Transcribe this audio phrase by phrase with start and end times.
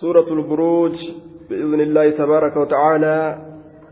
[0.00, 0.96] سورة البروج
[1.50, 3.16] بإذن الله تبارك وتعالى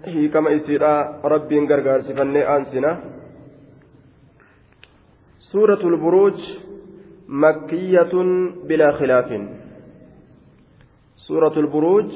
[0.05, 3.01] هي كما يسيرا ربي غرغار سفني أنسنا.
[5.53, 6.39] سورة البروج
[7.29, 8.13] مكية
[8.69, 9.49] بلا خلاف.
[11.17, 12.09] سورة البروج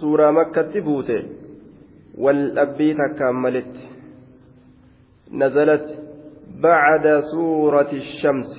[0.00, 1.22] سورة مكة بوته
[2.18, 3.74] والأبي تكملت.
[5.32, 5.86] نزلت
[6.62, 8.50] بعد سورة الشمس.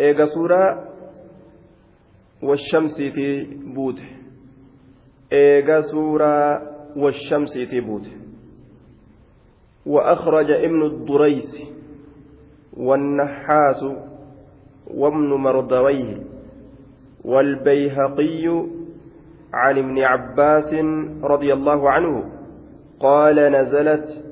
[0.00, 0.91] إيجا سورة
[2.42, 4.08] والشمس في بوته.
[5.32, 6.62] إيجا سورة
[6.96, 8.12] والشمس في بوته.
[9.86, 11.56] وأخرج ابن الدريس
[12.76, 13.84] والنحاس
[14.94, 16.16] وابن مردويه
[17.24, 18.66] والبيهقي
[19.54, 20.74] عن ابن عباس
[21.22, 22.24] رضي الله عنه
[23.00, 24.24] قال نزلت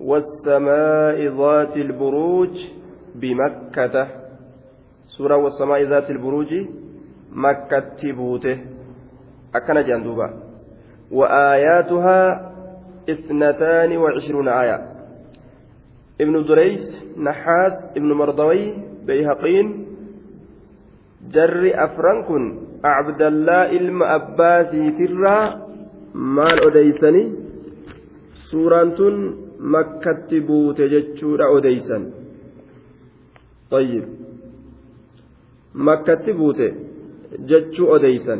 [0.00, 2.50] والسماء ذات البروج
[3.14, 4.08] بمكة.
[5.06, 6.54] سورة والسماء ذات البروج
[7.33, 8.57] مكة تبوته
[9.55, 10.27] أكن جندوبا
[11.11, 12.51] وآياتها
[13.09, 14.77] اثنتان وعشرون آية
[16.21, 16.85] ابن دريس
[17.17, 18.73] نحاس ابن مرضوي
[19.05, 19.89] بيهقين
[21.27, 22.43] jarri afran kun
[22.83, 25.43] abdallaa ilma abbaasiitirraa
[26.37, 27.27] maal odeysanii
[28.49, 29.17] suuraan tun
[29.75, 32.05] makkatti buute jechuudha odeysan
[33.71, 34.05] طيب
[35.87, 36.67] makkatti buute
[37.49, 38.39] jechuu odeysan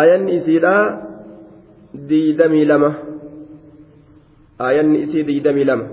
[0.00, 0.74] aayanni isiidha
[2.08, 2.90] diidamii lama
[4.66, 5.86] aayanni isii diidamii lama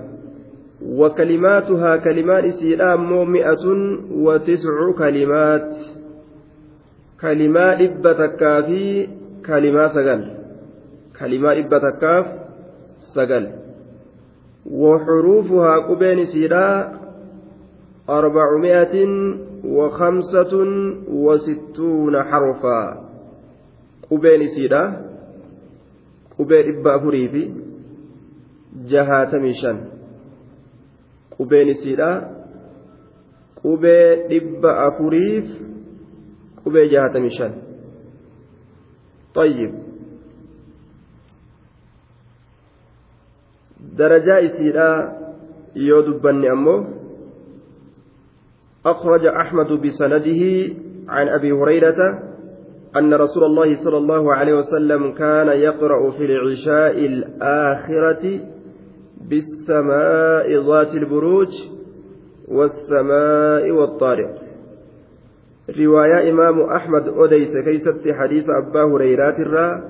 [0.86, 3.64] وكلماتها كلمات إسيلا مو مئة
[4.12, 5.70] وتسع كلمات
[7.20, 9.08] كلمات إبتكا في
[9.46, 10.20] كلمات سجل
[11.20, 12.26] كلمات إبتكاف
[13.14, 13.44] سجل
[14.70, 16.92] وحروفها قبين إسيلا
[18.08, 18.94] أربعمائة
[19.64, 20.52] وخمسة
[21.08, 22.80] وستون حرفا
[24.10, 24.82] قبين إسيلا
[26.38, 27.44] قبين إبا فريفي
[28.90, 29.96] جهاتمي شن
[31.36, 32.10] qubeen isiidha
[33.60, 35.46] qubee dhibba afuriif
[36.62, 37.54] qubee jahatamii shan
[39.36, 39.72] طيب
[44.00, 44.90] درجة إسيرا
[45.76, 46.76] يود بني أمه
[48.85, 50.73] أخرج أحمد بسنده
[51.09, 52.19] عن أبي هريرة
[52.97, 58.39] أن رسول الله صلى الله عليه وسلم كان يقرأ في العشاء الآخرة
[59.29, 61.47] بالسماء ذات البروج
[62.47, 64.41] والسماء والطارق.
[65.79, 69.83] رواية إمام أحمد أديس كيست حديث أبا هريرات الرا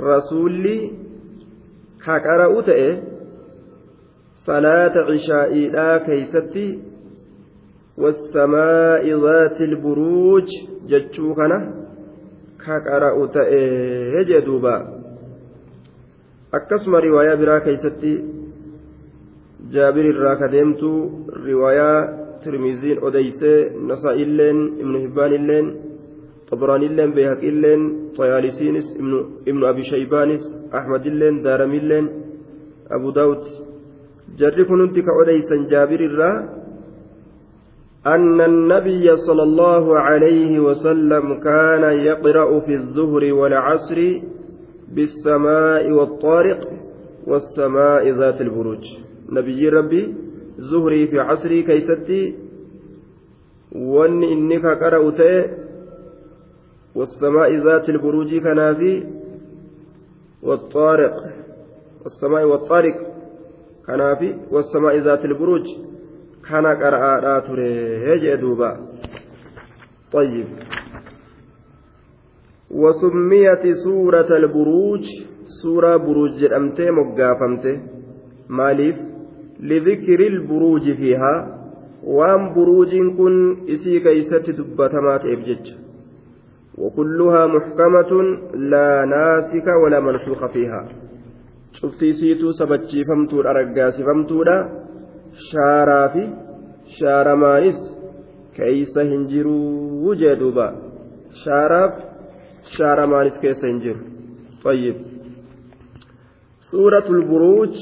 [0.00, 0.90] رسولي
[2.06, 3.00] كاكارا أتئ
[4.46, 6.93] صلاة عشاء لا كيستي
[7.98, 10.48] والسماء ذات البروج
[10.90, 11.58] جتشوكنا
[12.66, 13.50] كاكارا أتئ
[14.28, 14.76] جدوبا
[16.54, 18.10] akkasuma riwaayaa biraa keeysatti
[19.74, 20.90] jaabir irraa kadeemtu
[21.46, 21.98] riwaayaa
[22.44, 25.66] tirmiziin odeysee nasaa'illeen ibnu hibbaanilleen
[26.50, 27.82] xabraanilleen beehaqilleen
[28.18, 28.86] xayaalisiinis
[29.50, 30.44] ibnu abi shaybaanis
[30.78, 32.06] ahmadilleen daaramilleen
[32.96, 33.42] abu daawud
[34.40, 36.36] jarri kun hundi ka odeysan jaabir irraa
[38.06, 44.20] أن النبي صلى الله عليه وسلم كان يقرأ في الظهر والعصر
[44.94, 46.60] بالسماء والطارق
[47.26, 48.84] والسماء ذات البروج.
[49.32, 50.14] نبي ربي
[50.58, 52.34] زهري في عصري كيستي
[53.72, 55.20] واني إنك قرأت
[56.94, 59.04] والسماء ذات البروج كنافي
[60.42, 61.16] والطارق
[62.02, 62.96] والسماء والطارق
[63.86, 65.66] كنافي والسماء ذات البروج.
[66.49, 68.71] كان قرأ تري دوبا
[70.11, 70.47] طيب
[72.71, 75.03] وسميت سورة البروج
[75.63, 77.79] سورة بروج جرمتي مقافمتي
[78.49, 78.95] ماليف
[79.59, 81.33] لذكر البروج فيها
[82.03, 85.65] وان بروج كن اسي كيست دبتمات ابجج
[86.77, 88.11] وكلها محكمة
[88.53, 90.81] لا ناسك ولا منسوخ فيها
[91.73, 94.03] شفتي سيتو سبتشي فمتو أرقاسي
[95.33, 96.33] فمتو شارا في
[96.99, 97.97] شارا مانس
[98.55, 99.57] كيس هنجرو
[100.07, 100.67] وجدوبا
[101.45, 101.93] شاراف
[102.77, 103.95] شارمانس كيس هنجر
[104.63, 104.95] طيب
[106.59, 107.73] سورة البروج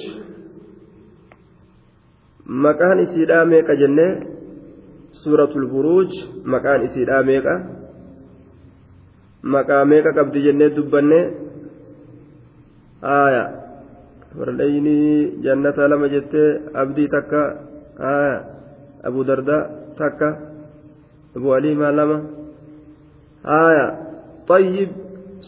[2.45, 4.27] مكان إسيدا ميكا جنة
[5.09, 6.09] سورة البروج
[6.45, 7.55] مكان إسيدا ميكا
[9.43, 11.31] مكان ميكا قبض جنة دبنة
[13.03, 13.60] آية
[14.37, 14.97] warlayni
[15.45, 16.49] jannata lama jettee
[16.81, 17.41] abdii takka
[17.99, 18.35] aya
[19.07, 19.57] abu darda
[19.97, 20.29] takka
[21.37, 22.17] أبو علي ما لما
[23.45, 23.87] آية
[24.47, 24.89] طيب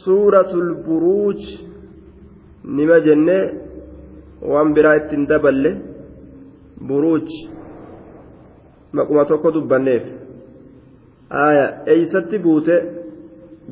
[0.05, 1.41] سورة البروج
[2.65, 3.39] نما جنة
[4.41, 5.65] وان برايت دبل
[6.89, 7.29] بروج
[8.97, 10.05] maquma tokko dubbanneef
[11.29, 12.75] aya eeysatti buute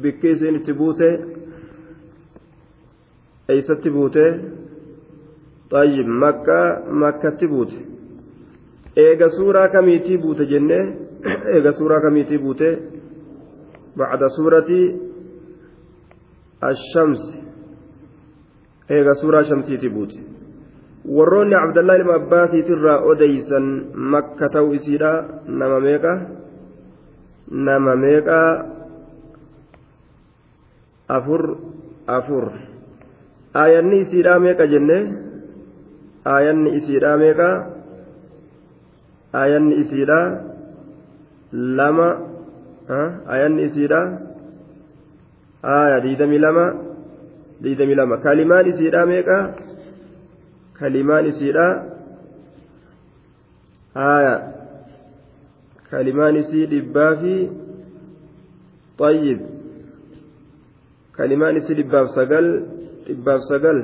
[0.01, 1.09] bikki isiin itti buute
[3.50, 4.25] eeysatti buute
[5.71, 7.74] طيب مكة مكة بوت
[8.98, 10.95] إيجا سورة كميتي بوت جنة
[11.54, 12.63] إيجا سورة كميتي بوت
[13.95, 14.69] بعد سورة
[16.63, 17.21] الشمس
[18.92, 20.13] إيجا سورة شمسيتي بوت
[21.07, 25.12] warroonni abdallaa ilma abbaasiitirraa odeysan makka ta'u isiidha
[25.48, 26.13] nama meeqa
[27.68, 28.39] nama meeqa
[31.18, 31.44] afur
[32.18, 32.45] afur
[33.56, 34.98] aayanni isiidhaa meeqa jenne
[36.24, 37.48] aayanni isiidhaa meeqa
[39.40, 40.26] aayanni isiidhaa
[41.52, 42.08] lama
[42.98, 44.06] aayanni isiidhaa
[45.74, 46.66] aaya diidamii lama
[47.62, 49.38] diidamii lama kalimaan isiidhaa meeqa
[50.80, 51.66] kalimaan isiidha
[53.94, 54.34] haya
[55.90, 57.34] kalimaan isii dhibbaa fi
[58.98, 59.38] طيب
[61.16, 62.46] kalimaan isii dhibbaaf sagal
[63.06, 63.78] dhibbaaf sagal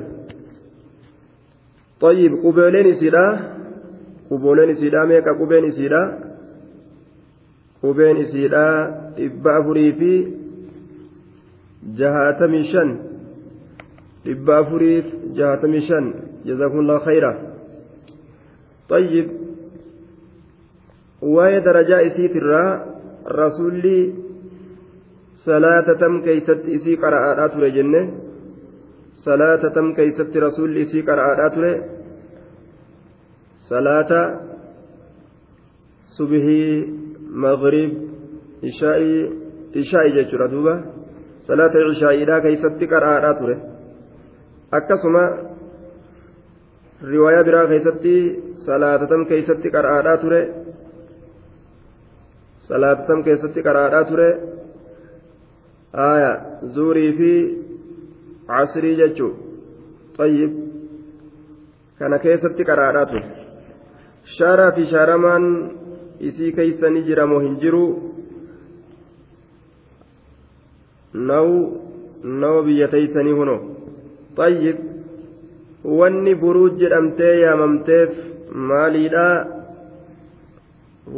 [2.01, 3.25] طيب qubeeleen isiidha
[4.29, 6.01] qubooleen isiidha meeqa qubeen isiidha
[7.81, 8.65] qubeen isiidha
[9.17, 10.13] dhibba afurii fi
[11.99, 12.89] jahaatamii shan
[14.25, 15.05] dhibba afuriif
[15.37, 16.05] jahaatamii shan
[16.45, 17.31] جزاكم الله خيرا
[18.89, 19.27] طيب
[21.19, 22.69] waa'ee darajaa isiitirraa
[23.39, 23.97] rasuulli
[25.45, 28.01] salaata tam keeysatti isii qara'aadhaa ture jenne
[29.25, 31.71] salaata tam keeysatti rasuulli isii qara'aadhaa ture
[33.69, 34.21] salaata
[36.17, 36.69] subhii
[37.45, 37.91] maghrib
[38.69, 39.19] ishaa'ii
[39.81, 40.73] ishaa'i jechuudha duuba
[41.47, 43.55] salaata ishaa'iidhaa keeysatti qara'aadhaa ture
[44.77, 45.23] akkasuma
[47.11, 48.15] riwaayaa biraa keessatti
[48.67, 50.41] salaatatam keessatti qara'aadhaa ture
[52.67, 54.29] salaatatam keessatti qara'aadhaa ture
[56.11, 56.31] aya
[56.75, 57.31] zuurii fi
[60.17, 60.53] xayyib
[61.99, 63.23] kana keessatti qara'aadhaa ture
[64.37, 65.45] shaaraa fi shaaramaan
[66.29, 67.83] isii keeysanii jiramoo hin jiru
[71.31, 71.47] naw
[72.43, 73.57] naw biyya teeysanii huno
[74.39, 74.77] xayyib
[75.99, 78.11] wanni buruuj jedhamtee yaamamteef
[78.71, 79.25] maaliidha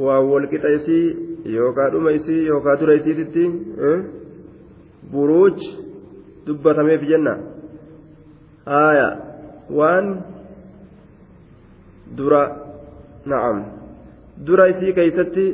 [0.06, 1.06] waa walqixa isii
[1.58, 3.46] yookaa dhuma isii yookaa dura isiititti
[5.14, 5.58] buruuj
[6.46, 7.34] dubbatameef jenna
[8.66, 9.08] haaya
[9.80, 10.08] waan
[12.18, 12.44] dura
[13.32, 13.58] na'am
[14.48, 15.46] dura isii keeysatti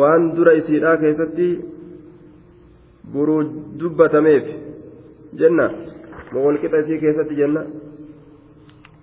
[0.00, 1.48] waan dura isiidhaa keessatti
[3.12, 3.46] buruuj
[3.80, 4.44] dubbatameef
[5.42, 5.66] jenna
[6.32, 7.62] moo qixa isii keessatti jenna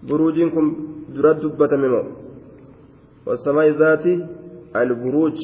[0.10, 0.68] buruujiin kun
[1.16, 2.06] dura dubbatame moo
[3.26, 4.14] wasamaa'i zaati
[4.82, 5.38] alburuuj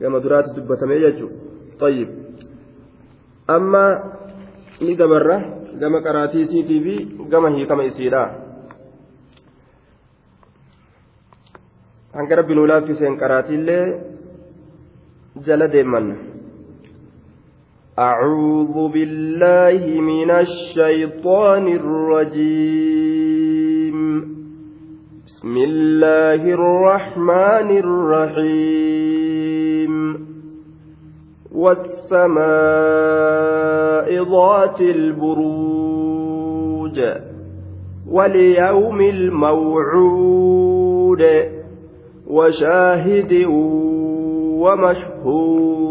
[0.00, 1.30] gama duraatti dubbatame jechuu
[1.80, 2.08] طيب
[3.55, 3.85] amma
[4.81, 5.37] ni dabarra
[5.81, 6.95] gama qaraatii isiitii fi
[7.31, 8.23] gama hiikama isiidha
[12.17, 13.85] hanga rabbi nuu laaffiseen qaraatiillee
[15.47, 16.15] jala deemanna
[17.99, 23.17] أعوذ بالله من الشيطان الرجيم
[25.27, 29.24] بسم الله الرحمن الرحيم
[31.56, 32.36] والسماء
[34.22, 37.00] ذات البروج
[38.10, 40.66] واليوم الموعود
[42.26, 43.44] وشاهد
[44.60, 45.86] ومشهود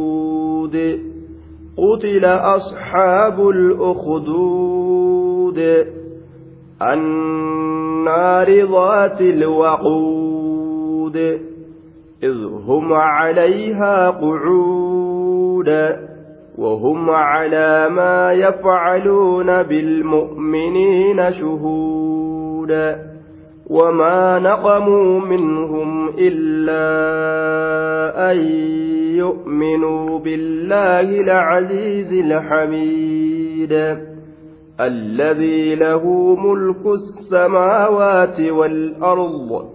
[1.78, 5.58] قتل أصحاب الأخدود
[6.82, 11.16] النار ذات الوقود
[12.24, 15.15] إذ هم عليها قعود
[16.58, 22.96] وهم على ما يفعلون بالمؤمنين شهود
[23.70, 26.86] وما نقموا منهم إلا
[28.32, 28.38] أن
[29.18, 33.98] يؤمنوا بالله العزيز الحميد
[34.80, 39.75] الذي له ملك السماوات والأرض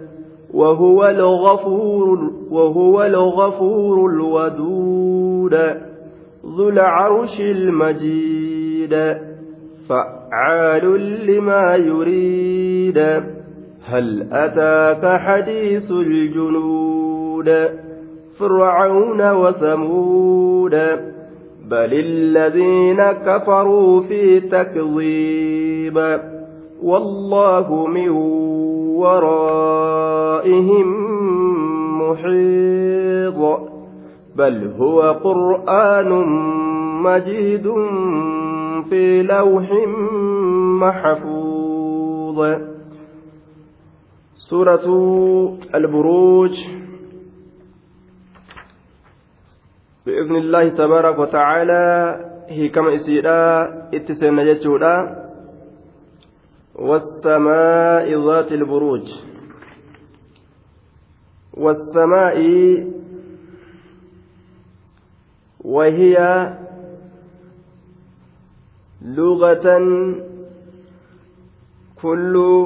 [0.53, 5.53] وهو الغفور وهو الغفور الودود
[6.57, 9.17] ذو العرش المجيد
[9.89, 10.85] فعال
[11.25, 12.97] لما يريد.
[13.85, 17.69] هل أتاك حديث الجنود؟
[18.39, 20.75] فرعون وثمود
[21.69, 25.97] بل الذين كفروا في تكذيب.
[26.81, 28.09] والله من
[28.97, 30.87] ورائهم
[32.01, 33.59] محيط.
[34.35, 36.09] بل هو قرآن
[37.03, 37.73] مجيد
[38.89, 39.71] في لوح
[40.81, 42.39] محفوظ.
[44.49, 44.85] سورة
[45.75, 46.55] البروج.
[50.05, 52.15] بإذن الله تبارك وتعالى
[52.47, 55.20] هي كما إسيرا اتسن جتشودا
[56.75, 59.07] والسماء ذات البروج.
[61.53, 62.37] والسماء
[65.59, 66.17] وهي
[69.01, 69.67] لغة
[72.01, 72.65] كل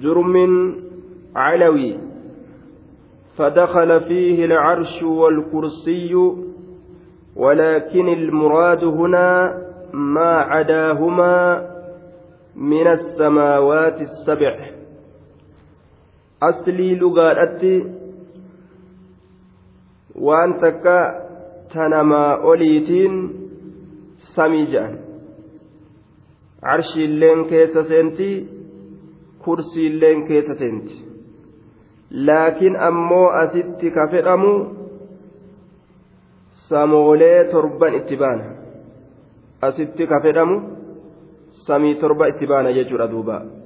[0.00, 0.36] جرم
[1.36, 1.98] علوي.
[3.38, 6.14] فدخل فيه العرش والكرسي
[7.36, 9.58] ولكن المراد هنا
[9.93, 11.35] ما عداهما
[12.55, 14.53] من السماوات السبع
[16.43, 17.85] أصلي لغارتي
[20.15, 20.99] وأن تكا
[21.73, 23.33] تنما أوليتين
[24.35, 24.99] سميجان
[26.63, 28.55] عرشي اللين كيس سنتي
[29.45, 30.95] kursiilleen keessa seenti
[32.27, 34.53] laakiin ammoo asitti ka fedhamu
[36.69, 38.47] samoolee torban itti baana
[39.60, 40.60] asitti ka fedhamu
[41.66, 43.60] samii torba itti baana jechuudha duuba.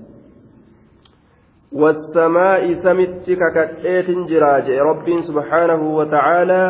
[1.74, 6.64] والسماء سمت ككتئت جراج رب سبحانه وتعالى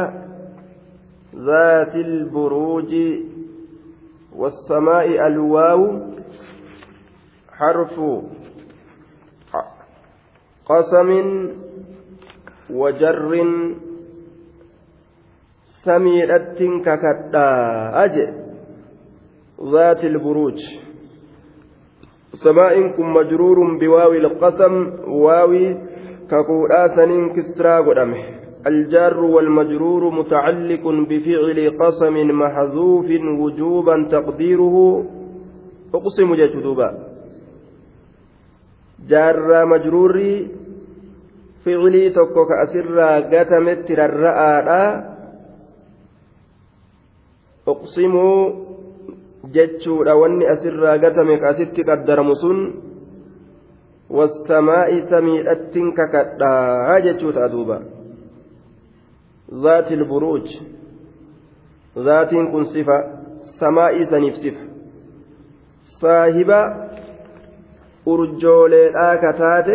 [1.37, 2.93] ذات البروج
[4.37, 6.01] والسماء الواو
[7.53, 8.01] حرف
[10.67, 11.11] قسم
[12.71, 13.33] وجر
[15.85, 17.51] سميرة ككتا
[18.05, 18.44] أجئ
[19.63, 20.59] ذات البروج.
[22.45, 24.75] سماء مجرور بواو القسم
[26.31, 28.25] كقولا سنين كسرى قدمه.
[28.67, 33.09] الجار والمجرور متعلق بفعل قسم محذوف
[33.41, 35.05] وجوبا تقديره.
[35.95, 36.89] أقسم جدوبا
[39.67, 40.49] majruurrii
[41.65, 44.83] ficilii tokko ka asirraa gatametti rarra'aadha
[47.67, 48.41] uqsimuu
[49.53, 50.17] jechuudha.
[50.17, 52.59] Wanni asirraa gatame ka asitti qaddaramu sun
[54.11, 57.81] wassamaa'i samiidhattiin kakadhaa jechuu ta'a duuba
[59.63, 60.49] zaati ilburuuj
[62.05, 62.97] zaatiin kun sifa
[63.59, 64.61] samaa'ii saniif sifa.
[66.01, 66.61] Saahiba
[68.07, 69.75] urjooleedhaa ka taate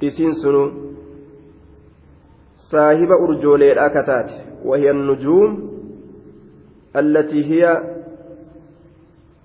[0.00, 0.64] isiin sunu.
[2.70, 5.56] Saahiba urjooleedhaa ka taate wahiya nujuum
[6.94, 7.72] allatii hiya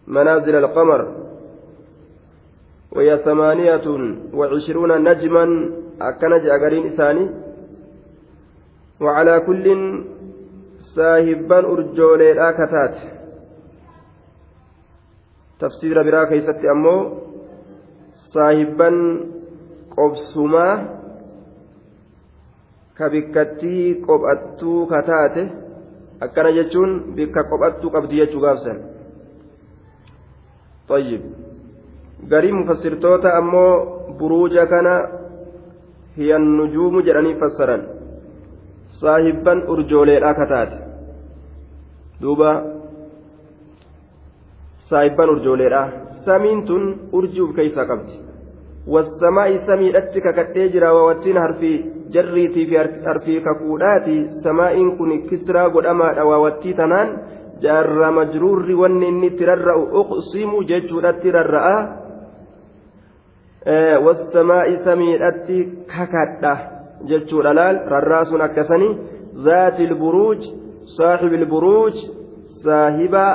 [0.07, 1.01] منازل القمر
[2.93, 3.87] وهي ثمانية
[4.35, 5.45] وعشرون نجما
[6.01, 7.31] أكنج أقرين إساني
[9.01, 9.67] وعلى كل
[10.95, 12.95] ساهبا أرجولي الآكتات
[15.61, 17.21] تفسير برا كيست أمو
[18.33, 18.97] saahibban
[19.95, 20.75] qobsumaa
[22.95, 25.43] ka bikkattii qophattuu ka taate
[26.25, 28.79] akkana jechuun bikka qophattuu qabdi jechuu gaafsan
[30.89, 31.23] طيب
[32.29, 33.73] garii mufassirtoota ammoo
[34.19, 34.95] buruuja kana
[36.17, 37.83] hiya nujuumu jedhanii fassaran
[39.01, 40.79] saahibban urjooleedha ka taate
[42.23, 42.51] duuba
[44.91, 45.83] saahibban urjooleedha
[46.27, 48.17] samiin tun urjii uf keeysaa qabdi
[48.93, 56.09] والسماء سميدت ككتي جرا ووتين حرفي جريتي في حرفي ككوداتي سماء كن كسرى قدما
[57.64, 61.78] jaarra majruurri wanni inni itti rarra'u uqsimu jechuudhatti rarra'a.
[64.06, 65.58] Wasamaa'i samiidhatti
[65.94, 66.54] kakadha
[67.10, 67.76] jechuudha laal.
[67.94, 68.98] Rarraa sun akkasanii
[69.46, 70.42] zaati ilburuuj
[70.98, 71.96] saaxibi ilburuuj
[72.64, 73.26] saahiba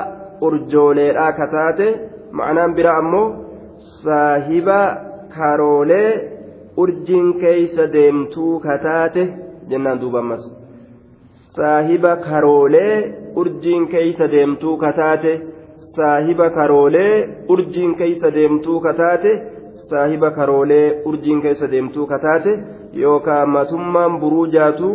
[0.46, 1.88] urjooleedhaa kataate.
[2.32, 3.26] Ma'anaan biraa ammoo
[4.04, 4.78] saahiba
[5.36, 6.10] karoolee
[6.76, 9.22] urjiin keeysa deemtuu kataate.
[9.70, 10.44] Jennaan duubamas
[11.56, 12.94] saahiba karoolee
[13.41, 15.33] urjiin keeysa deemtuu kataate
[15.95, 17.13] saahiba karoolee
[17.55, 19.31] urjiin keeysa deemtuu kataate
[19.89, 22.53] saahiba karoolee urjiin keeysa deemtuu kataate
[23.01, 24.89] yookaan matummaan buruujaatu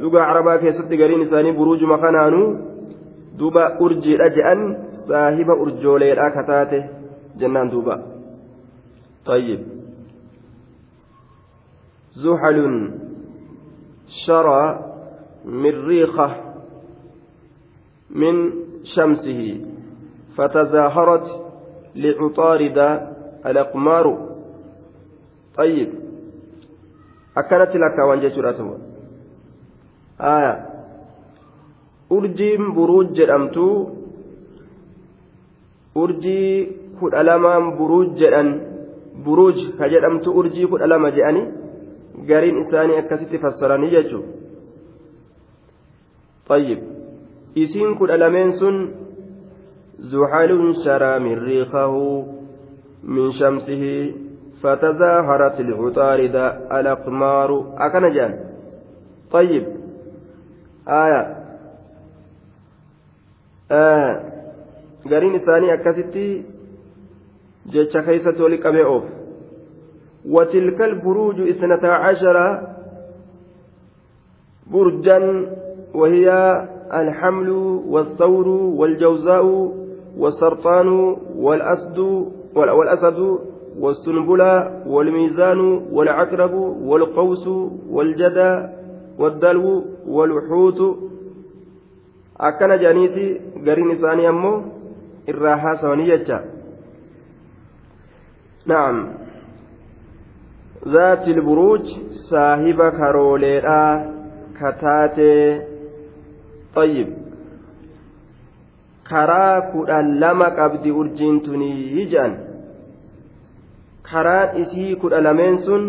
[0.00, 2.46] dhugaa carabaa keessatti gariin isaanii buruujuma kanaanuu
[3.38, 4.62] duuba urjiidha je'an
[5.08, 6.84] saahiba urjooleedha kataate
[7.40, 7.98] jennaan duuba.
[9.26, 9.60] طيب
[12.12, 12.90] زحل
[14.26, 14.62] شرى
[15.44, 16.43] مريخة
[18.15, 18.35] من
[18.95, 19.41] شمسه
[20.37, 21.27] فتزاهرت
[21.95, 22.77] لعطارد
[23.45, 24.05] الأقمار
[25.57, 25.89] طيب
[27.37, 28.35] أكنت لك وانجة
[30.21, 30.53] آية
[32.75, 33.65] buruuj jedhamtu
[35.95, 36.67] urjii
[36.99, 38.49] kudha lamaan buruuj jedhan
[39.25, 41.43] buruuj ka jedhamtu urjii kudha lama je'ani
[42.29, 44.25] gariin isaanii akkasitti fassaranii jechuun
[46.49, 46.94] طيب
[47.55, 48.77] isiin kudha lameen sun
[49.99, 52.25] زحل شرى مريخه
[53.03, 54.13] من شمسه
[54.63, 56.35] فتظاهرت العطارد
[56.71, 58.39] الأقمار أكن جان
[59.31, 59.65] طيب
[60.87, 61.45] آية
[63.71, 64.21] آه
[65.11, 66.43] قرين الثاني أكستي
[68.39, 69.05] wali qabee oof
[70.25, 72.37] وتلك البروج اثنتا عشر
[74.67, 75.19] برجا
[75.93, 76.27] وهي
[76.93, 77.49] الحمل
[77.87, 79.45] والثور والجوزاء
[80.17, 80.87] والسرطان
[81.35, 81.99] والأسد
[82.55, 83.37] والأسد
[83.79, 85.59] والسنبلة والميزان
[85.91, 87.47] والعقرب والقوس
[87.89, 88.67] والجدى
[89.19, 90.97] والدلو والحوت
[92.39, 94.61] أكن جانيتي قرين ثاني أمو
[95.29, 96.41] الراحة سونية
[98.65, 99.07] نعم.
[100.87, 101.81] ذات البروج
[102.29, 104.11] صاحب كاروليرا
[104.59, 105.61] كتاتي
[106.75, 107.07] طيب
[109.05, 112.33] karaa kudhan lama qabdi urjiin tunii jedhan
[114.09, 115.83] karaan isii kudha lameen sun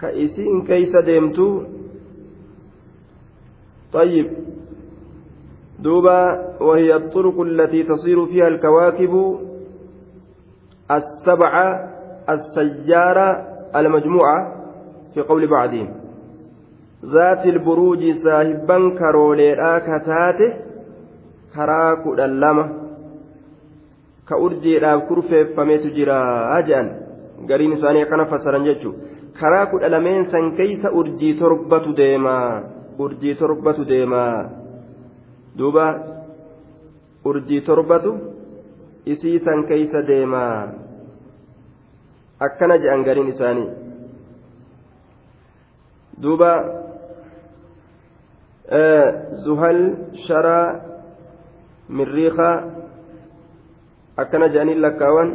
[0.00, 1.48] ka isiin keeysa deemtu
[3.92, 4.28] طيب
[5.84, 6.20] دوبا
[6.60, 9.14] وهي الطرق التي تصير فيها الكواكب
[10.90, 11.68] السبعة
[12.28, 13.28] السيارة
[13.76, 14.38] المجموعة
[15.14, 16.01] في قول بعضهم
[17.04, 20.50] ذات البروج صاحبا كروليرا كتاته
[21.54, 22.82] كراك اللمة
[24.28, 26.18] كأرجيدhaaf kurfeeffameetu jira
[26.66, 26.88] jedhan
[27.48, 28.94] gariin isaanii akkana fassaran jechuun
[29.40, 32.36] karaa kudha lameen san keeysa urjii torbatu deema
[33.04, 34.22] urjii torbatu deema
[35.58, 35.86] duuba
[37.30, 38.12] urjii torbatu
[39.14, 40.44] isii san keeysa deema
[42.46, 43.70] akkana jedhan gariin isaanii
[46.22, 46.52] duuba
[49.44, 49.80] zuhal
[50.26, 50.66] sharaa
[51.88, 52.48] mirriiqa
[54.16, 55.30] akkana jedhanii lakkaawan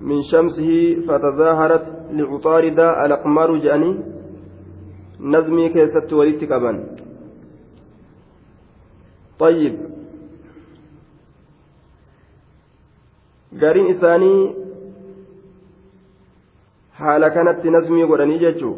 [0.00, 0.70] من شمسه
[1.06, 3.90] فتظاهرت لعطارد الأقمار جاني
[5.20, 6.76] نظمي كيست وليت كمان
[9.38, 9.74] طيب
[13.52, 14.59] gariin isaanii
[17.00, 18.76] haala kanatti nazmii godhanii jechuu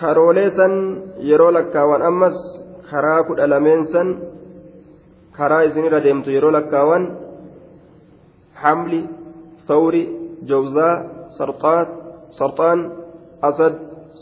[0.00, 0.74] karoolee san
[1.30, 2.36] yeroo lakkaawan ammas
[2.90, 4.08] karaa kudha lameen san
[5.38, 7.04] karaa isinirra deemtu yeroo lakkaawan
[8.62, 9.00] hamli
[9.68, 10.02] thawri
[10.52, 10.94] jawzaa
[11.38, 12.80] sarxaan
[13.50, 13.74] asad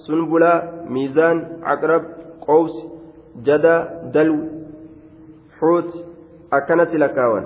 [0.06, 0.58] sunbulaa
[0.96, 2.04] miizaan caqrab
[2.46, 2.82] qowsi
[3.48, 3.74] jada
[4.14, 4.36] dalw
[5.58, 5.90] xuut
[6.58, 7.44] akkanatti lakkaawan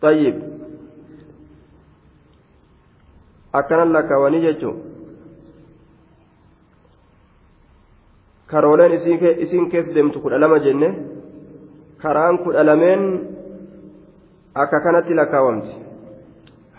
[0.00, 0.36] tayyib
[3.60, 4.82] akkanan lakkaawanii jechuun
[8.46, 10.88] karooleen isiin keessa deemtu kudha lama jenne
[12.02, 13.02] karaan kudha lameen
[14.54, 15.72] akka kanatti lakkaawamti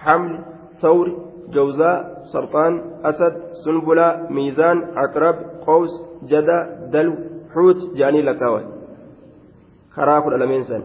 [0.05, 0.37] hamli
[0.81, 1.15] thawri
[1.55, 2.73] جوزاء سرطان
[3.09, 3.33] أسد
[3.65, 5.35] سنبلة ميزان عقرب
[5.67, 5.93] قوس
[6.31, 6.57] جدة
[6.93, 7.13] دلو
[7.53, 8.21] حوت جاني
[9.95, 10.83] karaa kudha lameen san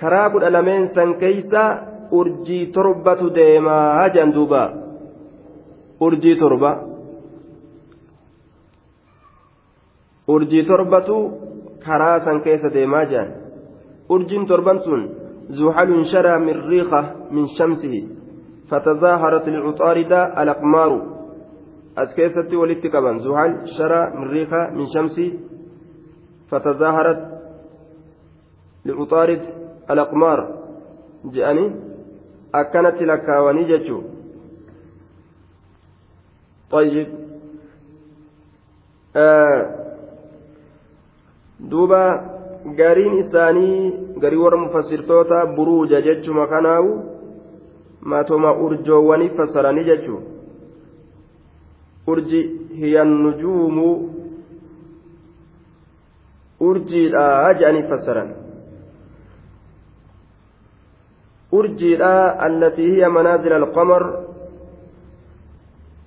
[0.00, 1.62] karaa kudha lameen san keeysa
[2.18, 4.62] urjii torbatu deemaa jedhan duuba
[6.06, 6.72] urjii torba
[10.34, 11.16] urjii torbatu
[11.86, 13.30] karaa san keessa deemaa jedhan
[14.14, 15.02] urjiin torban sun
[15.50, 18.08] زحل شرى من ريقة من شمسه
[18.70, 20.90] فتظاهرت للعطارد الأقمار
[21.98, 24.28] أسكيست ولتكبا زحل شرى من
[24.78, 25.32] من شمسه
[26.50, 27.20] فتظاهرت
[28.84, 29.42] لعطارد
[29.91, 30.39] الأقمار
[31.25, 31.65] جاءني
[32.55, 34.01] أكنت لكاوني جتشو
[36.71, 37.07] طيب
[39.15, 39.61] آه
[41.59, 46.91] دوبا gariin isaanii garii warra mufassirtoota buruuja jechuma kanaawu
[48.01, 50.21] matoma urjoowwanii fassaranii jechuu
[52.07, 52.41] urji
[52.79, 53.89] hiyan nujuumu
[56.59, 58.31] urjiidha jedhanii fassaran
[61.52, 64.02] Urjiidha allatii hiya manaazila alqamar.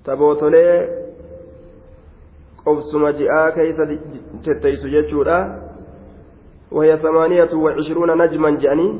[0.04, 0.74] Tabootolee
[2.64, 3.86] qobsuma ji'aa keeysa
[4.44, 5.38] tetteeysu jechuudha.
[6.72, 8.98] وهي ثمانية وعشرون نجما جأني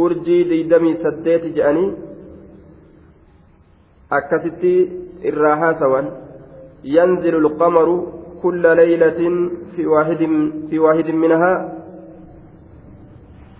[0.00, 1.94] أرجي ديدمي سديت جأني
[4.12, 4.88] أكستي
[5.24, 6.02] الراحة سوا
[6.84, 8.06] ينزل القمر
[8.42, 9.20] كل ليلة
[9.76, 10.22] في واحد
[10.70, 11.77] في واحد منها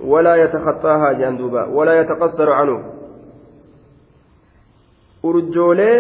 [0.01, 2.79] ولا يتخطاها جندوبا ولا يتقصر عنه
[5.25, 5.93] أرجولي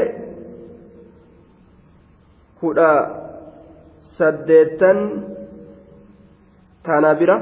[2.62, 2.90] كدا
[4.18, 4.98] سديتن
[6.88, 7.36] tana bira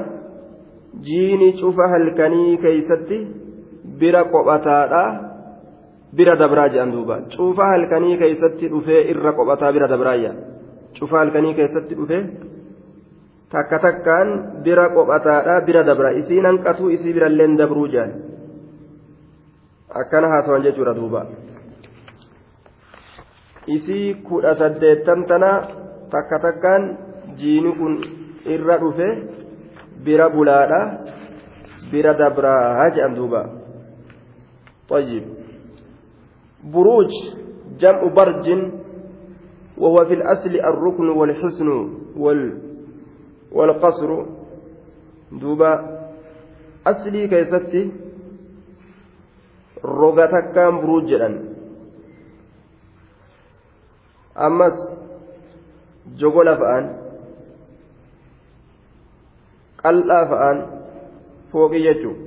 [1.07, 3.17] jiini cufa halkanii keeysatti
[3.99, 5.03] bira qophataadha
[6.17, 10.31] bira dabraa jedhan duuba cufa halkanii keeysatti dhufee irra qophataa bira dabraayya
[10.99, 12.23] cufa halkanii keessatti dhufee
[13.52, 14.28] takka takkaan
[14.64, 18.12] bira qophataadha bira dabra isiin hanqatuu isii biralleen dabruu jedhan
[20.02, 21.22] akkana haasawan jechuudha duuba
[23.76, 25.52] isii kudha saddeettan tana
[26.12, 26.82] takka takkaan
[27.40, 27.92] jiini kun
[28.54, 29.08] irra dhufe
[30.04, 30.80] bira bulaadha
[31.92, 33.42] bira dabraa jedhan duuba
[34.92, 35.24] طيب
[36.64, 37.12] بروج
[37.80, 38.46] جمع برج
[39.78, 41.68] وهو في الأصل الركن والحسن
[42.16, 42.65] وال
[43.51, 44.25] والقصر.
[45.31, 45.71] دوبا
[46.87, 47.91] أصلي كيستي.
[49.85, 51.13] رغتك كان بروج
[54.37, 54.77] أمس
[56.59, 56.85] فأن
[59.87, 60.57] qal'aa fa'aan
[61.51, 62.19] fooqii jechuun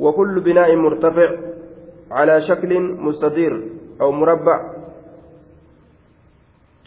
[0.00, 1.30] وكل بناء مرتفع
[2.10, 3.52] على شكل مستدير
[4.00, 4.79] أو مربع.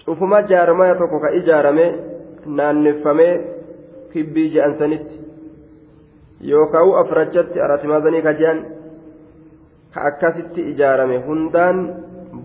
[0.06, 1.88] شوفما جارما يتوكو كإجارمي
[2.46, 3.30] نانفمي
[4.13, 5.08] كبي جأن سنت
[6.42, 8.58] يوكاو أفرجت أراتمازني كجان
[9.96, 11.78] كأكاست إجارمي هندان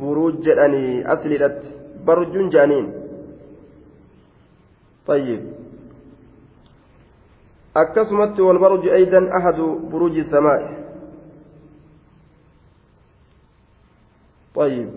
[0.01, 1.59] بروج جأني أسلت
[2.07, 2.87] برج جانين
[5.07, 5.43] طيب
[7.79, 10.77] akkasumatti walbarji aydan ahadu buruuji samaa'i
[14.59, 14.91] طيب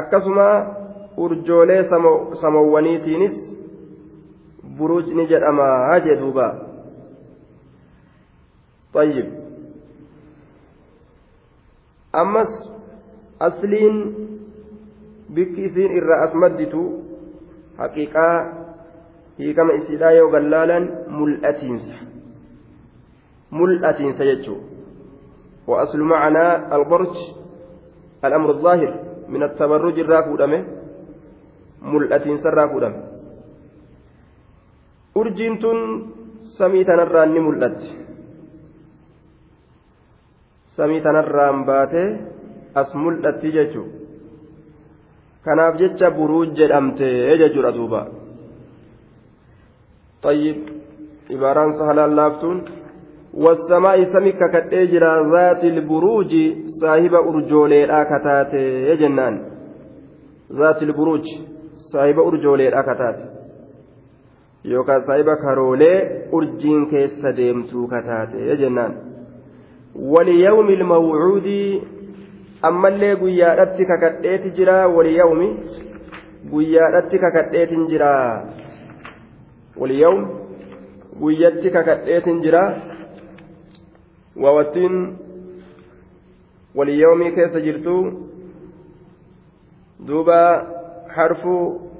[0.00, 0.46] akkasuma
[1.16, 1.84] urjoolee
[2.40, 3.38] samawwaniitiinis
[4.78, 5.70] buruujni jedhama
[6.04, 6.48] jee duuba
[8.94, 9.26] طيب
[12.12, 12.52] ammas
[13.40, 13.96] asliin
[15.34, 16.82] bikki isiin irraa as madditu
[17.78, 18.36] haqiiqaa
[19.38, 21.96] hiikama isiidhaa yoo gallaalan mul'atiinsa
[23.50, 24.60] mul'atiinsa jechuu
[25.67, 27.15] وأصل معنى البرج
[28.25, 28.91] الأمر الظاهر
[29.29, 30.61] من التبرج الراكو دمه
[31.81, 33.03] ملأتين سراكو دمه
[35.17, 35.77] أرجين تن
[36.57, 37.81] سمي تنرى ملأت
[40.77, 42.05] سمي تنرى باتي
[42.77, 43.85] أس ملأت ججو
[45.47, 47.07] kanaaf jecha buruuj jedhamte
[47.39, 48.01] jechuudha duuba
[50.27, 50.57] طيب
[51.31, 52.57] عباران سهلان لافتون
[53.34, 56.32] والسماء سمك كتيجرا ذات البروج
[56.80, 58.54] صاحب أرجولي كتات
[59.00, 59.34] جنان.
[60.52, 61.24] ذات البروج
[61.92, 63.18] صاحب أرجولي كتات.
[64.64, 65.92] يوكا صاحب كارولي
[66.34, 68.92] أرجين كيس ديمتو كتات جنان.
[69.96, 71.48] وليوم الموعود
[72.62, 75.48] ammallee guyyaadhatti kakadheeti jira waliyawmi
[76.50, 78.10] guyyaadhatti kakadheetin jira
[79.80, 80.20] waliyawm
[81.22, 82.62] guyyatti kakadheetin jira
[84.36, 85.18] waawattiin
[86.74, 87.96] waliyyoomii keessa jirtu
[90.06, 90.66] duuba
[91.08, 91.90] harfuu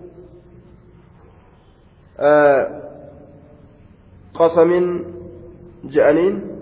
[4.38, 4.86] qasamin
[5.92, 6.52] je'aniin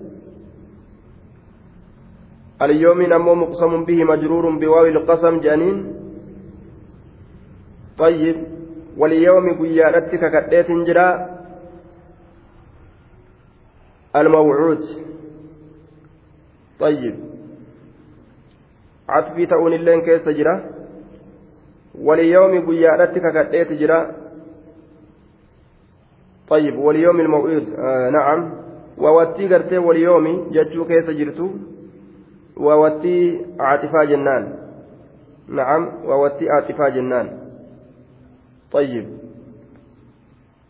[2.61, 5.79] اليوم أمو مقسم به مجرور بواو القسم جأنين.
[7.99, 8.37] طيب
[8.97, 11.09] واليوم قيادتك كديت جرا.
[14.17, 14.85] الموعود.
[16.80, 17.16] طيب
[19.10, 20.56] عطفي تؤون اللين كيس جرا
[21.96, 24.12] واليوم قيادتك كديت جرا
[26.50, 28.54] طيب واليوم الموعود آه نعم
[28.98, 31.50] وواتي قرتي واليوم جتشو كيس جرتو
[32.58, 34.54] ووتي عاطفة جنان
[35.50, 37.28] نعم ووتي عاطفة جنان
[38.72, 39.08] طيب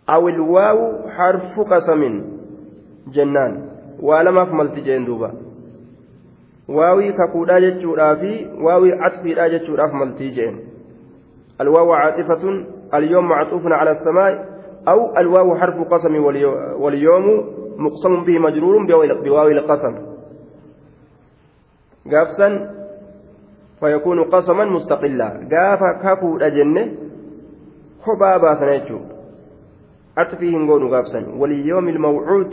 [0.10, 2.02] أو الواو حرف قسم
[3.08, 5.06] جنان ولما فملت جين
[6.71, 10.59] واوي كقودا جتشورا في واوي عطفي جتشورا فملت جين
[11.61, 14.33] الواو عاطفة اليوم معطوف على السماء
[14.89, 16.15] أو الواو حرف قسم
[16.83, 17.27] واليوم
[17.79, 18.87] مقسم به مجرور
[19.25, 19.95] بواو القسم
[24.33, 26.83] qasaman mustaqillaa gaafa kakuudha jenne
[28.05, 29.15] kophaa baasana jechuudha
[30.23, 32.53] atfii hin goonu gaafsan waliyyoomil mawcuud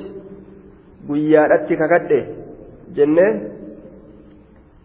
[1.07, 2.19] guyyaadhatti kakadhe
[2.99, 3.31] jennee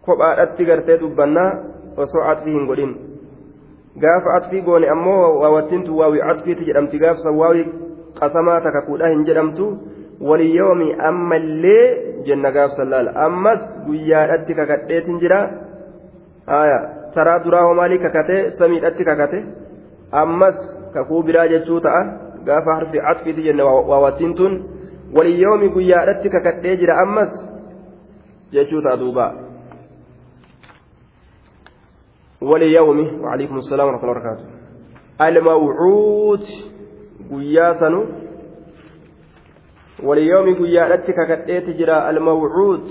[0.05, 1.51] kophaadhatti gartee dubbannaa
[1.97, 2.93] osoo atfii hin godhin.
[4.03, 6.99] Gaafa atfii goone ammoo waawattintu waawii atfiiti jedhamti.
[6.99, 7.65] Gaafsa waawii
[8.19, 9.67] qasamaa takakuudha hin jedhamtu
[10.21, 11.85] waliyoomi ammallee
[12.25, 13.15] jenna gaafsan laala.
[13.25, 15.39] Ammas guyyaadhatti kakadheetin jira.
[17.13, 19.43] Taraa duraa hoo maalii kakate samiidhatti kakate.
[20.11, 20.55] Ammas
[20.93, 22.03] kakuu biraa jechuu ta'a.
[22.45, 24.63] Gaafa harfi atfiiti jenne waawattiin tun
[25.15, 27.31] waliyoomi guyyaadhatti kakadhee jira ammas
[28.51, 29.42] jechuu ta'a duuba
[32.49, 34.45] waliyoomi waalaikum salaam wa rahmatullahi wa barakatuh
[35.17, 36.43] almawcuud
[37.29, 38.07] guyyaa sanu
[40.03, 42.85] waliyoomi guyyaadhatti kakadheeti jira almawcuud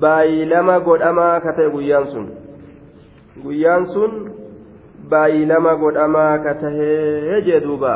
[0.00, 2.26] baay'ilama godhamaa ka ta'e guyyaan sun
[3.42, 4.12] guyyaan sun
[5.10, 7.94] baay'ilama godhamaa ka tahee jee duuba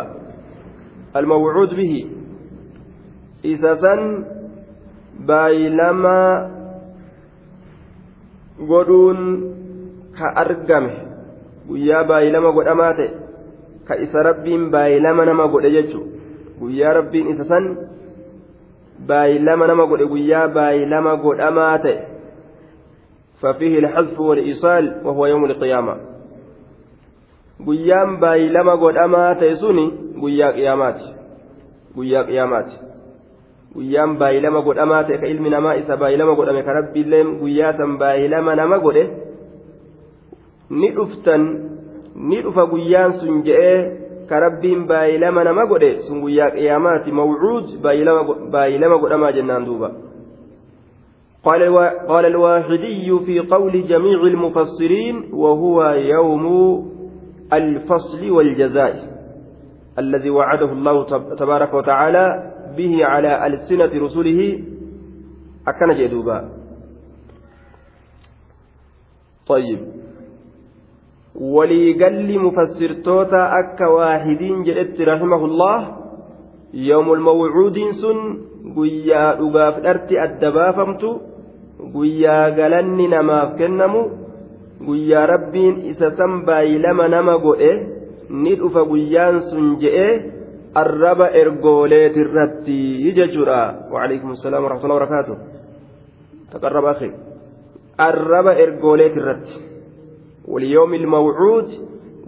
[10.18, 10.92] ka argame
[11.68, 13.08] guyyaa baay'ilama godhamaa ta'e
[13.88, 17.64] ka isa rabbiin baay'ilama nama godhe jechuudha guyyaa rabbiin isa san
[19.08, 21.96] baay'ilama nama godhe guyyaa baay'ilama godhamaa ta'e
[23.36, 25.94] ففيه الحذف والإيصال وهو يوم القيامة
[27.66, 29.84] guyyaan baay'ilama godhamaa ta'e suni
[30.20, 31.06] guyyaa qiyaamaati
[31.96, 32.76] guyyaa qiyaamaati
[33.74, 38.56] guyyaan baay'ilama godhamaa ta'e ka ilmi namaa isa baay'ilama godhame ka rabbiillee guyyaa san baay'ilama
[38.60, 39.04] nama godhe
[40.70, 41.42] ni dhuftan
[42.16, 43.78] ni dhufa guyyaan sun je'ee
[44.28, 49.90] ka rabbiin baay'ilama nama godhe sun guyyaa qiyaamaati mawcuud baay'ilama godhamaa jennaan duuba
[51.46, 56.44] قال الواحدي في قول جميع المفسرين وهو يوم
[57.52, 58.94] الفصل والجزاء
[59.98, 61.04] الذي وعده الله
[61.38, 64.40] تبارك وتعالى به على ألسنة رسله
[65.68, 66.48] أكن جدوبا
[69.46, 69.78] طيب
[71.40, 75.78] waliigalli mufassirtoota akka waahidiin jedhetti rahimahullah
[76.72, 78.18] yoomul mawcuudiin sun
[78.74, 81.10] guyyaa dhugaaf dharti adda baafamtu
[81.92, 84.00] guyyaa galanni namaaf kennamu
[84.86, 87.72] guyyaa rabbiin isa san baay'ilama nama godhe
[88.30, 90.12] ni dhufa guyyaan sun je'ee
[90.74, 93.60] arraba ergooleetirratti jechuudha
[93.92, 95.34] waalaikum salaam warahmatullahi wabarakaatu
[96.52, 97.10] taqarraba akhi.
[97.98, 99.65] Arraba ergooleetirratti
[100.48, 101.70] واليوم الموعود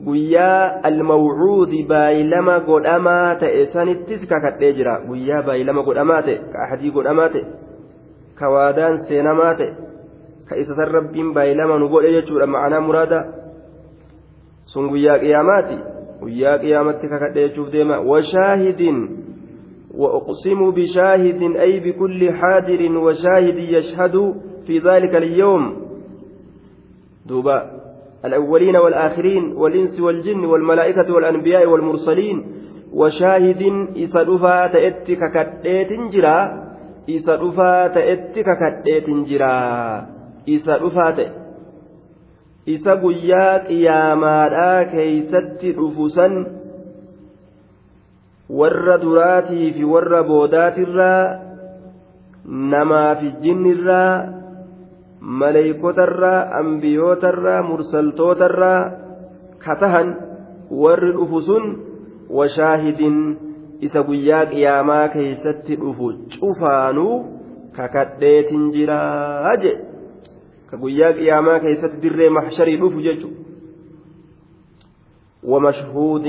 [0.05, 7.29] guyyaa almawcuudi baay'ilama godhamaa ta'e sanittis kakadhee jira guyyaa baay'ilama godhamaa ta'e ka ahadii godhamaa
[7.35, 7.45] ta'e
[8.39, 9.73] ka waadaan seenamaa ta'e
[10.49, 13.21] ka isa san rabbiin baay'ilama nu godhe jechuudha ma'anaa muraada
[14.73, 15.79] sun guyyaa qiyaamaati
[16.23, 19.01] guyyaa qiyaamatti kakadhee jechuuf deema washaahidin
[19.99, 24.35] وأقسم بشاهد أي بكل حاضر وشاهد يشهد
[24.67, 25.77] في ذلك اليوم
[27.27, 27.78] دوبا
[28.25, 32.47] الأولين والآخرين والإنس والجن والملائكة والأنبياء والمرسلين
[32.93, 33.63] وشاهد
[33.97, 36.69] إذا دفا تأتك كتئت جرا
[37.09, 40.07] إذا دفا تأتك كتئت جرا
[40.49, 41.09] إذا دفا
[42.69, 46.59] إذا قيا قياما كيست رفوسا
[48.49, 51.39] warra duraatii fi warra boodaatirraa
[52.75, 54.38] namaa fi jinnirraa
[55.21, 58.91] maleeykotarraa ambiyootarraa mursaltootarraa
[59.65, 60.15] katahan
[60.83, 61.65] warri dhufu sun
[62.39, 63.17] washaahidin
[63.81, 67.17] isa guyyaa qiyaamaa keeysatti dhufu cufaanuu
[67.77, 69.73] kakadheetin jiraa je
[70.71, 73.29] ka guyyaa qiyaamaa keeysatti dirree maxsharii dhufu jechu
[75.43, 76.27] ومشهود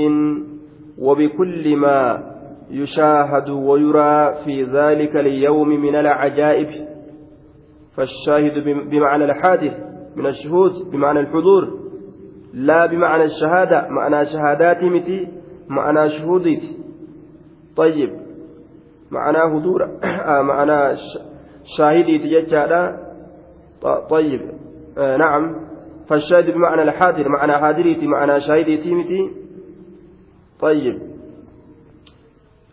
[0.98, 2.22] وبكل ما
[2.70, 6.68] يشاهد ويرى في ذلك اليوم من العجائب
[8.00, 9.72] فالشاهد بمعنى الحادث
[10.16, 11.80] من الشهود بمعنى الحضور.
[12.52, 15.28] لا بمعنى الشهادة معنى شهادات متي
[15.68, 16.62] معنى شهوديت
[17.76, 18.10] طيب
[19.10, 20.96] معنى حضور آه معنى
[21.76, 22.96] شاهدي تججالا
[24.10, 24.40] طيب
[24.98, 25.56] آه نعم.
[26.08, 29.30] فالشاهد بمعنى الحاضر معنى حاضريتي معنى شاهديتي متي.
[30.60, 31.10] طيب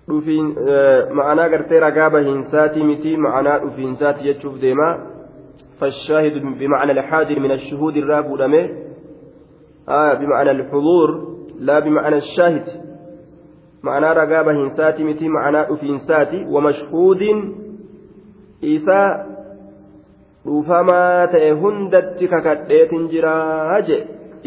[0.07, 0.55] dhufiin
[1.19, 4.87] ma'anaa gartee ragaa bahiinsaati miti ma'anaa dhufiinsaati deema
[5.79, 8.69] فالشاهد بمعنى الحاضر من الشهود الراب لمه.
[9.89, 12.67] آه بمعنى الحضور لا بمعنى الشاهد.
[13.83, 17.21] معنى رقابة هنساتي متي معنى أفينساتي ومشهود
[18.63, 19.27] إيسا
[20.47, 23.97] dhufamaa ta'e hundatti kakadheetin jiraa je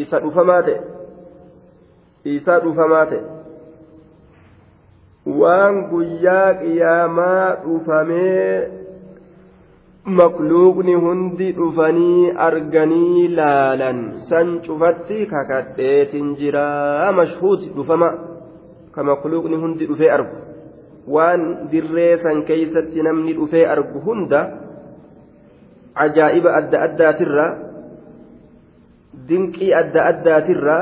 [0.05, 0.79] isa dhufamaa ta'e
[2.37, 3.21] isa dhufamaa ta'e
[5.41, 7.45] waan guyyaa qiyaamaa
[10.19, 14.27] makluuqni hundi dhufanii arganii laalan.
[14.29, 18.11] San cufatti kakadheetin jiraa mashhuud dhufama.
[18.95, 20.37] Ka makluuqni hundi dhufee argu.
[21.07, 24.41] Waan dirree san keeysatti namni dhufee argu hunda
[25.95, 27.47] ajaa'iba adda addaatirra
[29.29, 30.79] dinqii adda addaatirra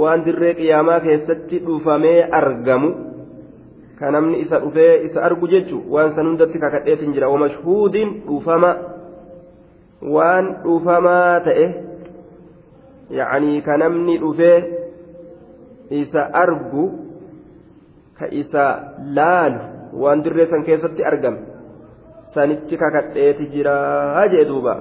[0.00, 2.90] waan dirree qiyaamaa keessatti dhufamee argamu
[3.98, 8.70] ka namni isa dhufee isa argu jechu waan san hundatti kakadheetin jira wamashhuudin dhufama
[10.16, 11.66] waan dhufamaa ta'e
[13.18, 14.58] yacanii ka namni dhufee
[16.02, 16.84] isa argu
[18.18, 18.66] ka isa
[19.20, 19.60] laalu
[20.02, 21.40] waan dirree san keessatti argame
[22.34, 24.76] sanitti kakadheeti jiraa jee duuba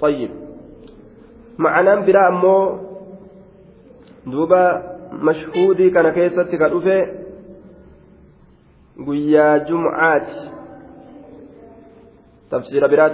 [0.00, 0.30] طيب
[2.06, 2.64] biraa ammoo
[4.32, 4.60] duuba
[5.28, 6.96] mashhuudii kana keessatti ka dhufe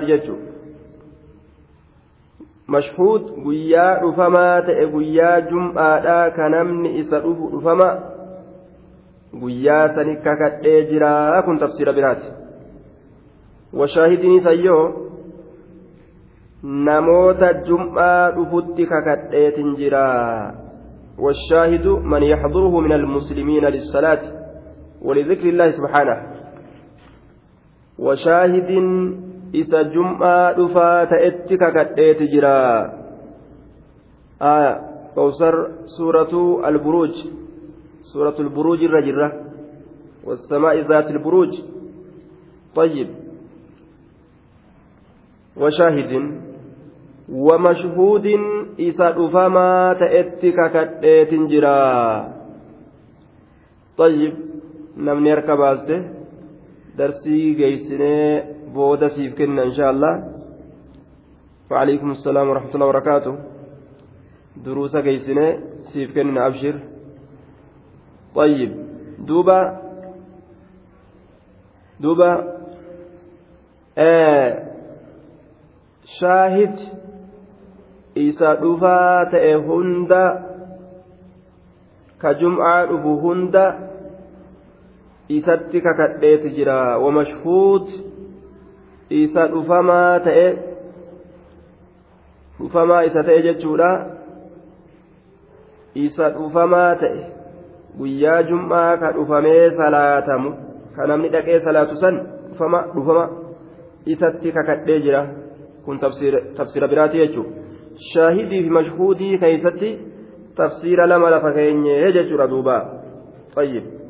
[0.07, 0.39] jechuu
[2.67, 7.89] mashhuud guyyaa dhufamaa ta'e guyyaa jum'aadhaa ka namni isa dhufu dhufama
[9.43, 12.33] guyyaa sani kakadhee jiraa kun tafsiira biraati
[13.81, 14.85] washaahidini sayyoo
[16.63, 20.53] namoota jum'aa dhufutti kakadheetin jiraa
[21.19, 24.44] والشاهد من يحضره من المسلمين للصلاة
[25.05, 26.17] ولذكر الله سبحانه.
[27.99, 28.71] وشاهد
[29.55, 32.65] إذا جمعة دفا تأتك كتئت جرا.
[34.43, 34.73] آية
[35.15, 36.33] كوثر سورة
[36.69, 37.15] البروج.
[38.03, 39.29] سورة البروج الرجرة
[40.25, 41.53] والسماء ذات البروج.
[42.75, 43.09] طيب.
[45.57, 46.13] وشاهد
[47.33, 48.27] ومشهود
[48.79, 51.85] إذا دفما تأتك كتئت جرا.
[53.99, 54.54] طيب.
[54.97, 55.97] Namni harka baaste
[56.99, 60.15] darsii geeysinee booda siif kenna insha allah
[61.71, 63.35] وعليكم السلام ورحمة الله وبركاته
[64.65, 65.47] دروس جيسنا
[65.91, 66.77] سيف كنا أبشر
[68.35, 68.73] طيب
[69.19, 69.61] دوبا
[72.01, 72.31] دوبا
[73.99, 74.51] آه
[76.21, 76.77] شاهد
[78.17, 80.25] إيسا دوفا تأه هندا
[82.23, 83.67] كجمعة دفو هندا
[85.29, 86.99] isatti kakadheeti jira.
[86.99, 87.87] Wamashhuud
[89.11, 90.47] isa dhufamaa ta'e
[92.59, 93.91] dhufamaa isa ta'e jechuudha.
[95.95, 97.25] Isa dhufamaa ta'e
[97.99, 100.55] guyyaa jum'aa ka dhufamee salaatamu
[100.97, 103.25] ka namni dhaqee salaatu san dhufama dhufama
[104.07, 105.27] isatti kakadhee jira.
[105.85, 107.63] Kun tafsira biraati jechuudha.
[108.13, 109.99] Shaahidii fi mashhuudii keessatti
[110.57, 112.83] tafsira lama lafa keenye jechuudha duubaa
[113.55, 114.04] xayyib.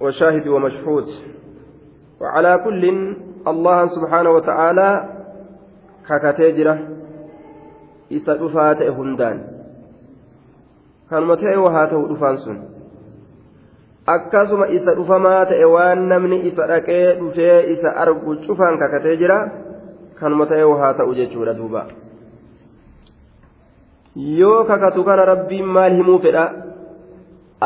[0.00, 1.06] وشاهد ومشهود
[2.20, 2.82] وعلى كل
[3.48, 5.08] الله سبحانه وتعالى
[6.08, 6.78] ككتجرة
[8.10, 9.36] إذا دفات هندان
[11.10, 12.76] كان متى وهاته دفانسون
[14.06, 19.38] akkasuma isa dhufamaa ta'e waan namni isa dhaqee dhufee isa argu cufaan kakatee jira
[20.20, 21.86] kanuma ta'e haa ta'u jechuudha duuba
[24.14, 26.44] yoo kakatu kana rabbiin maal himuu fedha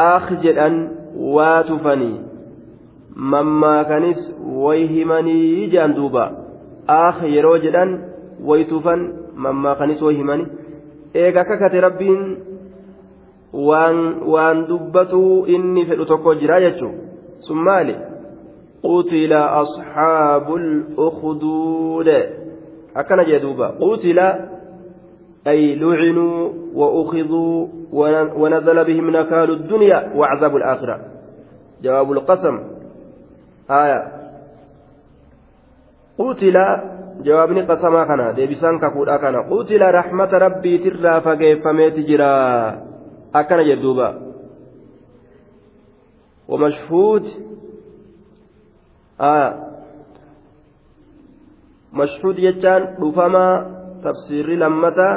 [0.04, 0.80] aak jedhan
[1.16, 2.20] waa tufanii
[3.14, 6.32] mammaakanis way himanii jedhan duuba.
[6.88, 7.98] Aak yeroo jedhan
[8.44, 10.46] way tufan mammaakanis way himanii.
[11.14, 12.36] Eega kakate rabbiin
[13.52, 16.94] waan dubbatuu inni fedhu tokko jira jechuun.
[17.40, 17.96] Sun maali?
[18.82, 22.08] Qutila asxaabul ukhduud.
[22.94, 23.72] Akkana jee duuba.
[23.78, 24.38] Qutila
[25.46, 27.66] أي لعنوا وأخذوا
[28.36, 31.00] ونزل بهم نكال الدنيا وعذاب الآخرة
[31.82, 32.60] جواب القسم
[33.70, 34.00] آية
[36.18, 36.56] قتل
[37.20, 42.30] jawaabni qasamaa kana deebisaan kakuudha kana qutila raxmata rabbiitirraa fageeffameeti jira
[43.32, 44.30] akkana jedhuuba
[46.50, 47.24] ومشهود
[49.20, 49.50] آه
[51.92, 53.46] مشهود يجان رفما
[54.02, 55.14] tafsiirri lammataa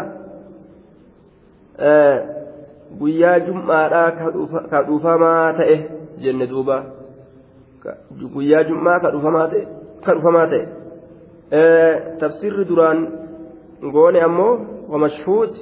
[2.99, 4.11] guyyaa jum'aadhaa
[4.71, 5.77] ka dhufamaa ta'e
[6.23, 6.77] jenne duuba.
[8.35, 10.63] Guyyaa jum'aa ka dhufamaa ta'e
[12.19, 12.99] tafsiirri duraan
[13.95, 14.53] goone ammoo
[14.91, 15.61] wamashhuuti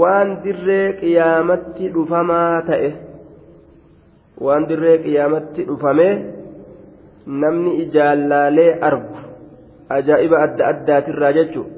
[0.00, 2.90] waan dirree qiyaamatti dhufamaa ta'e
[4.48, 6.12] waan dirree qiyaamatti dhufamee
[7.26, 9.16] namni ijaallaalee argu.
[9.96, 11.77] Ajaa'iba adda addaatirraa jechuudha.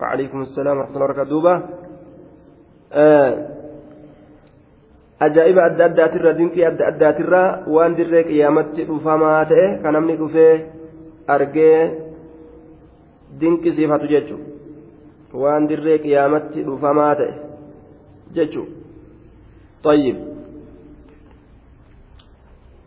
[0.00, 1.54] وعليكم السلام ورحمة الله وبركاته دوبا
[5.26, 7.42] ajaa'iba adda addaatirra dinqii adda addaatirra
[7.74, 10.54] waan dirree qiyaamatti dhufamaa ta'e kan namni dhufee
[11.34, 11.80] argee
[13.40, 14.42] dinqisiifatu jechuun
[15.42, 17.34] waan dirree qiyaamatti dhufamaa ta'e
[18.36, 18.68] jechuun
[19.86, 20.16] طيب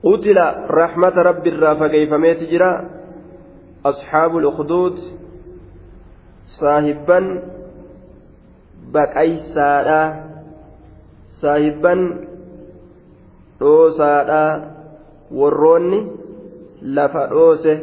[0.03, 0.37] قتل
[0.81, 2.71] رحمة رب الرافع كيف ميت جرا
[3.85, 4.95] أصحاب الأخدود
[6.57, 7.25] saahibban
[8.93, 10.01] baqaysaadha
[11.41, 12.01] saahibban
[13.59, 14.41] dhoosaadha
[15.41, 15.99] warroonni
[16.97, 17.73] lafa dhoose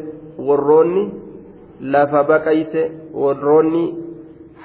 [0.49, 1.05] warroonni
[1.95, 2.83] lafa baqayse
[3.25, 3.85] warroonni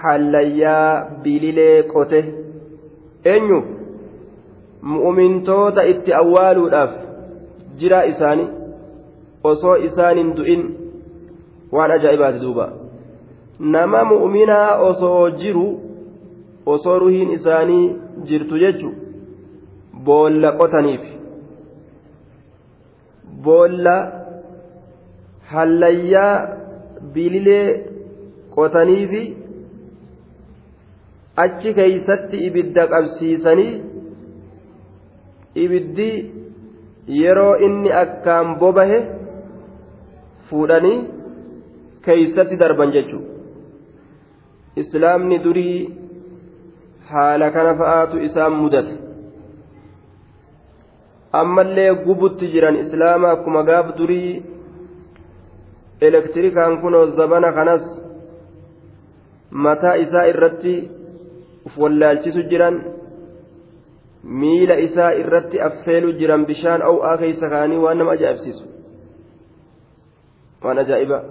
[0.01, 2.19] hallayyaa bililee qote
[3.33, 3.59] eenyu
[4.91, 6.91] mu'umintoota itti awwaaluudhaaf
[7.79, 8.49] jiraa isaanii
[9.51, 10.63] osoo isaan hin du'in
[11.77, 12.65] waan ajaa'ibaati duuba
[13.61, 15.65] nama mu'minaa osoo jiru
[16.65, 17.95] osoo ruhiin isaanii
[18.29, 18.89] jirtu jechu
[20.05, 21.03] boolla qotaniif.
[23.43, 23.95] Boolla
[25.51, 26.47] hallayyaa
[27.13, 27.67] bililee
[28.55, 29.23] qotaniifi
[31.43, 33.73] achi keeysatti ibidda qabsiisanii
[35.63, 36.09] ibiddi
[37.21, 38.99] yeroo inni akkaan bobahe
[40.49, 40.99] fuudhanii
[42.05, 43.30] keeysatti darban jechuudha
[44.75, 45.89] islaamni durii
[47.11, 48.95] haala kana fa'aatu isaan mudate
[51.41, 54.43] ammallee gubutti jiran islaama akkuma gaaf durii
[56.01, 57.83] elektirikaan kunoo zabana kanas
[59.51, 60.75] mataa isaa irratti
[61.65, 62.81] uf wallaalchisu jiran
[64.23, 68.65] miila isaa irratti affeelu jiran bishaan aw'aa keeysa kaanii waan nama ajaa'ibsiisu
[70.63, 71.23] waan ajaa'iba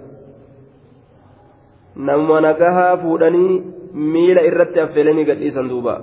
[1.97, 3.63] namuma nagahaa fuudhanii
[4.15, 5.95] miila irratti affeelanii gadhiisan duuba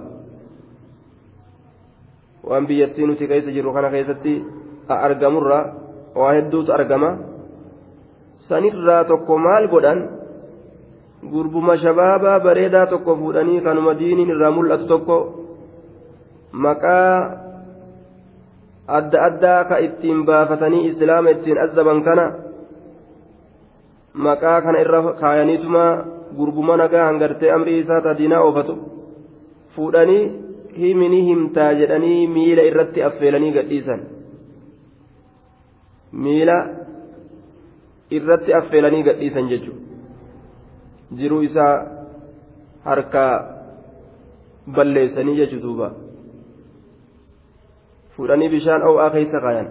[2.50, 4.34] waan biyyattii nuti keessa jirru kana keessatti
[4.90, 5.60] argamurra
[6.16, 7.10] waa hedduutu argama
[8.50, 10.00] sanirraa tokko maal godhan
[11.32, 15.18] gurbuma shabaabaa bareedaa tokko fuudhanii kanuma diiniin irraa mul'atu tokko
[16.52, 17.14] maqaa
[18.98, 22.26] adda addaa ka ittiin baafatanii islaama ittiin azzaban kana
[24.26, 25.84] maqaa kana irra kaayaniituma
[26.38, 28.76] gurbuma nagaa hangartee amrii isaa tadiinaa oofatu.
[29.76, 30.24] Fuudhanii
[30.78, 34.02] himini himtaa jedhanii miila irratti affeelanii gadhiisan.
[36.12, 36.58] Miila
[38.20, 39.82] irratti affeelanii gadhiisan jechuudha.
[41.18, 41.76] Jiruu isaa
[42.86, 43.34] harkaa
[44.76, 45.92] balleessanii jechuudha duuba.
[48.16, 49.70] Fuudhanii bishaan o'aa keessa kaayan.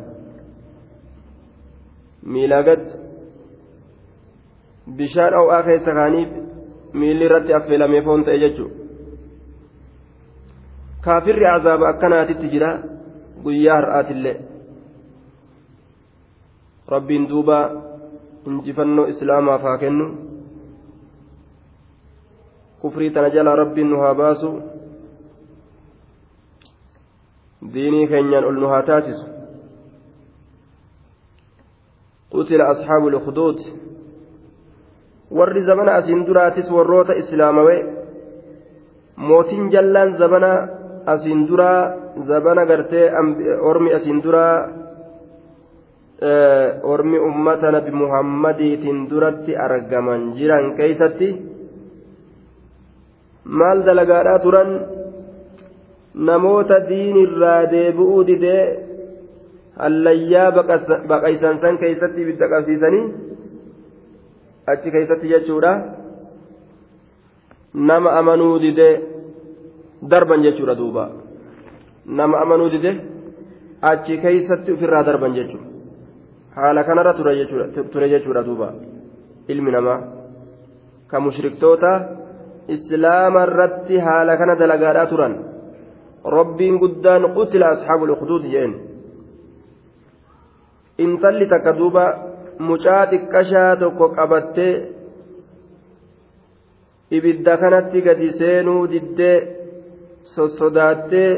[2.34, 2.86] Miilaa gad
[4.86, 6.28] bishaan o'aa keessa kaaniif
[6.92, 8.74] miilli irratti affeelamee foon ta'e jechuudha
[11.04, 12.70] kaafirri azaaba akkanaatitti jira
[13.42, 14.36] guyyaa har'aatillee
[16.94, 17.58] rabbiin duuba
[18.46, 20.06] injifannoo islaamaaf haa kennu
[22.80, 24.50] kufrii tana jalaa rabbiin nu haa baasu
[27.74, 29.26] diinii keenyaan ol nu haa taasisu
[32.36, 33.58] قتل أصحاب الأخدود
[35.30, 37.80] warri zabana asiin duraatis warroota islaamawee
[39.16, 40.68] mootiin jallaan zabana
[41.06, 41.92] asiin duraa
[42.26, 43.10] zabana gartee
[43.60, 44.68] ormi asiin duraa
[46.82, 51.28] ormi ummata nabi muhammadiitiin duratti argaman jiran keeysatti
[53.44, 54.70] maal dalagaadhaa turan?
[56.16, 58.62] Namoota diinirraa deebi'uu didee
[59.78, 60.52] hallayyaa
[61.08, 63.04] baqaysan san keeysatti ibidda qabsiisanii
[64.72, 65.72] achi keeysatti jechuudha
[67.88, 68.94] nama amanuu didee
[70.10, 71.04] darban jechuudha duuba
[72.18, 72.96] nama amanuu didee
[73.90, 75.66] achi keeysatti ofirraa darban jechuudha
[76.56, 77.14] haala kanarra
[77.92, 78.68] ture jechuudha duuba
[79.52, 80.00] ilmi namaa
[81.10, 81.90] ka mushriktoota
[82.76, 85.34] islaama irratti haala kana dalagaadhaa turan
[86.38, 88.72] rabbiin guddaan qutila asxaabul ukhduud jeen
[91.04, 92.04] intalli takka duuba
[92.58, 94.74] mucaa xiqqashaa tokko qabattee
[97.16, 99.36] ibidda kanatti gadi seenuu diddee
[100.34, 101.30] sossodaattee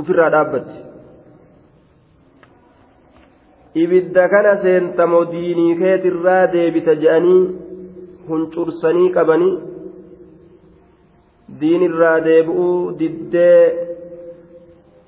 [0.00, 0.78] ofirraa dhaabbatti
[3.82, 7.42] ibidda kana seentamoo diinii keetirraa deebita je'anii
[8.28, 9.54] huncursanii qabanii
[11.60, 13.62] diinirraa deebi'uu diddee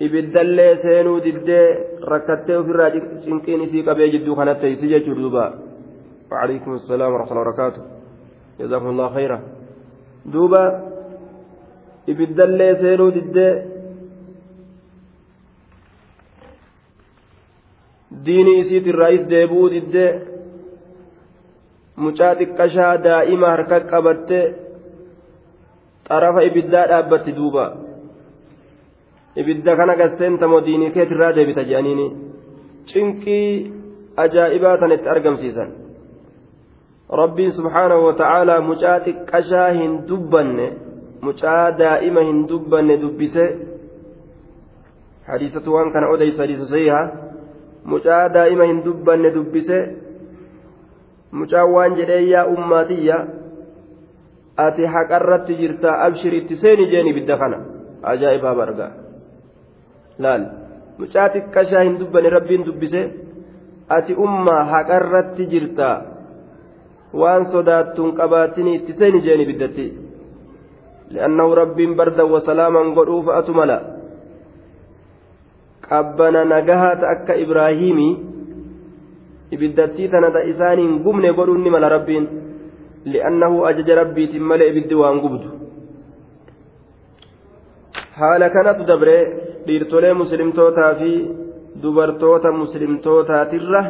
[0.07, 1.68] ibiddallee seenuu diddee
[2.12, 2.90] rakkattee ofirraa
[3.24, 5.44] cinqiin isii qabee jidduu kanatti isi jechuu duuba
[7.14, 7.82] ورحمة الله وبركاته
[8.61, 9.38] جزاكم الله خيرا
[10.26, 10.64] دوبا
[12.09, 13.52] ibiddallee seenuu diddee
[18.26, 20.11] diinii isiitirraayis deebi'uu diddee
[21.96, 24.44] mucaa xiqqashaa daa'ima harka qabattee
[26.09, 27.64] xarafa ibiddaa dhaabbatti duuba
[29.43, 32.07] ibidda kana gasteentamoo diinii keetirraa deebita jedhaniini
[32.93, 33.72] cinqii
[34.24, 35.70] ajaa'ibaa tan itti argamsiisan
[37.20, 40.66] rabbiin subhaanahu wata'aalaa mucaa xiqqashaa hin dubbanne
[41.26, 43.45] mucaa daa'ima hin dubbanne dubbise
[45.26, 47.05] hadiisatu waan kana odeysa hadiisa sahihaa
[47.93, 49.78] mucaa daa'ima hin dubbanne dubbise
[51.43, 53.16] mucaan waan jedhee yaa ummaatiyya
[54.66, 57.59] ati haqarratti jirta abshir itti seeni jeen ibidda kana
[58.12, 58.87] ajaa'ibaa barga
[60.19, 60.43] laal.
[60.99, 63.03] Mucaa xiqqashaa hin dubbanne rabbiin dubbise.
[63.89, 65.91] Ati ummaa haqarratti jirta.
[67.21, 69.87] Waan sodaattuun qabaatini itti seeni jeen ibiddatti
[71.15, 73.79] li'annahu rabbiin bardan wasalaaman godhuuf atu mala.
[75.85, 78.15] Qabbana nagahaata akka ibraahiimii
[79.55, 82.27] ibiddattii tanata isaaniin gubne godhuun mala rabbiin.
[83.05, 85.49] Li'annahu ajaja rabbiitiin malee ibiddi waan gubdu.
[88.19, 91.11] Haala kanatu dabree dhiirtolee muslimtootaa fi
[91.83, 93.83] dubartoota muslimtootaatirra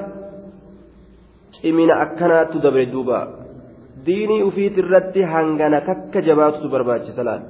[1.55, 3.19] cimina akkanaattu dabre duuba.
[4.07, 7.43] Diinii ufiit irratti hangana takka jabaatutu barbaachisa laal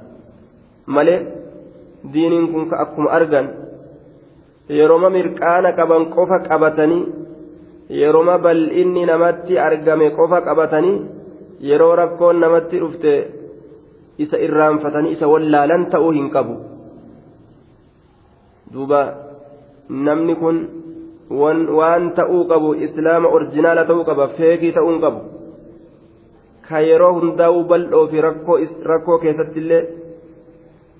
[0.85, 1.19] malee
[2.13, 3.47] diiniin kun akkuma argan
[4.69, 7.03] yerooma mirqaana qaban qofa qabatanii
[7.89, 10.97] yerooma bal'inni namatti argame qofa qabatanii
[11.69, 13.13] yeroo rakkoon namatti dhufte
[14.17, 16.55] isa irraanfatanii isa wallaalan ta'uu hin qabu
[18.75, 19.01] duuba
[20.05, 20.57] namni kun
[21.79, 25.21] waan ta'uu qabu islaama orjinaala ta'uu qaba feekii ta'uu qabu.
[26.67, 28.21] Ka yeroo hundaa'uu bal'oo fi
[28.91, 29.83] rakkoo keessatti illee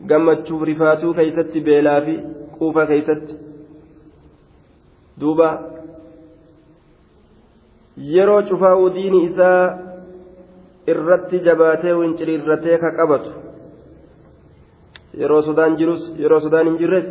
[0.10, 2.16] gammachuuf rifaatuu keeysatti beelaa fi
[2.58, 3.34] quufa keeysatti
[5.22, 5.50] duuba
[8.14, 9.62] yeroo cufaa'uu diini isaa
[10.94, 13.30] irratti jabaatee winciriirratee ka qabatu.
[15.20, 17.08] Yeroo sodaan jirus yeroo sodaan hin jirres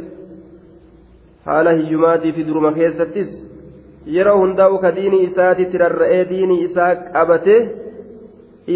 [1.47, 3.31] haala hiyyumaatii fi duruma keessattis
[4.17, 7.57] yeroo hundaa'u ka diinii isaatitti rarra'ee diinii isaa qabate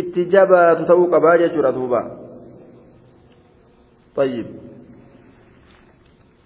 [0.00, 2.00] itti jabaatu ta'uu qabaa jechuudha duuba.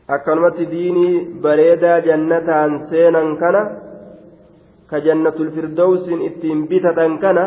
[0.09, 3.63] Akkanumatti diinii bareedaa jannataan seenan kana
[4.87, 7.45] ka jannatul firdowsiin ittiin bitatan kana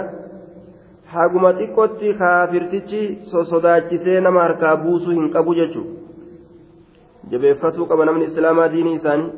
[1.16, 6.05] haguma xiqqootti kaafirtichi sosodaachisee nama harkaa buusuu hin qabu jechuudha.
[7.32, 9.32] Jabeeffatuu qaba namni islaamaa diinii isaanii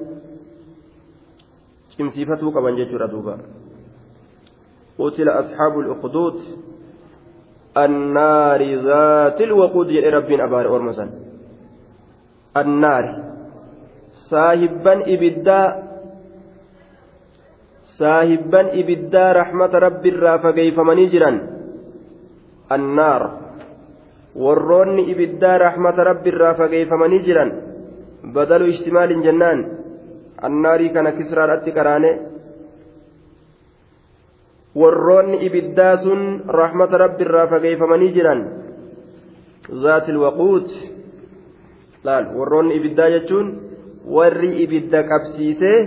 [1.96, 3.38] cimsiifatuu qaban jechuudha duuba
[4.98, 6.36] قتل أصحاب الأخدود
[7.78, 11.06] النار ذات الوقود يا رب أبار أورمسا
[12.58, 13.06] النار
[14.30, 15.62] صاحبا إبدا
[18.02, 21.32] صاحبا إبدا رحمة رب الرافقي فمن جرا
[22.72, 23.22] النار
[24.38, 27.52] warroonni ibiddaa rahmata rabbi irraa fageeyfamanii jiran
[28.34, 29.60] badalu ishtimaalin jennaan
[30.50, 32.12] annaarii kana kisraadhatti qaraane
[34.82, 36.22] warroonni ibiddaa sun
[36.60, 38.42] rahmata rabbi irraa fageeyfamanii jiran
[39.84, 40.68] zaati ilwaquut
[42.04, 43.48] laal warroonni ibiddaa jechuun
[44.18, 45.78] warri ibidda qabsiisee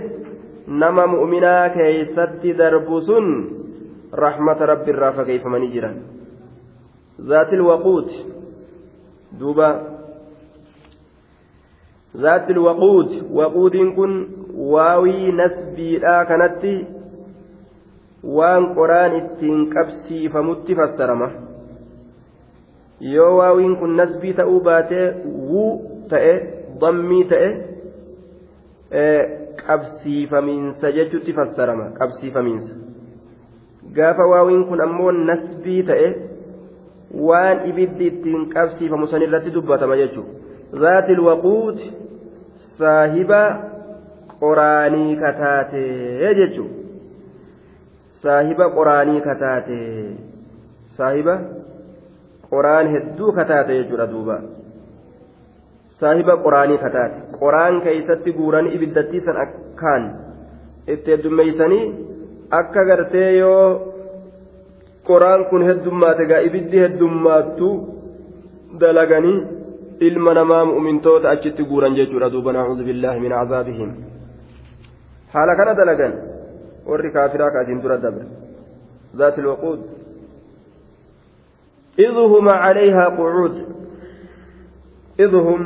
[0.67, 3.27] nama mu'minaa keeysatti darbu sun
[4.13, 5.95] rahmata rabbiirraa fageeyfamanii jiran
[7.27, 8.09] zaatil waquut
[9.39, 9.67] duuba
[12.17, 13.31] ذات الوقود.
[13.31, 16.85] وقود كن واوي نسبي لا كانت
[18.23, 21.29] وان قران اتين قبسي فمت فسرمه
[23.01, 25.05] yoo waawiin kun nasbii ta'uu baatee
[25.51, 25.69] wuu
[26.09, 26.33] ta'e
[26.81, 27.47] dammii ta'e
[29.65, 32.73] qabsiifamiinsa jechuutti fassarama qabsiifamiinsa
[33.95, 36.11] gaafa waawiin kun ammoo nasbii ta'e
[37.29, 41.91] waan ibiddi ittiin qabsiifamu sanirratti dubbatama jechuudha zaati lwaquuti
[42.81, 43.41] saahiba
[44.43, 46.77] qoraanii kataatee jechuudha.
[48.23, 50.15] Saahiba qoraanii kataatee
[50.97, 51.35] saahiba
[52.49, 54.37] qoraan hedduu kataate jechuudha duuba.
[56.01, 57.17] saahiba qoraanii kataate.
[57.39, 60.03] Qoraan keeysatti guuranii ibiddattii san akkaan
[60.93, 61.83] itti heddummeeysanii
[62.59, 63.65] akka gartee yoo
[65.09, 67.69] qoraan kun heddummaate gaa ibiddi heddummaattu
[68.83, 69.37] dalaganii
[70.09, 73.89] ilma namaa mu'mintoota achitti guuran jechuudha duuba nacuudu billaahi min cazaabihim
[75.33, 76.13] haala kana dalagan
[76.91, 78.27] warri kaafiraa kaatiin dura dabre
[79.19, 79.79] ذات الوقود
[81.99, 83.55] إذ هم عليها قعود
[85.19, 85.61] إذ هم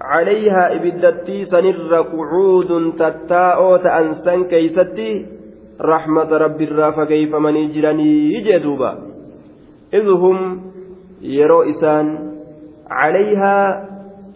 [0.00, 5.08] calayhaa ibiddattii sanirra qucuudun tattaa'oo ta'an san keeysatti
[5.90, 8.90] raxmata rabbiirraa fageeyfamanii jiranii jee duuba
[10.00, 10.38] idhum
[11.34, 12.08] yeroo isaan
[12.88, 13.66] calayhaa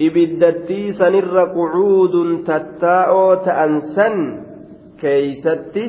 [0.07, 4.17] ibiddattii sanirra qucuudun tattaa'oo ta'an san
[5.03, 5.85] keeysatti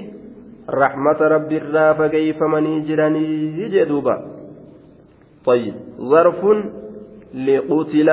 [0.81, 4.15] raxmata rabbiirraa fageeyfamanii jiranii jee duuba
[5.45, 6.41] طيب ظرف
[7.33, 8.09] لقتل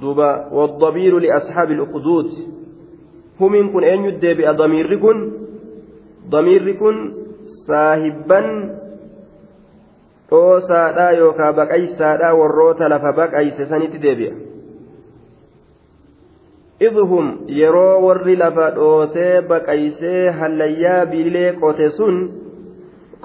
[0.00, 2.26] دوبا والضمير لأصحاب الأخدود
[3.40, 5.32] هم إن كن أن يدبئ ضمير كن
[6.28, 6.96] ضمير كن
[7.68, 8.40] صاحبا
[10.30, 14.34] dhoosaadhaa yookaan baqaysaadhaa warroota lafa baqayse sanitti deebi'a.
[16.88, 17.26] idhum
[17.60, 22.16] yeroo warri lafa dhoosee baqaysee hallayyaa biilee qote sun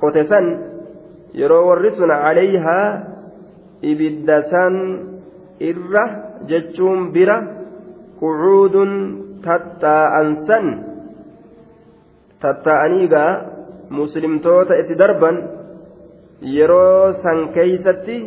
[0.02, 0.46] qote san
[1.42, 2.88] yeroo warri sun calayhaa
[3.92, 4.76] ibidda san
[5.70, 6.06] irra
[6.50, 7.38] jechuun bira
[8.22, 8.92] qucuudun
[9.46, 10.66] tattaa'ansan
[12.44, 13.32] tattaa'aniigaa
[14.00, 15.38] muslimtoota itti darban
[16.44, 18.18] yeroo san keeysatti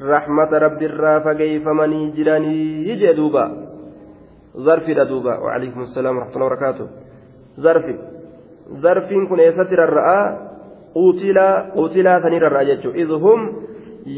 [0.00, 3.44] rahmata rabbiirraa fageeyfamanii jiranii jee duuba
[4.68, 6.88] zarfidha duuba waalaikum assalaam warahmatullahi wabarakaatu
[7.66, 7.94] zarfi
[8.82, 10.20] zarfiin kun eessatti rarra'a
[10.94, 13.48] quutilaa sanii rarra'a jechuu idhum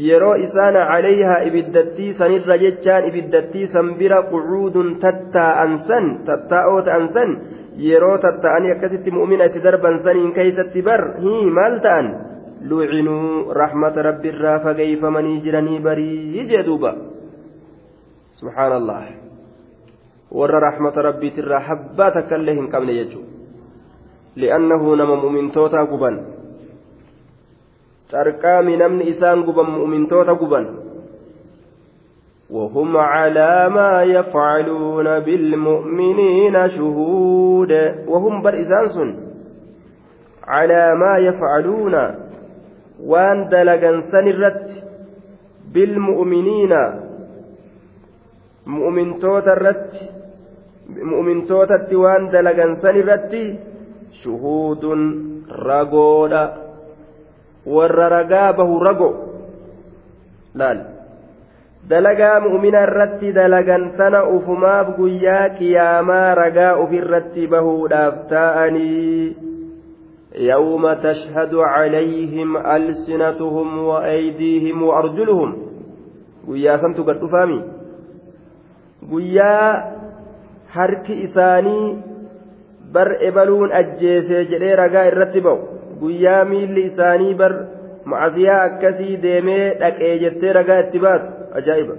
[0.07, 7.37] yeroo isaan calayhaa ibiddattii sanirra jechaan ibiddattii san bira qucuudun tattaa'an san tattaa'oo ta'an san
[7.89, 12.11] yeroo tatta'anii akkasitti mu'mina itti darban saniin keeysatti bar hii maal ta'an
[12.61, 16.95] lucinuu rahmata rabbiirraa fageeyfamanii jiranii barii jee duuba
[18.41, 19.03] subhaan allah
[20.39, 23.23] warra rahmata rabbiitirraa habbaa takkaillee hin qabne jechuu
[24.43, 26.19] li'annahu nama mu'mintootaa guban
[28.11, 30.69] carqaami namni isaan guban mu'mintoota guban
[32.49, 37.71] وهم على ما يفعلون بالمؤمنين شهود
[38.07, 39.09] وهم برئسان سن
[40.47, 41.95] على ما يفعلون
[42.99, 44.75] waan dalagan san irratti
[45.73, 46.81] bilmu'miniina
[48.65, 50.03] mu'mintoota irratti
[50.89, 53.43] mu'mintootatti waan dalagan san irratti
[54.21, 55.01] shuhuudun
[55.49, 56.43] ragoodha.
[57.65, 59.09] Warra ragaa bahu rago.
[60.55, 60.79] Laal.
[61.89, 69.48] Dalagaa mu'mina irratti dalagan sana ufumaaf guyyaa qiyaamaa ragaa ofirratti bahuudhaaf taa'anii
[70.34, 75.50] يوم تشهد عليهم ألسنتهم وأيديهم وأرجلهم
[76.48, 77.56] guyyaa samtu gadhu faami
[79.10, 79.84] guyyaa
[80.74, 81.98] harki isaanii
[82.92, 85.58] bar ebaluun ajjeesee jedhee ragaa irratti ba'u
[86.02, 87.54] guyyaa miilli isaanii bar
[88.04, 91.26] macasiyaa akkasii deemee dhaqee jettee ragaa itti baatu
[91.60, 91.94] ajaa'iba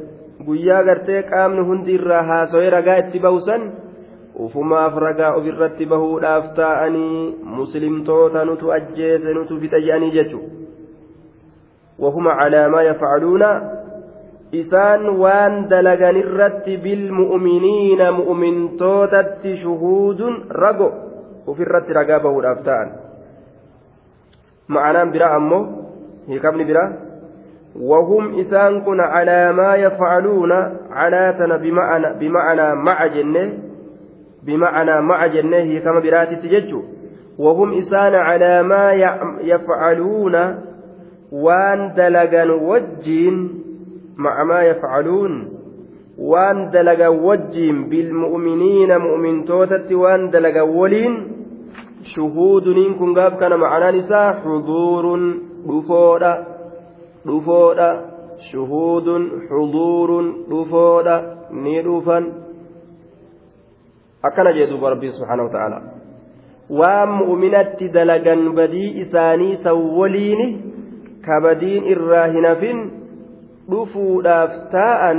[0.47, 3.67] guyyaa gartee qaamni hundi irraa haaso'ee ragaa itti bahusan
[4.46, 10.60] ufumaaf ragaa ofirratti bahuudhaaf taa'anii muslimtoota nutu ajjeese nutu fixa jedhanii jechuudha
[12.04, 13.50] wahuma calaamaa yafcaluuna
[14.62, 20.88] isaan waan dalaganirratti bilmu'miniina mu'mintootatti shuhuudun rago
[21.46, 22.90] ofirratti ragaa bahuudhaaf ta'an
[24.76, 25.62] ma'anaan biraa ammoo
[26.32, 26.90] hiikamni biraa
[27.80, 30.52] وهم إسان كن على ما يفعلون
[30.90, 33.69] على بمعنى بمعنى مع جنة
[34.46, 36.82] بمعنى مع جنة كما براتي تججو.
[37.38, 38.92] وهم إسان على ما
[39.40, 40.34] يفعلون
[41.32, 43.50] وان دلقا وجين
[44.16, 45.48] مع ما يفعلون.
[46.18, 51.40] وان دلقا وجين بالمؤمنين مؤمن توتت وان دلقا ولين.
[52.02, 52.64] شهود
[52.98, 55.04] كن قاب كان معنا نساء حضور
[55.66, 56.46] دفورا
[57.26, 57.90] دفورا
[58.52, 59.06] شهود
[59.50, 60.10] حضور
[64.24, 65.80] دفورا ندفا أكن جدوب ربي سبحانه وتعالى
[66.70, 70.46] waan mu'minatti dalagan badii isaanii san waliini
[71.26, 72.78] kabadiin irraa hin hafin
[73.70, 75.18] dhufuudhaaf taa'an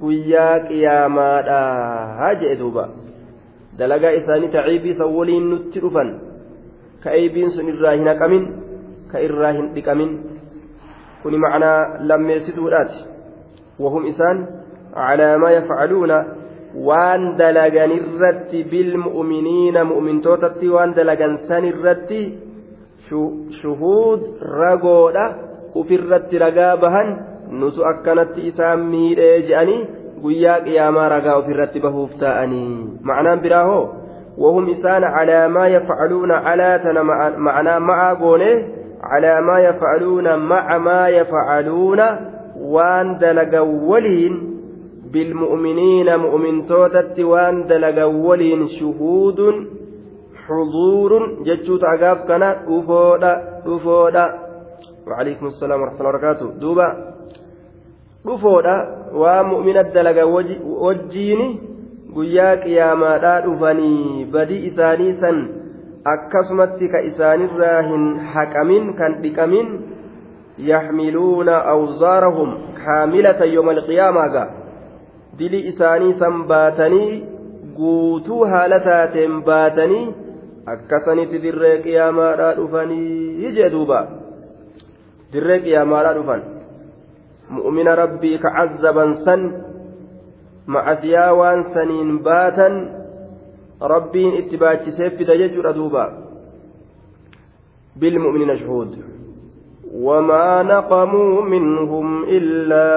[0.00, 2.84] guyyaa qiyaamaadhaa jedhe duuba
[3.78, 6.12] dalagaa isaanii taciibii san waliin nutti dhufan
[7.00, 8.44] ka eebiin sun irraa hin haqamin
[9.12, 10.12] ka irraa hin dhiqamin
[11.22, 13.00] kuni macnaa lammeessituudhaati
[13.80, 14.44] wahum isaan
[14.92, 16.24] calaa maa yafcaluuna
[16.74, 22.20] waan dalagan irratti bilmu'miniina mu'mintootatti waan dalagan san irratti
[23.60, 25.24] shuhuud ragoodha
[25.74, 27.08] ufirratti ragaa bahan
[27.60, 29.86] nutu akkanatti isaan miidhee je'anii
[30.22, 33.86] guyyaa qiyaamaa ragaa ofirratti bahuuf ta'anii ma'anaan biraa hoo
[34.40, 36.80] وهم إسان على ما يفعلون على
[37.36, 38.64] معنا مع قونه
[39.02, 42.00] على ما يفعلون مع ما يفعلون
[42.60, 44.49] وان دلق ولين
[45.12, 49.40] بالمؤمنين مؤمن توتت وان دلقا ولين شهود
[50.46, 51.10] حضور
[51.46, 53.32] جتشوت عقاب كان أفودا
[53.66, 54.24] أفودا
[55.06, 56.88] وعليكم السلام ورحمة الله وبركاته دوبا
[58.26, 58.76] أفودا
[59.14, 60.24] ومؤمن الدلقا
[60.84, 61.70] وجيني
[62.14, 65.36] guyyaa qiyaamaadhaa dhufanii badii isaanii san
[66.12, 69.68] akkasumatti ka isaanirraa hin haqamin kan dhiqamin
[70.70, 74.48] yaxmiluuna awzaarahum kaamilatan yooma alqiyaamaa gaa
[75.40, 77.10] dilii isaanii san baatanii
[77.80, 80.06] guutuu haala taateen baatanii
[80.74, 84.00] akkasanitti dirree qiyaamaadhaa dhufanii jee duuba
[85.32, 86.42] dirree qiyaamaadhaa dhufan
[87.58, 89.46] mu'mina rabbii ka cazzaban san
[90.76, 92.74] macasiyaa waan saniin baatan
[93.94, 96.04] rabbiin itti baachisee fida jechuudha duuba
[98.00, 98.92] bilmu'minina shuhuud
[99.95, 102.87] وما نقموا منهم إلا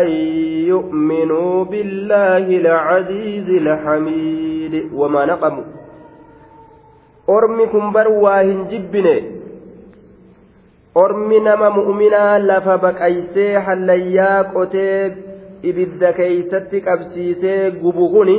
[0.00, 0.08] أن
[0.68, 5.64] يؤمنوا بالله العزيز الحميد وما نقموا
[7.28, 9.38] أرمكم برواهن جبني
[10.98, 15.12] ormi nama mu'minaa lafa baqaysee hallayyaa qotee
[15.62, 18.36] ibidda keeysatti qabsiisee gubu kuni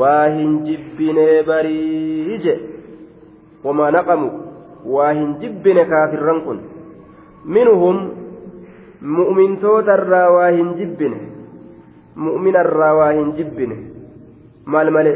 [0.00, 2.54] waa hin jibbinee barii je
[3.64, 4.30] wamaa naqamu
[4.85, 6.59] hin jibbine kaafirran kun
[7.45, 7.97] minhum
[9.17, 11.19] mu'mintootarraa waa hin jibbine
[12.25, 13.77] mu'minarraa waa hin jibbine
[14.65, 15.13] maal male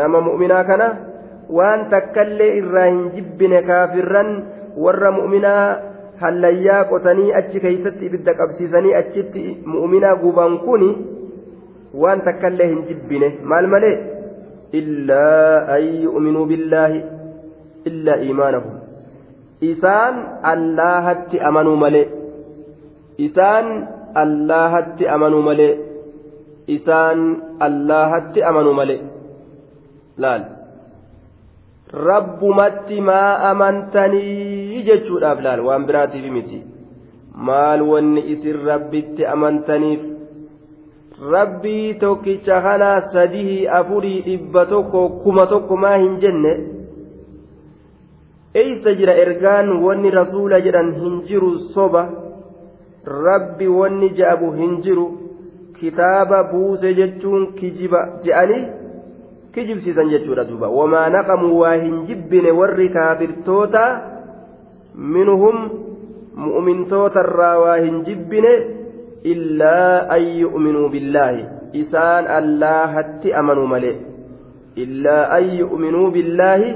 [0.00, 0.88] nama mu'minaa kana
[1.58, 4.30] waan takkallee irraa hin jibbine kaafirran
[4.86, 5.64] warra mu'minaa
[6.22, 9.44] hallayyaa qotanii achi keeysatti ibidda qabsiisanii achitti
[9.74, 10.90] mu'minaa guban kuni
[12.02, 13.96] waan takkallee hin jibbine maal malee
[14.82, 17.00] illaa an yu'minuu billaahi
[20.52, 22.06] allaahatti amanuu malee
[23.26, 23.66] isaan
[24.22, 25.72] allaahatti amanuu malee
[26.76, 27.20] isaan
[27.68, 29.00] allaahatti amanuu malee
[30.24, 30.44] laal
[32.08, 36.62] rabbumatti maa amantanii jechuudhaaf laal waan biraatiif miti
[37.50, 40.00] maal wanni isin rabbitti amantaniif
[41.32, 46.52] rabbii tokkicha kanaa sadihii afurii dhibba tokko kuma tokko maa hin jenne
[48.54, 52.02] eeysa jira ergaan wanni rasuula jedhan hin jiru soba
[53.06, 55.06] rabbi wanni je'abu hin jiru
[55.80, 58.64] kitaaba buuse jechuun kijiba je'anii
[59.54, 63.84] kijibsiisan jechuudha duuba wamaa naqamu waa hin jibbine warri kaafirtoota
[65.14, 65.56] minhum
[66.34, 68.52] mu'mintootarraa waa hin jibbine
[69.32, 71.48] illaa an yu'minuu billaahi
[71.82, 73.96] isaan allaahatti amanuu malee
[74.84, 76.70] illaa an yu'minuu billaahi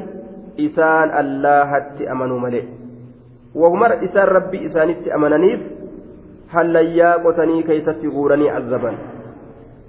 [0.57, 2.65] isaan allaahatti amanuu malee
[3.55, 5.61] wahumar isaan rabbi isaanitti amananiif
[6.55, 8.97] hallayyaa qotanii keeysatti guuranii azaban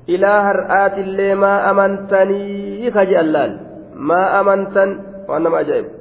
[0.07, 3.53] ilaa har'aatillee maa amantanii kaje allaal
[4.11, 4.89] maa amantan
[5.27, 5.91] waan nama ajaa'ibu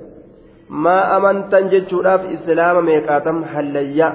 [0.86, 4.12] maa amantan jechuudhaaf islaama meeqaatam hallayyaa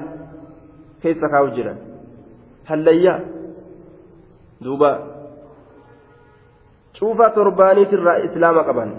[1.01, 1.77] keessa kaa'u jiran
[2.71, 3.19] hallayyaa
[4.63, 4.91] duuba
[6.99, 8.89] cuufa torbaaniitirraa islaama qaban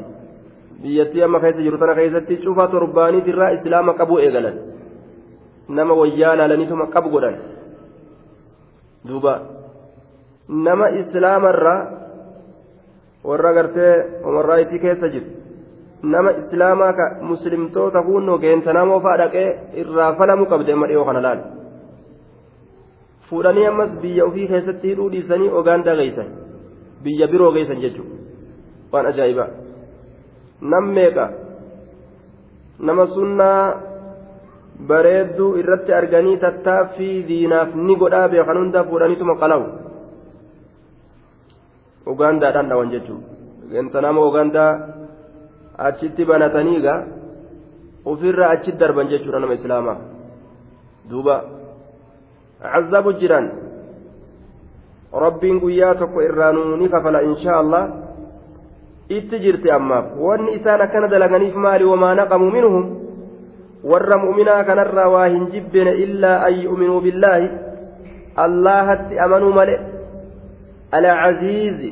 [0.82, 4.56] biyyattii amma keessa jiru tana keessatti cufa torbaaniitirraa islaama qabuu eegalan
[5.68, 7.36] nama wayyaa laalaniituma qabu godhan
[9.08, 9.34] duuba
[10.68, 11.80] nama islaamarraa
[13.24, 13.92] warra gartee
[14.32, 15.26] umarraayitii keessa jiru
[16.02, 19.48] nama islaamaa ka muslimtoota hunnoo geentanamoo faa dhaqee
[19.84, 21.40] irraa falamuu qabde amma dhiyoo kana laal
[23.30, 26.30] fuudhanii ammas biyya ofii keessatti hidhuu dhiisanii ogaandaa geessan
[27.04, 28.16] biyya biroo geessan jechuudha
[28.92, 29.50] waan ajaa'ibaa
[30.60, 31.26] nam meeqa
[32.78, 33.64] nama sunnaa
[34.92, 39.66] bareedduu irratti arganii tattaaffii diinaaf ni godhaa beekan hunda fuudhaniituma qalawu
[42.12, 43.28] ugaandaadhaan dhawan jechuudha
[43.72, 44.72] geentanamoo ugaandaa.
[45.80, 46.94] achitti banataniiga
[48.04, 49.98] ofirraa achi darban jechuudha nama islaamaa
[51.10, 51.36] duuba
[52.60, 53.46] cazabu jiran
[55.24, 57.82] rabbiin guyyaa tokko irraanuu ni kafala inshaa allah
[59.18, 62.84] itti jirti ammaaf wanni isaan akkana dalaganiif maali wamaa naqamu minhum
[63.92, 67.48] warra mu'minaa kanarraa waa hin jibbine illaa an yu'minuu billaahi
[68.44, 69.80] allahatti amanuu male
[70.98, 71.90] alcaziizi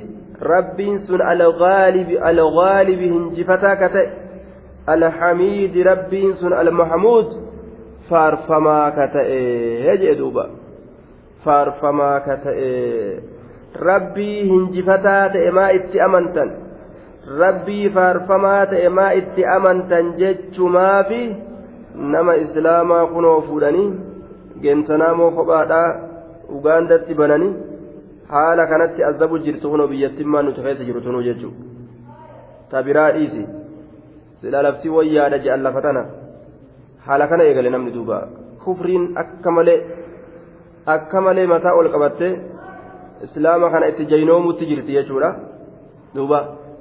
[0.53, 4.07] rabbiin sun algaalibi hinjifataa ka ta'e
[4.95, 7.35] alhamiidi rabbiin sun almahamuud
[8.11, 10.47] faarfamaa ka ta'e jee duuba
[11.45, 12.71] faarfamaa ka ta'e
[13.91, 16.68] rabbii hinjifataa ta'e maa itti amantan
[17.37, 21.23] rabbii faarfamaa ta'e maa itti amantan jechumaafi
[22.15, 23.89] nama islaamaa kunoo fuudhanii
[24.63, 25.89] geentanaamoo kophaadhaa
[26.59, 27.55] ugaandatti bananii
[28.35, 31.59] haala kanatti azabu jirtu kunoo biyyattimmaan nuti keessa jiru tunuu jechuudha
[32.71, 33.43] ta biraa dhiisi
[34.41, 36.05] silaa labsii wayyaadha je'an lafa tana
[37.07, 38.21] haala kana eegale namni duuba
[38.65, 39.81] kufriin akka malee
[40.97, 42.33] akka malee mataa ol qabattee
[43.27, 45.31] islaama kana itti jaynoomutti jirti jechuudha
[46.15, 46.41] duuba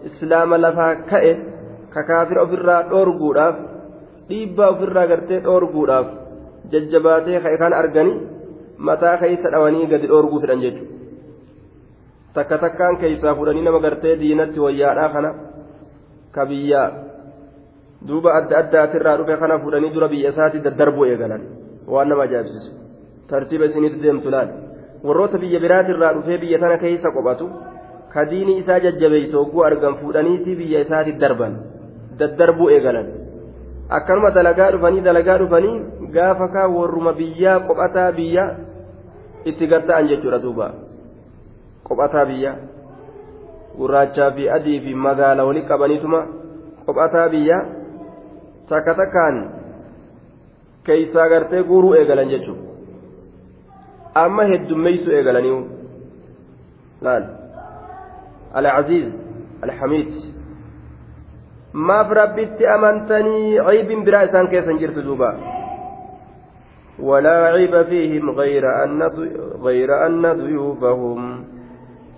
[0.10, 1.34] islaama lafaa ka'e
[1.94, 3.56] ka kaafira ofirraa dhoorguudhaaf
[4.30, 6.08] dhiibbaa ofirraa gartee dhoorguudhaaf
[6.72, 8.20] jajjabaatee ka'e kan arganii
[8.90, 10.96] mataa keessa dhawanii gadi dhoorguu fedhan jechuudha.
[12.34, 15.30] takka takkaan keessaa fudhanii nama gartee diinatti wayyaadhaa kana
[16.32, 16.82] ka biyya
[18.08, 21.42] duuba adda addaatirraa dhufe kana fudhanii dura biyya isaatti daddarbuu eegalan.
[21.88, 22.72] Waan nama ajaa'ibsiisu.
[23.30, 24.50] Tartiiba isinitti deemtu laal?
[25.04, 27.50] Warroota biyya biraatirraa dhufee biyya tana keessa qophatu
[28.18, 31.60] ka isaa jajjabeeysa hogguu argan fuudhaniitii biyya isaatti darban
[32.20, 33.08] daddarbuu eegalan.
[33.90, 38.46] Akkanuma dalagaa dhufanii dalagaa dhufanii gaafa kaa warruma biyyaa qophataa biyya
[39.46, 40.74] itti garta'an jechuudha duuba.
[41.88, 42.56] qophataa biyya
[43.78, 46.20] gurraachaa fi adii fi magaala wali qabaniituma
[46.86, 47.60] qophataa biyya
[48.70, 49.38] takka takkaan
[50.84, 52.64] keeysaa gartee guuruu eegalan jechuudha.
[54.26, 55.58] Amma heddummeeysu eegalanii
[57.02, 57.37] laal
[58.58, 59.08] alcaziiz
[59.62, 60.12] alxamiid
[61.74, 65.32] maaf rabbitti amantanii ciibin biraa isaan keessan jirtu duuba
[67.00, 69.04] ولا عيب فيهم غير أن
[69.62, 71.44] غير أن ضيوفهم.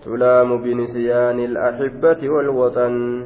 [0.05, 3.23] تلام بنسيان الأحبة والوطن.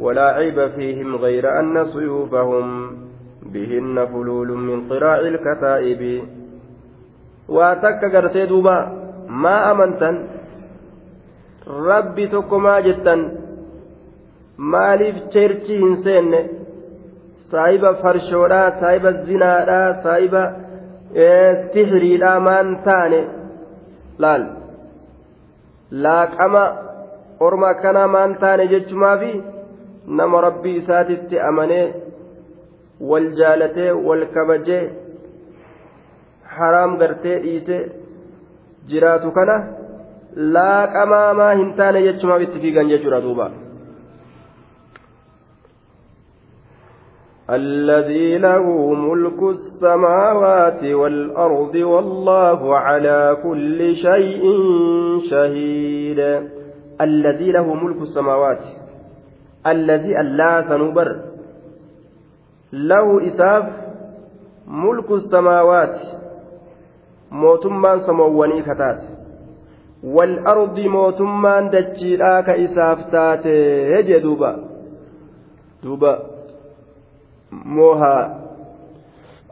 [0.00, 2.92] ولا عيب فيهم غير أن صيوفهم.
[3.42, 6.22] بهن فلول من قراع الكتائب.
[7.48, 8.78] واتك قرتي دوبا.
[9.28, 9.72] ما
[11.66, 13.20] rabbi tokko maa jettan
[14.72, 16.40] maaliif ceerchi hin seenne
[17.50, 20.42] saahiba farshoodhaa saahiba zinaadhaa saahiba
[21.72, 23.20] sihiriidhaa maan taane
[24.24, 24.44] laal
[26.06, 26.64] laaqama
[27.46, 29.32] orma akkanaa maan taane jechumaafi
[30.20, 31.86] nama rabbii isaatitti amanee
[33.12, 34.82] wal jaalatee wal kabajee
[36.58, 37.78] haraam gartee dhiite
[38.92, 39.56] jiraatu kana.
[40.36, 43.50] Laaqamaa maa hin taane jechumaaf itti fiigan jechuudha duuba.
[47.50, 54.42] الذي له ملك السماوات والأرض والله على كل شيء
[55.30, 56.20] شهيد
[57.00, 58.62] الذي له ملك السماوات
[59.66, 61.20] الذي ألا سنبر
[62.72, 63.64] له إساف
[64.66, 65.96] ملك السماوات
[67.30, 69.13] موتمان سمواني كتات
[70.04, 73.58] والأرض موتمان دجيلا كإساف تاتي.
[73.94, 74.56] هجي دوبا.
[75.82, 76.18] دوبا.
[77.52, 78.40] موها.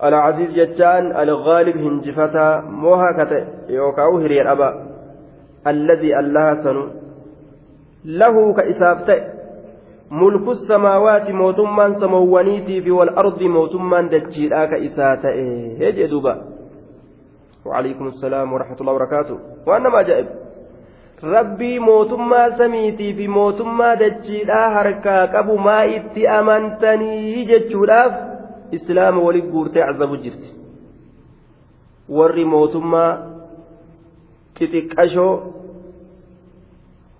[0.05, 2.61] العزيز جتان الغالب هنجفتا.
[2.61, 4.86] موها كتا يوكاو هرير أبا
[5.66, 6.86] الذي الله سنو.
[8.05, 9.18] له كإسافته
[10.11, 15.30] ملك السماوات موتمان سموانيتي في والأرض موتمان دجيلا كإساته
[15.80, 16.51] هجي دوبا.
[17.65, 20.28] وعليكم السلام ورحمة الله وبركاته وأنا ما جائب
[21.23, 28.13] rabbii mootummaa samiitii fi mootummaa dachiidhaa harkaa qabu maa itti amantanii jechuudhaaf
[28.71, 30.49] islaama waliin guurtee azabu jirti
[32.17, 33.17] warri mootummaa
[34.59, 35.34] xixiqqashoo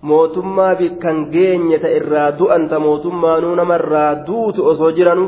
[0.02, 5.26] mootummaa kan geenye ta irraa du'anta mootummaanuu namarraa duutu osoo jiranu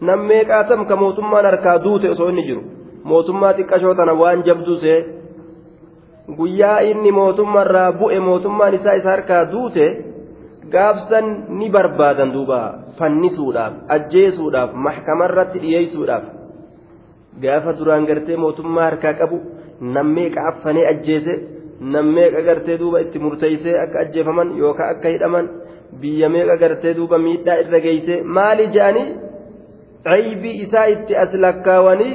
[0.00, 2.62] nam meeqaatam ka mootummaan harkaa duute osoo inni jiru
[3.11, 4.93] Mootummaa xiqqashoo tana waan jabduse
[6.37, 9.85] guyyaa inni mootummaarraa bu'e mootummaan isaa isa harkaa duute
[10.75, 11.27] gaafsan
[11.59, 12.59] ni barbaadan duuba
[12.99, 16.23] fannisuudhaaf ajjeesuudhaaf maxkamarratti dhiyeessuudhaaf.
[17.43, 19.37] Gaafa duraan gartee mootummaa harkaa qabu
[19.95, 21.33] nam meeqa affanee ajjeese
[21.93, 25.49] nam meeqa gartee duuba itti murteeysee akka ajjeefaman yookaan akka hidhaman
[26.01, 29.07] biyya meeqa gartee duuba miidhaa irra geeyse maali je'anii?
[30.07, 32.13] Caybii isaa itti as lakkaawanii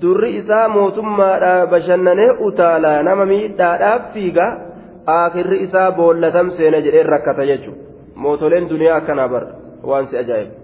[0.00, 4.46] durri isaa mootummaadhaa bashannanee utaalaa nama miidhaadhaaf fiiga
[5.16, 7.82] aakirri isaa boollatam seena jedhee rakkata jechuudha
[8.24, 9.44] mootoleen duniyaa akkanaa bar
[9.90, 10.54] waan si ajaa'ibu.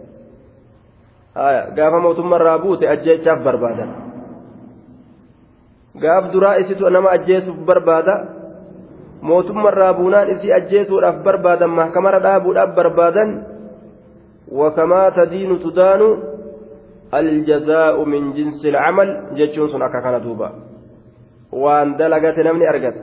[1.77, 3.91] Gaafa mootummaarraa buute ajjeechaaf barbaadan
[6.01, 8.15] gaaf duraa isitu nama ajjeesuuf barbaada.
[9.23, 13.31] Mootummaarraa buunaan isii ajjeesuudhaaf barbaadan mahkamara dhaabuudhaaf barbaadan.
[14.53, 16.09] Wakamaa tadiinu tudaanu
[17.15, 20.49] الجزاء من جنس العمل جتشون أكا كان دوبا.
[21.53, 22.97] وان دلقت نمني أرقت.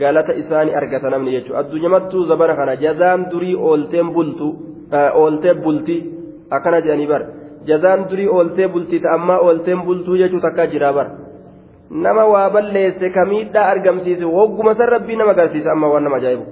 [0.00, 4.48] قالت إساني أرقت نمني جتشو الدنيا متو زبنا كان جزان دري أولتين بلتو
[4.92, 5.96] أولتين بلتي
[6.52, 7.22] أكنا جاني بر
[7.68, 11.08] جزان دري أولتين بلتي تأما أولتين بلتو جتشو تكا جرا بر
[11.90, 16.44] nama waa balleesse ka miidhaa argamsiise wogguma san rabbiin nama agarsiisa amma waan nama ajaa'ibu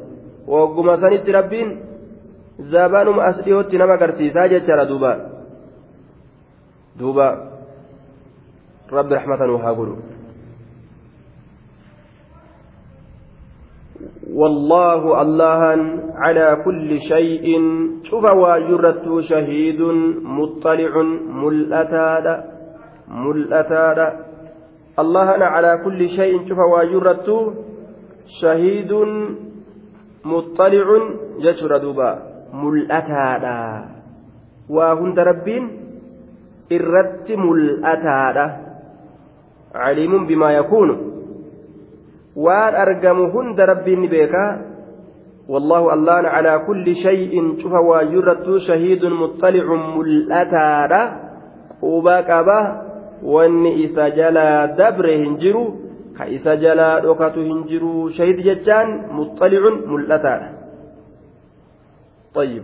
[0.47, 1.71] wogguma sanitti rabbiin
[2.73, 5.13] zabaanuma as dhiyootti nama agarsiisaa jechaadha duuba
[6.99, 7.29] duuba
[8.93, 9.97] rabbi raxmatan haa godhu
[14.33, 15.63] والله الله
[16.17, 17.47] على كل شيء.
[18.09, 19.81] شوف واجرت شهيد
[20.25, 20.93] مطلع
[21.43, 22.27] ملأتاد
[23.09, 23.99] ملأتاد.
[24.99, 26.49] الله على كل شيء.
[26.49, 27.29] شوف واجرت
[28.41, 28.93] شهيد
[30.25, 30.87] مطلع
[31.45, 32.11] جشر دوبا
[32.57, 33.45] ملأتاد.
[34.71, 35.82] وهند ربين
[36.77, 38.47] irratti mul'ataadha.
[39.73, 40.95] Caliimun bimaa yakuunu.
[42.37, 44.73] Waan argamu hunda rabbiin ni beekaa.
[45.49, 49.67] والله الله على كل شيء شوف واجرت شهيد مطلع
[49.97, 51.03] ملأتادا
[51.83, 52.61] وباكبا
[53.23, 55.65] وان إسا جلا دبر هنجرو
[56.19, 60.49] كإسا جلا دوكات هنجرو شهيد جتان مطلع ملأتادا
[62.35, 62.63] طيب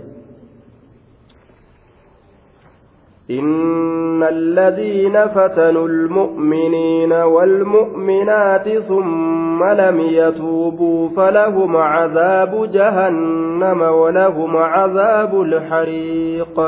[3.30, 16.60] إن الذين فتنوا المؤمنين والمؤمنات ثم لم يتوبوا فلهم عذاب جهنم ولهم عذاب الحريق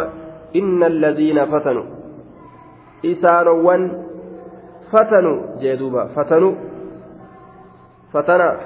[0.56, 1.84] إن الذين فتنوا
[3.04, 3.88] إسانوا
[4.92, 6.54] فتنوا جدوبا فتنوا
[8.12, 8.56] فتنا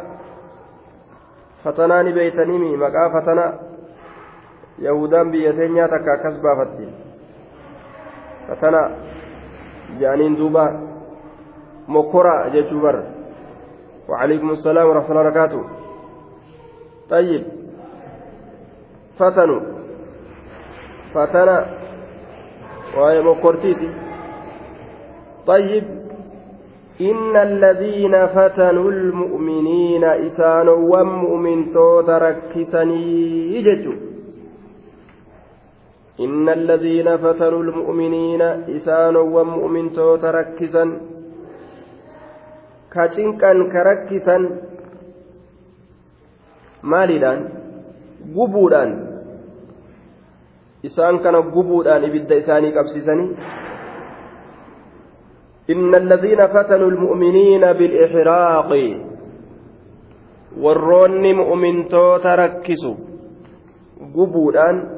[1.65, 3.59] فتنان بيتنيمي مقا فتنا
[4.79, 7.04] يهودان بيتين ياتكا كسبا فتين
[8.49, 8.91] fatana
[10.01, 10.65] jaaniin duuba
[11.87, 12.97] mokora jechuu bar
[14.09, 15.61] وعليكم السلام ورحمة الله وبركاته
[17.11, 17.43] طيب
[19.19, 19.61] فتنوا
[21.15, 21.67] فتنا
[22.97, 23.91] وهي مكورتيتي
[25.47, 25.85] طيب
[27.01, 33.03] إن الذين فتنوا المؤمنين إسانوا ومؤمن توتركتني
[33.57, 34.04] يجتوا
[36.21, 38.43] إن الذين فتنوا المؤمنين
[38.77, 40.85] إسان ومؤمن تركسا
[42.93, 44.39] كاتنكا كركسا
[46.85, 47.41] maaliidhaan
[48.37, 48.91] gubuudhaan
[50.85, 53.31] isaan kana gubuudhaan ibidda isaanii qabsiisanii
[55.73, 58.71] إن الذين فتنوا المؤمنين بالإحراق
[60.63, 62.91] warroonni mu'mintoota rakkisu
[64.15, 64.94] gubuudhaan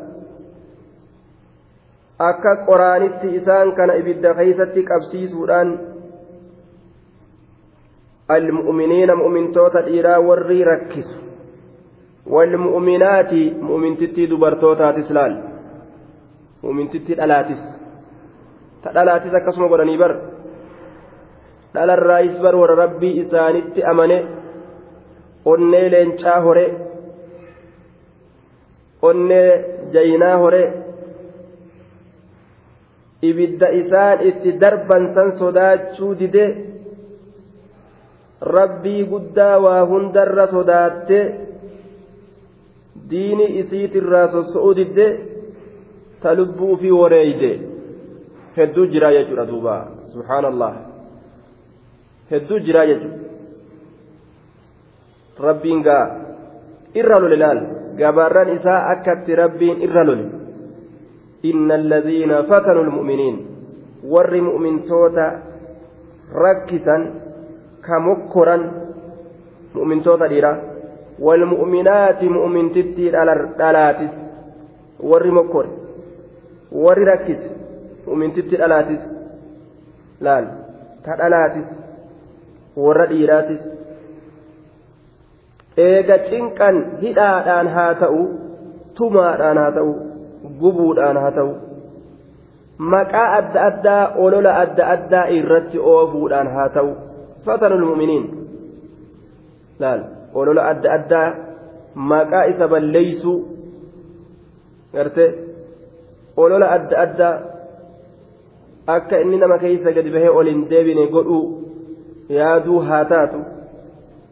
[2.19, 5.69] akka qoraanitti isaan kana ibidda keeysatti qabsiisuudhaan
[8.29, 11.17] almu'miniina mu'mintoota dhiiraa warri rakkisu
[12.35, 15.35] walmu'minaati mu'mintittii dubartootaatis laal
[16.63, 17.63] mu'mintittii dhalaatis
[18.83, 20.13] ta dhalaatis akkasuma godhanii bar
[21.75, 24.19] dhalarraayis bar warra rabbii isaanitti amane
[25.45, 26.67] onnee leencaa hore
[29.03, 29.49] onnee
[29.95, 30.63] jaynaa hore
[33.29, 36.45] ibidda isaan itti darban san sodaachuu dide
[38.57, 41.19] rabbii guddaa waa hundarra sodaatte
[43.11, 45.07] diini isiitirraa sosso'uu didde
[46.23, 47.53] ta lubbuu fi wareeyde
[48.57, 49.77] hedduu jira jechuudha duuba
[50.13, 50.73] subhaanallah
[52.31, 53.25] hedduu jiraa jechuudha
[55.49, 56.05] rabbiin gaa
[57.01, 57.61] irra lole laal
[58.01, 60.27] gabaarran isaa akkatti rabbiin irra lole
[61.45, 63.47] إن الذين فتنوا المؤمنين
[64.05, 65.43] ور مؤمن توتا
[66.35, 66.97] ركتا
[67.87, 68.57] كمكرا
[69.75, 70.53] مؤمن توتا ديرا
[71.19, 73.11] والمؤمنات مؤمن تتي
[73.59, 74.15] دالاتس
[75.01, 75.67] ور مكر
[76.73, 77.43] ور ركت
[78.07, 79.03] مؤمن تتي دالاتس
[80.21, 80.45] لال
[81.05, 81.69] تدالاتس
[82.77, 83.77] ور ديراتس
[85.77, 88.21] eega cinqan hidhaadhaan haa ta'u
[88.99, 89.93] tumaadhaan haa ta'u
[90.61, 91.53] gubuudhaan haa ta'u
[92.95, 96.93] maqaa adda addaa olola adda addaa irratti oofuudhaan haa ta'u
[97.47, 98.25] fatanul mu'miniin
[99.85, 100.01] laal
[100.35, 101.29] olola adda addaa
[102.13, 103.39] maqaa isa balleeysuu
[104.93, 105.27] garte
[106.37, 107.35] olola adda addaa
[108.97, 111.45] akka inni nama keeysa gadi bahee ol hin deebine godhuu
[112.39, 113.41] yaaduu haa taatu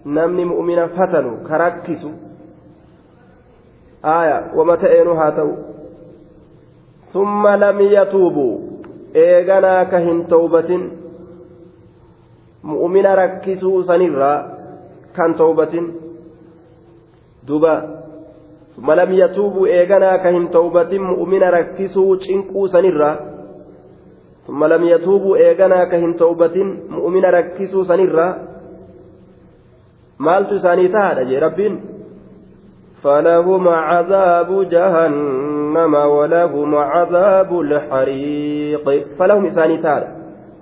[0.05, 2.11] namni mu'mina fatanu karakkisu
[4.03, 5.53] aya wama ta'eenu haa ta'u
[7.14, 8.58] ثم لم يتوبوا
[9.14, 10.82] eeganaa ka hin towbatin
[12.64, 14.38] mu'mina rakkisuu sanirraa
[15.18, 15.86] kan towbatin
[17.48, 17.76] duba
[18.76, 23.16] ثم لم يتوبوا eeganaa ka hin towbatin mu'mina rakkisuu cinquu sanirraa
[24.48, 28.34] ثم لم يتوبوا eeganaa ka hin towbatin mu'mina rakkisuu sanirraa
[30.18, 31.76] maaltu isaanii tahaadha jee rabbiin
[33.04, 39.07] فلهم عذاب جهنم ولهم عذاب الحريق.
[39.19, 40.09] فلهم إساني تعالى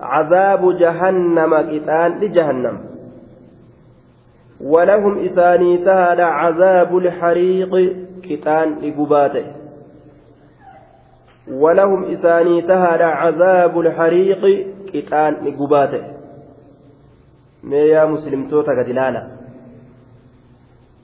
[0.00, 2.78] عذاب جهنم قتال لجهنم.
[4.60, 9.44] ولهم إساني تعالى عذاب الحريق قتال لقباته
[11.50, 16.02] ولهم إساني تعالى عذاب الحريق قتال لقباته
[17.62, 18.88] ما يا مسلم توتا قد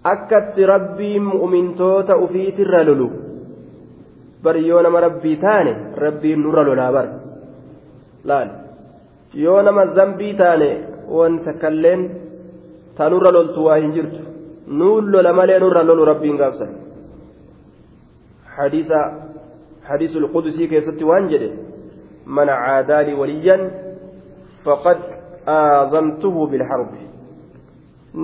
[0.05, 3.28] akkatti rabbiin mu'mintoota ufiitirra lolu
[4.43, 5.73] bari yoo nama rabbii taane
[6.05, 7.07] rabbiin nurra lolaa bar
[8.31, 8.51] laal
[9.45, 10.71] yoo nama zambii taane
[11.19, 12.03] wanta kalleen
[12.97, 14.23] ta nurra loltu waa hin jirtu
[14.81, 16.73] nuun lola malee nurra lolu rabbiin gaafsan
[18.57, 19.01] hadiisa
[19.91, 21.51] hadiisul qudusii keessatti waan jedhe
[22.39, 23.63] man caadaa li waliyyan
[24.65, 24.99] faqad
[25.59, 27.07] aazamtuhu bilharbi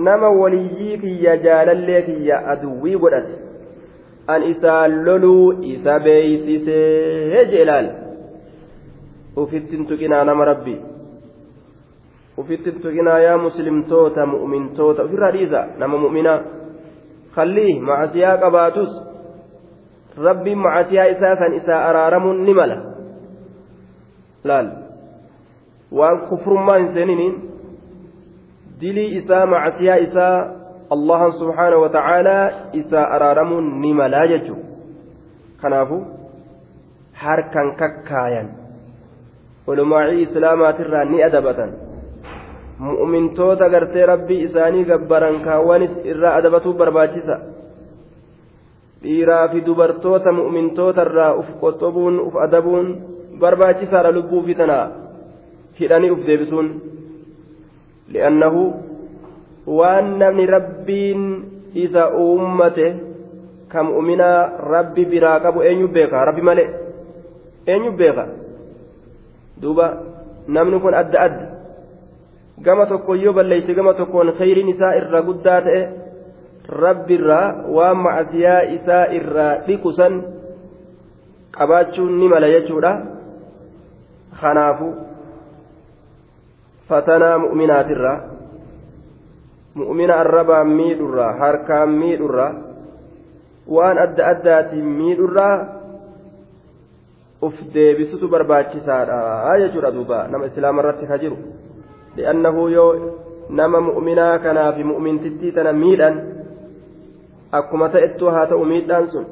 [0.07, 3.44] nama waliyyii kiyya jaalallee kiyya aduwwii godhate
[4.27, 7.87] an isaan loluu isa beeysisee je ilaal
[9.35, 10.79] ufittin tuqinaa nama rabbii
[12.37, 15.03] ufittin tuqinaa yaa muslimtoota mu'mintoota.
[15.03, 16.39] Ofirraa dhiisa nama mu'minaa
[17.35, 18.91] khallii macasiyaa qabaatus.
[20.23, 22.77] Rabbiin macasiyaa isaa san isaa araaramuun ni mala.
[24.43, 24.67] Laal.
[25.91, 27.35] Waan kufrummaa hin seeniniin
[28.81, 30.37] dilii isaa macasiyaa isaa
[30.91, 34.55] allahan subhaanahu wa ta'aalaa isaa araaramuun ni malaa jechu
[35.61, 35.97] kanaafu
[37.23, 38.49] harkan kakkaayan
[39.67, 41.73] ulumaacii islaamaatirraa ni adabatan
[42.79, 47.39] mu'mintoota gartee rabbii isaanii gabbaran kaawwanis irraa adabatuu barbaachisa
[49.03, 52.87] dhiiraa fi dubartoota mu'mintoota irraa uf qoxobuun uf adabuun
[53.39, 54.77] barbaachisaadha lubbuu fi tana
[55.79, 56.67] hidhanii uf deebisuun
[58.13, 58.61] li'annahu
[59.67, 61.21] waan namni rabbiin
[61.73, 62.87] isa uummate
[63.69, 66.25] kam uminaa rabbi biraa qabu eenyu beeka?
[66.25, 66.69] Rabbi malee.
[67.67, 68.25] Eenyu beeka?
[69.61, 69.87] Duuba
[70.47, 71.45] namni kun adda adda.
[72.61, 75.81] Gama tokko yoo balleeyse gama tokkoon khayriin isaa irra guddaa ta'e
[76.69, 80.13] rabbiirraa waan macasiyaa isaa irraa dhiqusan
[81.57, 82.93] qabaachuun ni mala jechuudha.
[84.39, 84.87] Kanaafu
[86.87, 88.34] fatanaa mu'minaatirraa
[89.75, 92.53] mu'mina arrabaan miidhurraa harkaan miidhurraa
[93.75, 95.55] waan adda addaatiin miidhurraa
[97.41, 101.37] uf deebisutu barbaachisaadha jechuudha duuba nama islaama irratti ka jiru
[102.17, 102.91] li'annahu yoo
[103.49, 106.21] nama mu'minaa kanaa fi mu'mintittii tana miidhan
[107.51, 109.25] akkuma ta'ettuu haa ta'u miidhaan sun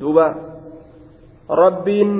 [0.00, 0.26] duuba
[1.48, 2.12] rabbiin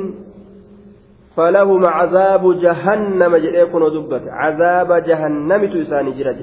[1.36, 6.36] فلهم عذاب جهنم جئكم ودبت عذاب جهنم تساني جرج.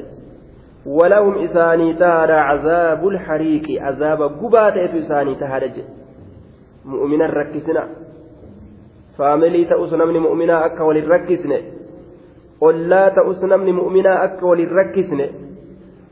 [0.85, 3.81] ولهم إساني تهدى عذاب الحريق.
[3.81, 5.83] عذاب قبات إساني تهدى
[6.85, 7.83] مؤمنا ركسنا
[9.17, 11.57] فاملي تأس نمني مؤمنا أكا وللركسنا
[12.61, 15.27] ولا تأس نمني مؤمنا أكا وللركسنا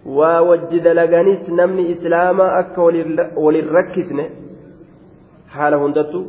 [0.05, 2.81] ووجد لغنيس نمني إسلاما أكا
[3.37, 4.25] وللركسنا
[5.49, 6.23] حال هندتو.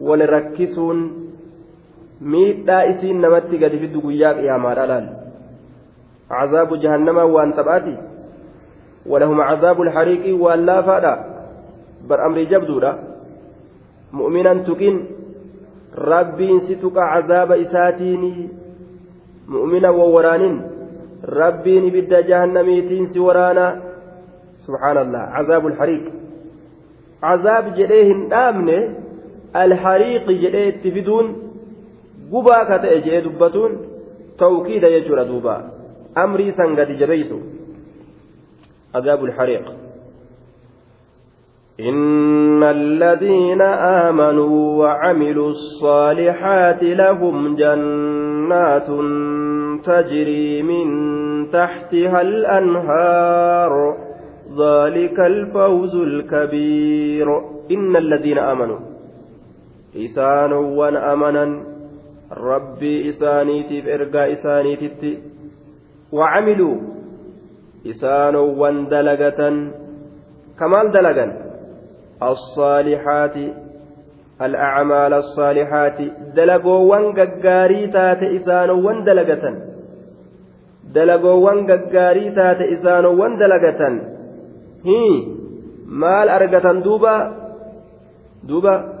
[0.00, 1.19] ولركسون
[2.20, 5.08] miidhaa isiin namatti gadi fiddu guyyaa qiyaamaadha laal?
[6.30, 7.96] عذاب جهنم وان تباتي
[9.06, 11.24] ولهم عذاب الحريق وان لا فادا
[12.08, 12.98] بر أمر جبدودا
[14.12, 15.06] مؤمنا تكين
[15.98, 18.48] ربي ستك عذاب إساتيني
[19.48, 20.62] مؤمنا ووران
[21.24, 23.80] ربي بد جهنميتين سورانا
[24.66, 26.04] سبحان الله عذاب الحريق
[27.22, 28.94] عذاب جديهن آمنه
[32.32, 33.72] الحريق جديه تفدون قبا كتأجي دبتون
[34.38, 35.70] توكيد يجور دوبا
[36.18, 37.32] أمري سنقد جبيت
[38.94, 39.24] عذاب
[41.80, 43.62] إن الذين
[44.06, 48.86] آمنوا وعملوا الصالحات لهم جنات
[49.84, 50.86] تجري من
[51.50, 53.96] تحتها الأنهار
[54.58, 57.38] ذلك الفوز الكبير
[57.70, 58.78] إن الذين آمنوا
[59.96, 61.69] إسان وأمنا
[62.32, 65.18] ربي إسانيتي بإرقاء إسانيتي
[66.12, 66.76] وعملوا
[67.86, 69.40] إسان وندلقة
[70.58, 71.26] كمال دلقا
[72.22, 73.36] الصالحات
[74.42, 75.98] الأعمال الصالحات
[76.36, 79.44] دلقوان ققاري تات إسانوان دلقة
[80.94, 83.80] دلقوان ققاري تات إسانوان دلقة
[84.84, 85.40] هي
[85.90, 87.14] maal argatan duuba?
[88.46, 88.99] Duuba.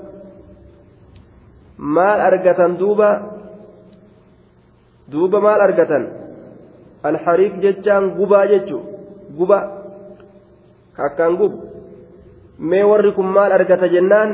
[1.80, 3.10] Maal argatan duuba
[5.08, 6.04] duuba maal argatan
[7.02, 8.78] alxariiq jechaan gubaa jechu
[9.36, 9.58] guba
[11.06, 11.58] akkaan gubu
[12.60, 14.32] mee warri kun maal argata jennaan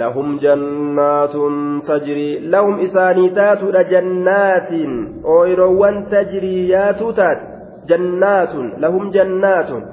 [0.00, 7.46] lahum jannaatun tajrii lahum isaanii taatudha jannaatiin ooyiroowwan tajrii yaatuu taate
[7.90, 9.86] jannaatun lahum jannaatun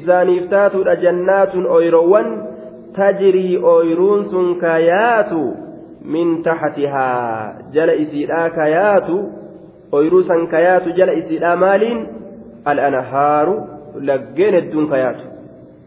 [0.00, 2.30] isaaniif taatudha jannaatun ooyiroowwan
[2.98, 5.42] tajrii ooyiruun sun kayaatu
[6.44, 9.16] taxtihaa jala isiidhaa kayaatu
[9.92, 12.06] ooyiruu san kayaatu jala isiidhaa maaliin
[12.64, 13.54] al'anhaaru
[14.10, 15.24] laggeen hedduun kayaatu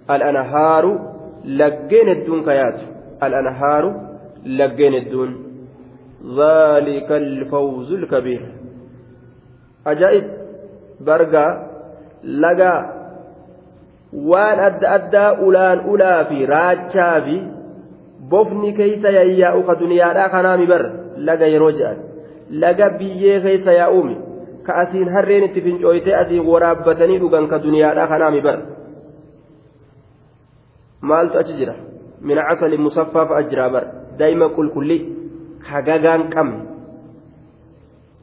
[0.07, 0.91] al'anhaaru
[1.61, 2.85] laggeen hedduun kayaatu
[3.19, 3.93] al'anhaaru
[4.45, 5.31] laggeen hedduun
[6.23, 8.41] ذلك الفوز الكبير
[9.87, 10.25] أجائب
[11.01, 11.47] برقا
[12.23, 12.75] لقى
[14.13, 17.35] waan adda addaa ulaan ulaa fi raachaa fi
[18.29, 20.83] bofni keeysa yayyaa'u ka duniyaadhaa kanaami bar
[21.17, 21.97] laga yeroo jedhan.
[22.61, 24.15] Laga biyyee keeysa yaa'uumi
[24.65, 28.59] ka asiin harreen itti fincooytee asiin waraabbatanii dhugan ka duniyaadhaa kanaami bar.
[31.01, 31.75] Maaltu achi jira?
[32.21, 33.85] Min casali musaffaa fa'a jira bar.
[34.19, 34.97] Daa'ima qulqulli
[35.71, 36.59] hagagaan qabne.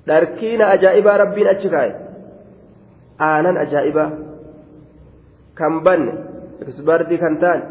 [0.06, 1.92] Dharkiina ajaa'ibaa rabbiin achi kaa'e
[3.28, 4.10] aanan ajaa'ibaa
[5.58, 6.12] kan banne
[6.72, 7.64] isbardii kan taane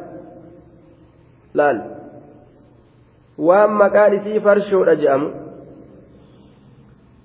[1.58, 1.78] laal
[3.48, 5.30] waan maqaan isii farshoodha je'amu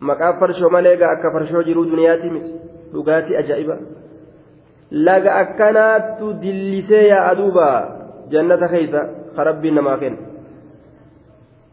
[0.08, 2.52] maqaan farshoo malee gaa akka farshoo jiruu duniyaati miti
[2.92, 3.76] dhugaatii ajaa'iba
[5.08, 7.66] laga akkanaattu dillisee yaa'a duuba
[8.32, 9.00] jannata keeysa
[9.36, 10.20] ka rabbiin namaa kenna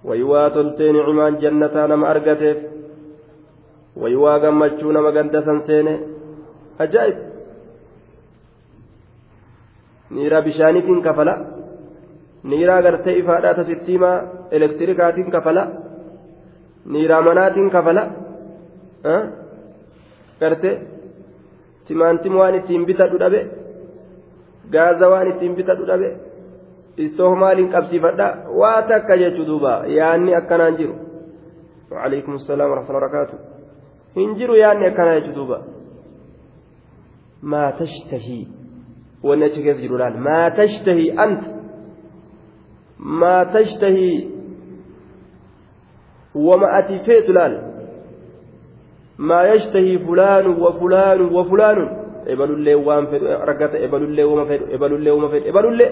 [0.08, 2.60] wayiwaa toltee nicimaan jannataa nama argateef
[4.02, 5.94] wayiwaa gammachuu nama ganda san seene
[6.86, 7.18] ajaa'ib
[10.16, 11.34] niiraa bishaaniitiin kafala
[12.44, 14.18] niiraa gartee ifaadhaa tasittiimaa
[14.52, 15.68] elektirikaatiin kafala
[16.86, 18.04] niiraa manaatiin kafala
[20.40, 20.76] gartee
[21.88, 23.42] timaantim waan ittiin bitadhu dhabe
[24.74, 26.10] gaaza waan ittiin bitadhu dhabe
[26.98, 28.28] istoof maaliin qabsiifadha
[28.64, 30.96] waa takka jechuu duuba yaanni akkanaan jiru
[31.92, 33.38] وعليكم السلام ورحمة الله وبركاته
[34.18, 35.60] هنجروا يعني أكنا يجدوبا
[37.44, 38.46] ما تشتهي
[39.24, 41.42] ونأتي كيف جرولان ما تشتهي أنت
[43.02, 44.28] ما تشتهي
[46.36, 47.72] وما أتفيت لال
[49.18, 55.48] ما يشتهي فلان وفلان وفلان fedhu argata ebalu illee wama fedhu ebalu illee wama fedhu
[55.50, 55.92] ebalu illee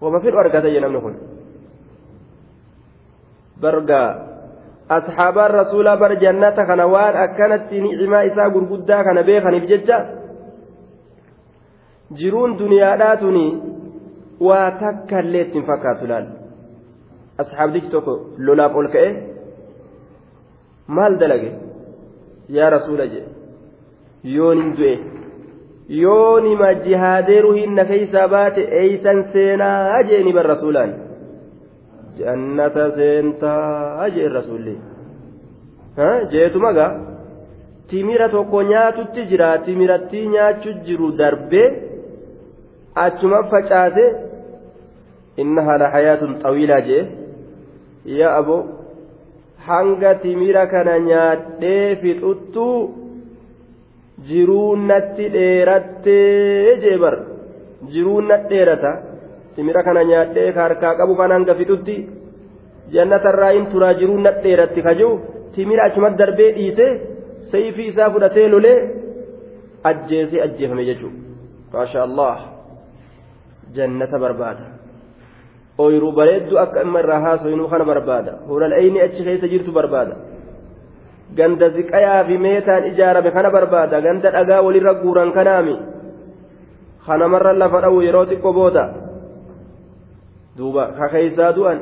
[0.00, 1.14] wama fedhu argata jee namni kun
[3.60, 4.08] bargaa
[4.88, 9.98] asxaabaan rasuulaa bar jannata kana waan akkanatti ni'imaa isaa gurguddaa kana beekaniif jecha
[12.18, 13.46] jiruun duniyaadhaa tuni
[14.40, 16.26] waa takka illee ittiin fakkaatu laal?
[17.42, 18.12] Asxaabdichi tokko
[18.46, 19.10] lolaaf ol ka'e
[20.96, 21.50] maal dalage?
[22.56, 23.24] Yaa rasuula jee
[24.36, 24.94] yoon hin du'e.
[26.02, 30.92] Yoonima jihaadeeru hinna keeysaa baate eeysan seenaa jeeni bar rasuulaan
[32.18, 34.76] jannata seentaa jeen rasuulli.
[36.32, 36.92] Jeetuma gaa
[37.90, 41.68] timira tokko nyaatutti jira timirattii nyaachu jiru darbee
[42.94, 44.04] achuma facaase
[45.42, 47.04] innahaa la hayaatun xawiilaa jee.
[48.18, 48.56] Yaa abo
[49.66, 52.66] hanga timira kana nyaadhee fixuttu
[54.28, 57.14] jiruun natti dheerattee jeebar
[57.92, 58.92] jiruun natti dheerata
[59.56, 61.96] timira kana nyaadhee ka harkaa qabu kan hanga fixutti
[62.94, 65.12] jannatarraa hin turaa jiruun natti dheeratti kajuu
[65.54, 66.86] timira achumatti darbee dhiite
[67.52, 68.78] sayfii isaa fudhatee lolee
[69.90, 71.18] ajjeesee ajjeefame jechuudha
[71.74, 72.53] maasha allah
[73.76, 74.64] jannata barbaada.
[75.78, 80.14] ooyiruu bareedduu akka amma irraa haasoyinuu kana barbaada hulal'ayni achi keessa jirtu barbaada
[81.38, 85.76] ganda ziqayaa fi meetaan ijaarame kana barbaada ganda dhagaa walirra guuran kanaami
[87.06, 88.84] kanamarra lafa dha'u yeroo xiqqoo booda
[90.58, 91.78] duuba ka keeysaa du'an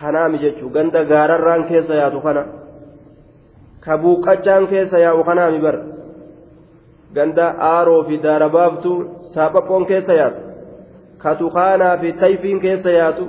[0.00, 2.42] kanaami jechuu ganda gaararraan keessa yaatu kana
[3.84, 5.76] ka buuqqachaan keessa yaa'u kanaami bar
[7.14, 8.98] ganda aaroo fi daara baaftuu
[9.34, 10.48] saaphaphoon keessa yaatu
[11.18, 13.28] ka tukaanaa fi tayfiin keessa yaatu.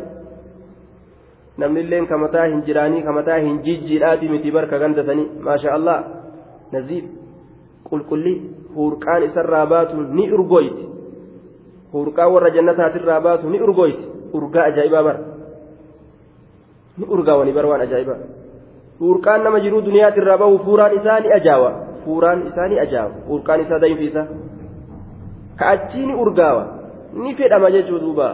[1.58, 5.30] Namni illeen ka mataa hin jiraanii ka hin jijjiidhaati miti barka gandatanii.
[5.42, 6.04] Maasha allah
[6.72, 7.06] naziif
[7.90, 8.34] qulqulli
[8.76, 10.88] hurqaan isarraa baatu ni urgoyti
[11.94, 15.20] hurqaan warra jannataatirraa baatu ni urgoyti urgaa ajaa'ibaa bara.
[16.98, 18.18] Ni urgaawanii bara waan ajaa'ibaa.
[19.00, 23.80] Hurqaan nama jiruu duniyaatirraa bahu fuuraan isaa ni ajaawa fuuraan isaa ni ajaawa hurqaan isaa
[23.84, 24.24] dayinfiisa
[25.60, 26.64] ka achii ni urgaawa
[27.24, 28.28] ni fedhama jechuu duuba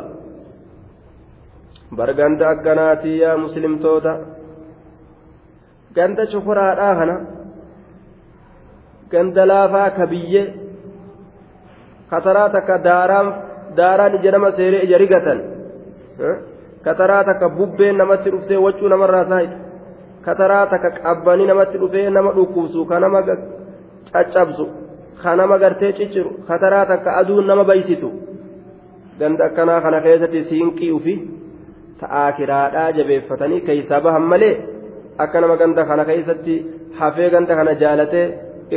[1.98, 4.14] bar ganda akkanaatii yaa muslimtoota
[5.98, 7.16] ganda shokoraadhaa kana
[9.12, 10.46] ganda laafaa ka biyyee
[12.10, 13.28] kataraa takka daaraan
[13.78, 15.40] daaraan ija nama seeree ija rigatan
[16.88, 19.58] kataraa takka bubbeen namatti dhuftee waccuu namarraa saayitu
[20.26, 23.22] kataraa takka qabbanii namatti dhufee nama dhukkubsu ka nama
[24.12, 24.66] caccabsu
[25.22, 28.10] ka nama gartee cicciru kataraa takka aduun nama baysitu.
[29.20, 31.14] Ganda akkanaa kana keessatti siinqii ufi
[32.02, 34.56] ta'aa kiraadhaa jabeeffatanii keeysaa bahan malee
[35.24, 36.56] akka nama ganda kana keessatti
[37.00, 38.26] hafee ganda kana jaalatee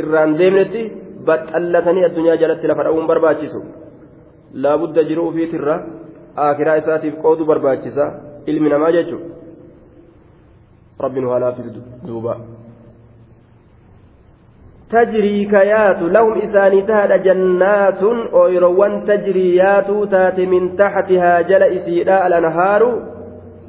[0.01, 0.81] irraan deemnetti
[1.27, 3.59] baxallatanii addunyaa jalatti lafa dha'uun barbaachisu.
[4.63, 5.75] Laabudda jiru ufiitirra
[6.45, 8.05] aakiraa isaatiif qoodu barbaachisa.
[8.51, 9.35] Ilmi namaa jechuudha.
[11.03, 11.67] Rabbiin waa laafis
[12.07, 12.33] duuba.
[14.89, 18.03] تجري كيات لهم إساني تهد جنات
[18.33, 22.81] أويروان تجري ياتو تات من تحتها جل إسيراء الأنهار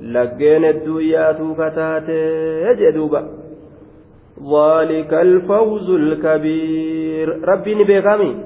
[0.03, 2.09] لقين الدويات كتات
[2.67, 3.23] يجدوبا
[4.53, 7.49] ذلك الفوز الكبير.
[7.49, 8.37] ربي نبيغامي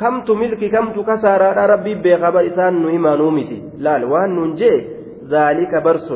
[0.00, 1.66] كمت ملكي كمت كسارة.
[1.66, 4.74] ربي بيغام إسان نهما نومتي لا وان ننجي
[5.32, 6.08] ذلك برس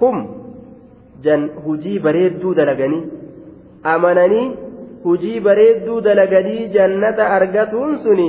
[0.00, 0.16] كم؟
[1.24, 3.15] جن هجي بريد دلغني
[3.94, 4.52] amananii
[5.06, 8.28] hujii bareedduu dalaganii jannata argatuun suni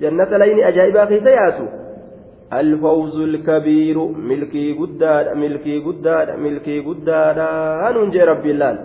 [0.00, 1.68] jannata layni ajaa'ibaa keessa yaatu.
[2.52, 3.98] الفوز الكبير
[4.30, 7.38] ملكي قداد ملكي قداد ملكي قداد
[7.82, 8.78] هنون جي ربي الله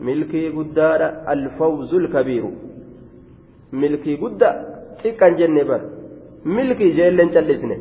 [0.00, 2.44] ملكي قداد الفوز الكبير
[3.72, 4.56] ملكي قداد
[5.04, 5.80] تكن جنة بر
[6.44, 7.78] ملكي جيلن جلسنه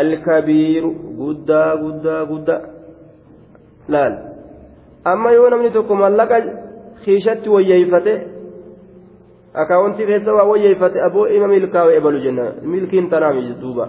[0.00, 0.84] الكبير
[1.20, 2.56] قدا قدا قدا
[3.88, 4.31] لا
[5.04, 6.40] amma yoo namni tokko mallaqa
[7.04, 8.14] kiishatti wayyeeffate
[9.54, 13.88] akaawuntii keessa waa wayyeeffate aboo ima milkaa'u ebalu jenna milkiin tanaami duuba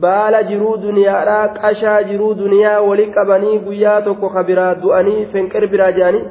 [0.00, 5.92] baala jiruu duniyaadhaa qashaa jiruu duniyaa wali qabanii guyyaa tokko ka biraa du'anii fenqer biraa
[5.98, 6.24] jedhanii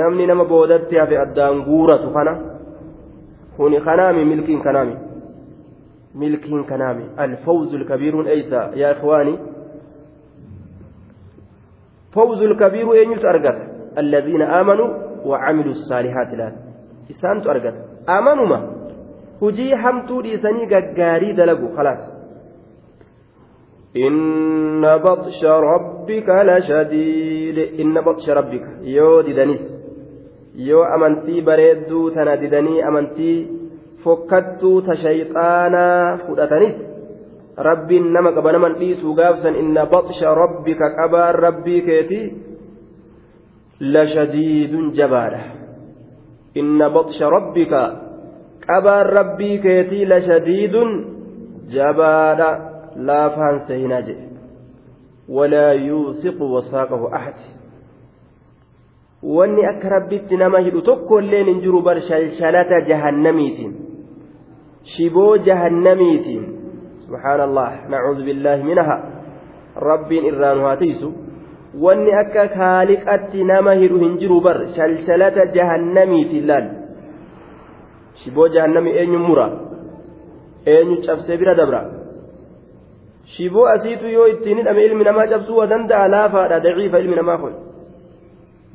[0.00, 2.36] namni nama boodatti hafe addaan guuratu kana
[3.56, 4.96] kuni kanaami milkiin kanaami
[6.14, 9.38] milkiin kanaami alfawzu lkabiiruun eeysa yaa ikhwaanii
[12.14, 13.58] فوز الكبير أين أرقت
[13.98, 14.88] الذين آمنوا
[15.24, 16.52] وعملوا الصالحات لا.
[17.10, 17.74] إسان أرقت
[18.08, 18.60] آمنوا ما؟
[19.42, 20.64] هجي حمتو ديساني
[20.98, 22.02] قاري دلقوا خلاص.
[23.96, 27.58] إن بطش ربك لشديد.
[27.80, 28.64] إن بطش ربك.
[28.82, 29.64] يو ديدانيس
[30.54, 33.46] يو أمنتي بريدو تناددني أمنتي
[34.04, 36.16] فكتو تشيطانا.
[36.16, 36.87] فدتنيس
[37.58, 42.20] rabbiin nama qaba naman dhiisuu gaafsan inna baqsha rabbika qabaan rabbii keeti
[43.80, 45.42] lashadiidun jabaadha
[46.54, 47.82] inna baqsha rabbika
[48.66, 50.90] qabaan rabbii keetii lashadiidun
[51.74, 52.48] jabaadha
[53.10, 54.26] laafaan seenaa jedhe
[55.28, 57.38] walaa yuusiqu wasaaqahu ahad
[59.22, 63.74] wanni akka rabbitti nama hidhu tokko illeen hin jiru bar shalshalata jahannamiitiin
[64.96, 66.57] shiboo jahannamiitiin
[67.08, 68.96] سبحان الله نعوذ بالله منها
[69.90, 71.10] رب إران هاتيسو
[71.84, 76.64] واني أكا خالق أتنما هيرو هنجرو بر شلشلة جهنمي تلال
[78.20, 79.48] شبو جهنمي أين مرا
[80.68, 81.82] أين شفس بلا دبرا
[83.28, 87.54] shiboo asiitu yoo ittiin hidhame ilmi namaa cabsuu danda'a laafaadha daciifa ilmi namaa kun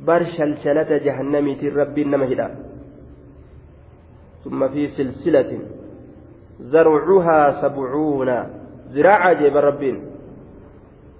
[0.06, 2.48] bar shalshalata jahannamiitiin rabbiin nama hidha
[4.44, 5.50] ثم في سلسلة
[6.60, 8.30] زرعها سبعون
[8.92, 9.96] ذراعا جيب ربين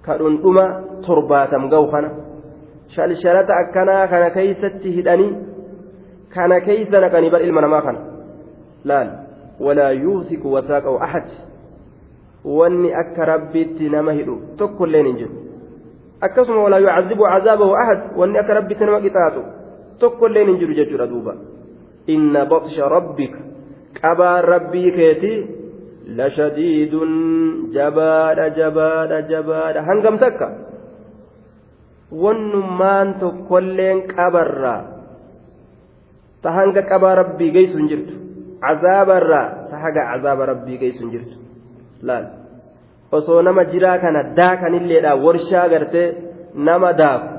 [0.05, 2.11] كأنما ترباتم قوخنا
[2.89, 5.27] شلشلة أكنا كان كيست هداني
[6.33, 7.97] كان كيس نكني بل إلما ما كان
[8.85, 9.25] لا
[9.59, 11.25] ولا يوثق وثاقه أحد
[13.25, 15.33] rabbitti nama hidhu tokko illee hin jiru
[16.21, 19.41] akkasuma walaa yucadibu cazaabahu ahad wanni akka rabbitti nama qixaaxu
[19.99, 21.33] tokko illee hin jiru jechuudha duuba
[22.05, 22.45] inna
[24.01, 25.37] qabaan rabbii keetii
[26.19, 27.11] lashadiidun
[27.75, 30.47] jabaadha jabaadha jabaadha hangam takka
[32.23, 34.81] wannummaan tokkolleen qabarraa
[36.41, 38.13] ta hanga qabaa rabbii geessu hin jirtu
[38.65, 41.35] cazaabarraa ta haga cazaaba rabbii geessu hin jirtu
[42.09, 42.25] laal
[43.17, 46.07] osoo nama jiraa kana daakanilleedha warshaa gartee
[46.69, 47.29] nama daaku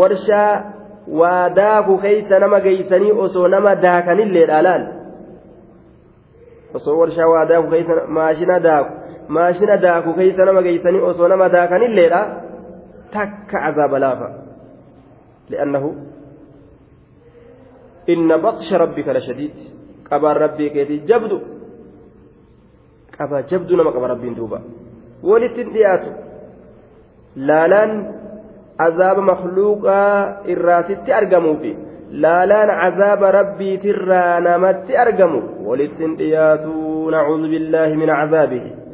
[0.00, 0.52] warshaa
[1.20, 4.84] waa daaku keeysa nama geeysanii osoo nama daakanilleedha laal
[6.74, 8.92] osoo warshaa waa daaku keeysa maashina daaku
[9.28, 12.20] maashina daaku keeysa nama geeysanii osoo nama daakanilleedha
[13.14, 14.28] takka cazaaba laafa
[15.50, 15.90] li'annahu
[18.06, 19.54] inna baqsha rabbika lashadiid
[20.10, 21.36] qabaan rabbii keetii jabdu
[23.16, 24.58] qaba jabduu nama qaba rabbiin duuba
[25.22, 26.10] walitti dhiyaatu
[27.48, 27.92] laalaan
[28.86, 31.72] azaaba makluuqaa irraa sitti argamuufi
[32.12, 38.86] laalaan azaaba rabbiitirraa namatti argamu walitti dhiyaatu nacuudhu billaahi min cazaabihi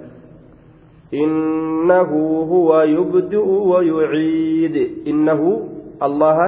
[1.14, 2.10] إنه
[2.52, 4.90] هو يبدئ ويعيد.
[5.06, 5.68] إنه
[6.02, 6.38] الله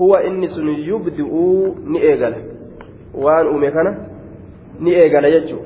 [0.00, 0.58] هو إنس
[0.92, 1.32] يبدئ
[1.86, 2.34] نئجل
[3.14, 3.92] وأن أمكنا
[4.80, 5.58] نئجل يجو.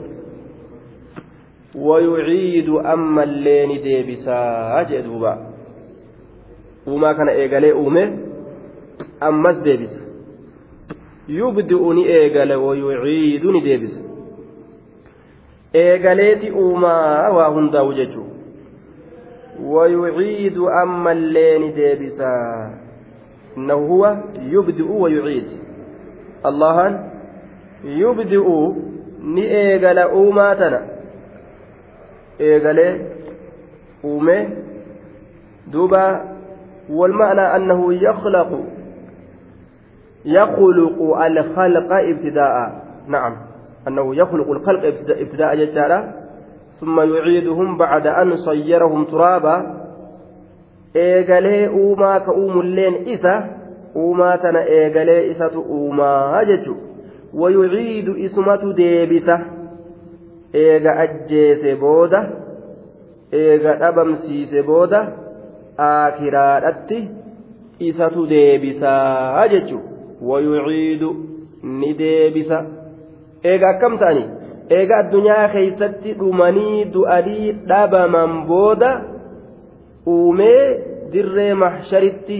[1.75, 5.39] ويعيد أما اللين ديبسا جدوبا.
[6.87, 8.19] وما كان إيغالي أومي
[9.23, 10.04] أمس ديبسا.
[10.04, 10.04] يبدئني إيغالي ويعيدني ديبسا إيغاليتي
[16.53, 18.25] أوما وهندا وججو
[19.63, 22.35] ويعيد أما اللين ديبسا
[23.57, 25.49] إنه هو يبدئ ويعيد
[26.47, 27.09] الله
[27.85, 28.47] يبدئ
[29.25, 30.81] ni eegala uumaa tana.
[32.39, 33.01] Eegalee
[34.05, 34.49] uume
[35.73, 36.35] duuba
[36.91, 38.61] والمعنى أنه يخلق
[40.25, 42.55] يخلق الخلق ابتداء
[43.09, 43.37] نعم
[43.89, 46.15] أنه يخلق الخلق ابتداء ججارة
[46.81, 49.85] ثم يعيدهم بعد أن صيرهم ترابا
[50.95, 53.33] eegalee uumaa ka uumulleen isa
[53.97, 56.77] uumaa tana eegalee isatu uumaa jechu
[57.41, 59.41] wayuciidu isumatu deebisa
[60.61, 62.21] eega ajjeese booda
[63.33, 65.01] eega dhabamsiise booda
[65.89, 67.01] aakiraadhatti
[67.89, 69.81] isatu deebisaa jechu
[70.23, 71.11] wayuciidu
[71.63, 72.65] ni deebisa
[73.53, 74.25] eega akkam ta'ani
[74.79, 78.91] eega addunyaa keeysatti dhumanii du'anii dhabaman booda
[80.17, 80.63] uumee
[81.13, 82.39] dirree mahsharitti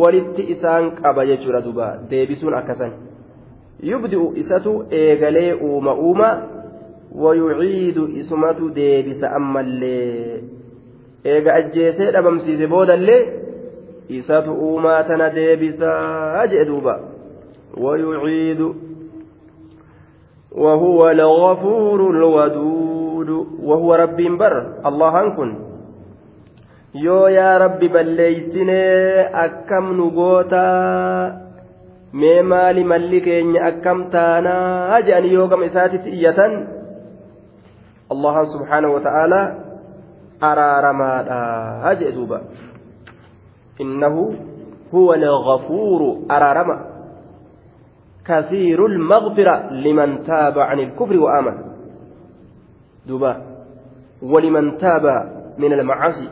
[0.00, 2.92] walitti isaan qaba jechuudha duba deebisuun akkasan
[3.90, 6.28] yubdi'u isatu eegalee uuma uuma
[7.24, 10.42] wayuciidu isumatu deebisa ammallee
[11.24, 13.22] eega ajjeesee dhabamsiise boodallee
[14.08, 17.00] isatu uumaa tana deebisaa jedhe duuba
[17.76, 18.74] ويعيد
[20.52, 23.30] وهو لغفور الودود
[23.62, 24.66] وهو ربي بر.
[24.86, 25.54] الله أنكن
[26.94, 28.84] يو يا ربي بليتني
[29.44, 30.68] أكم نغوتا
[32.12, 34.56] ميمالي ملكين أكم تانا.
[34.98, 36.46] أجأني يوكم إساتي إيتا
[38.12, 39.42] الله سبحانه وتعالى
[40.42, 41.12] أرى ما
[41.92, 42.08] أجأ
[43.80, 44.34] إنه
[44.94, 46.00] هو الغفور
[46.30, 46.91] أرى
[48.26, 51.54] كثير المغفرة لمن تاب عن الكفر وآمن
[53.06, 53.36] دوبا
[54.22, 55.04] ولمن تاب
[55.58, 56.28] من المعاصي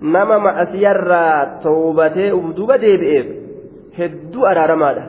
[0.00, 3.26] nama ma'asiyarraa toobatee uf duba deebi'eef
[3.98, 5.02] hedduu araaramaadha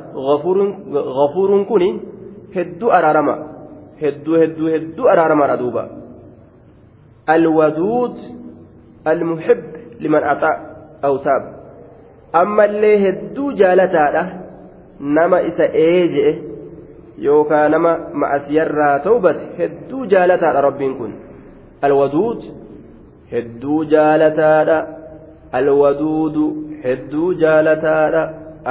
[1.17, 1.83] gafuuruun kun
[2.55, 3.35] hedduu araarama
[4.01, 5.83] hedduu hedduu hedduu araaramaadha duuba
[7.35, 8.17] alwaduud
[9.13, 9.61] almuhib
[9.99, 10.55] liman axaa
[11.07, 11.43] aw taab
[12.41, 14.23] ammallee hedduu jaalataadha
[15.01, 16.33] nama isa ee je'e
[17.27, 17.91] yookaa nama
[18.23, 21.13] ma'asiyarraa toobate hedduu jaalataadha rabbiin kun
[21.89, 22.43] alwaduud
[23.31, 24.77] hedduu jaalataadha
[25.59, 26.45] alwaduudu
[26.83, 28.23] hedduu jaalataadha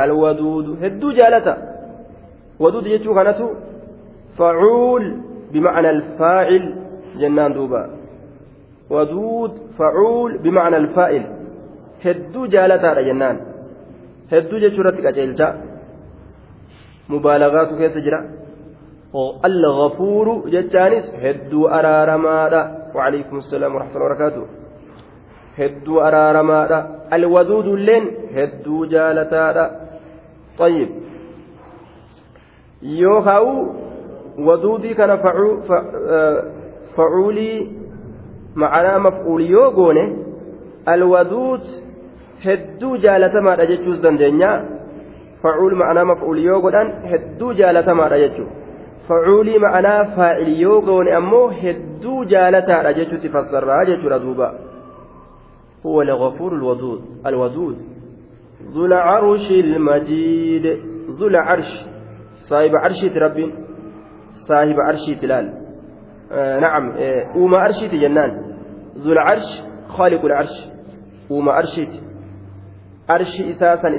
[0.05, 1.57] alwaduudu hedduu jaalata
[2.59, 3.49] waduudu jechuu kanatu
[4.37, 5.09] facuul
[5.53, 6.69] bimacna alfaacil
[7.23, 7.83] jennaan duuba
[8.91, 11.25] ودود فعول بمعنى الفائل
[12.05, 13.37] هدو جالتا جنان
[14.33, 14.57] هدو
[15.11, 15.49] أجلتا
[17.13, 18.21] مبالغات كيف تجرى؟
[19.49, 22.63] الغفور جتانس هدو أرارمادا.
[22.95, 24.43] وعليكم السلام ورحمة الله وبركاته.
[25.59, 26.79] هدو أرارمادا.
[27.15, 28.05] الودود اللين
[28.37, 29.65] هدو جالتا
[30.59, 30.89] طيب.
[32.83, 33.47] يوهاو
[34.39, 35.13] ودودي كان
[36.97, 37.53] فعولي
[38.57, 40.07] معنى مفعول يوغوني
[40.89, 41.65] الودود
[42.45, 44.51] hedduu jaalatamaadha jechuus dandeenya
[45.43, 48.53] ma'anaa maf'uul yoo godhan hedduu jaalatamaadha jechuudha
[49.09, 54.55] facuulii ma'anaa faa'il yoo goone ammoo hedduu jaalataadha jechuutti fassarraa jechuudha duuba
[55.87, 57.77] هو الغفور الودود الودود
[58.75, 60.67] ذو العرش المجيد
[61.11, 61.71] ذو العرش
[62.49, 63.39] صاحب عرش رب
[64.49, 65.47] صاحب عرش تلال
[66.33, 68.31] آه نعم آه أوما عرشي جنان
[68.99, 69.49] ذو العرش
[69.89, 70.57] خالق العرش
[71.31, 72.11] أوما عرشيت
[73.11, 73.95] arshi isaa san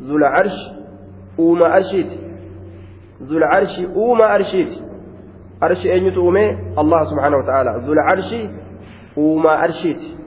[0.00, 0.70] isatu uume zula arshi
[1.38, 2.18] uuma arshiiti
[3.20, 4.82] zula arshi uuma arshiiti
[5.60, 8.50] arshi eenyutu uume allah subhaanahu wa ta'ala zula arshi
[9.16, 10.18] uuma arshiiti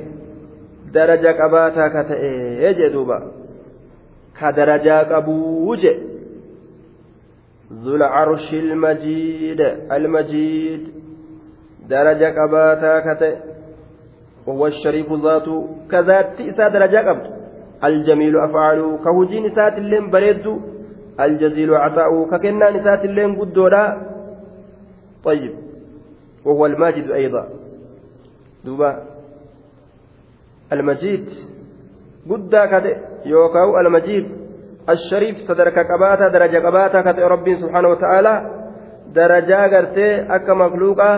[0.93, 2.23] درجة قباتا كتئ.
[2.61, 3.33] يجي دوبا
[4.41, 6.16] ka darajaa qabuu je
[7.73, 9.61] ذو العرش المجيد
[9.93, 10.89] المجيد.
[11.89, 13.37] درجة قباتا كتئ
[14.47, 15.69] وهو الشريف ذاته.
[15.91, 17.27] كذات إسا درجة قبط.
[17.85, 18.99] الجميل أفعاله.
[19.05, 20.47] كهجين إسات اللين بريد
[21.21, 22.31] الجزيل عطاؤه.
[22.31, 23.85] ككنان إسات اللين قدولا
[25.25, 25.55] طيب.
[26.45, 27.49] وهو الماجد أيضا.
[28.65, 29.03] دوبا.
[30.73, 31.27] المجيد.
[32.29, 32.93] guddaa kate
[33.25, 34.27] yookaan almajiid
[34.87, 38.39] qabaataa daraja qabaataa kate rabbiin subhaanahu wa ta'aalaa
[39.15, 41.17] darajaa gartee akka makluuqaa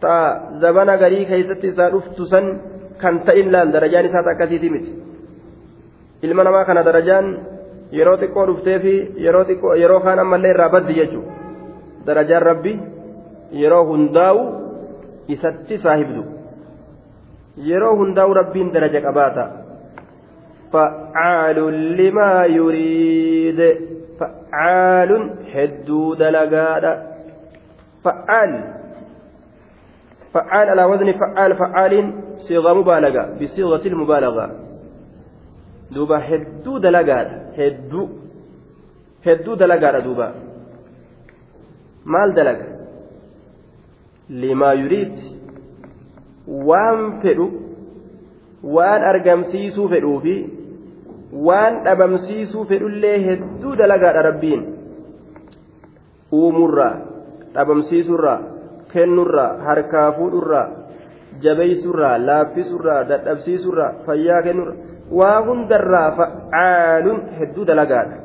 [0.00, 2.60] ta'a zabana garii keessatti isaa dhuftu san
[2.98, 4.92] kan ta'in laal darajaan isaas akkasiiti miti
[6.22, 7.26] ilma namaa kana darajaan
[7.92, 11.32] yeroo xiqqoo dhuftee fi yeroo xiqqoo yeroo kaan ammallee irraa baddi jechuudha
[12.06, 12.72] darajaan rabbi
[13.62, 14.40] yeroo hundaa'u
[15.28, 16.22] isatti saahibdu
[17.56, 19.63] yeroo hundaa'u rabbiin daraja qabaata.
[20.73, 21.57] فعال
[21.97, 23.59] لما يريد
[24.19, 25.11] فعال
[25.53, 26.93] هدو دلقادا
[28.03, 28.51] فعال
[30.33, 34.45] فعال على وزن فعال فعال صيغة مبالغة بصيغة المبالغة
[35.91, 38.09] دوبا هدو دلقادا هدو
[39.25, 40.27] هدو دلقادا دوبا
[42.05, 42.65] maal dalaga
[44.43, 45.17] limaa yuriid
[46.69, 47.47] waan fedhu
[48.75, 50.35] waan argamsiisuu fedhuufi
[51.48, 54.62] waan dhabamsiisuu fedhullee hedduu dalagaadha rabbiin.
[56.32, 56.94] Uumurraa
[57.54, 58.40] dhabamsiisurraa
[58.92, 60.68] kennurraa harkaa fuudhurraa
[61.42, 64.76] jabeessurraa laaffisurraa dadhabsiisurraa fayyaa kennurraa
[65.20, 68.16] waa hundarraa fa'aalun hedduu dalagaadha.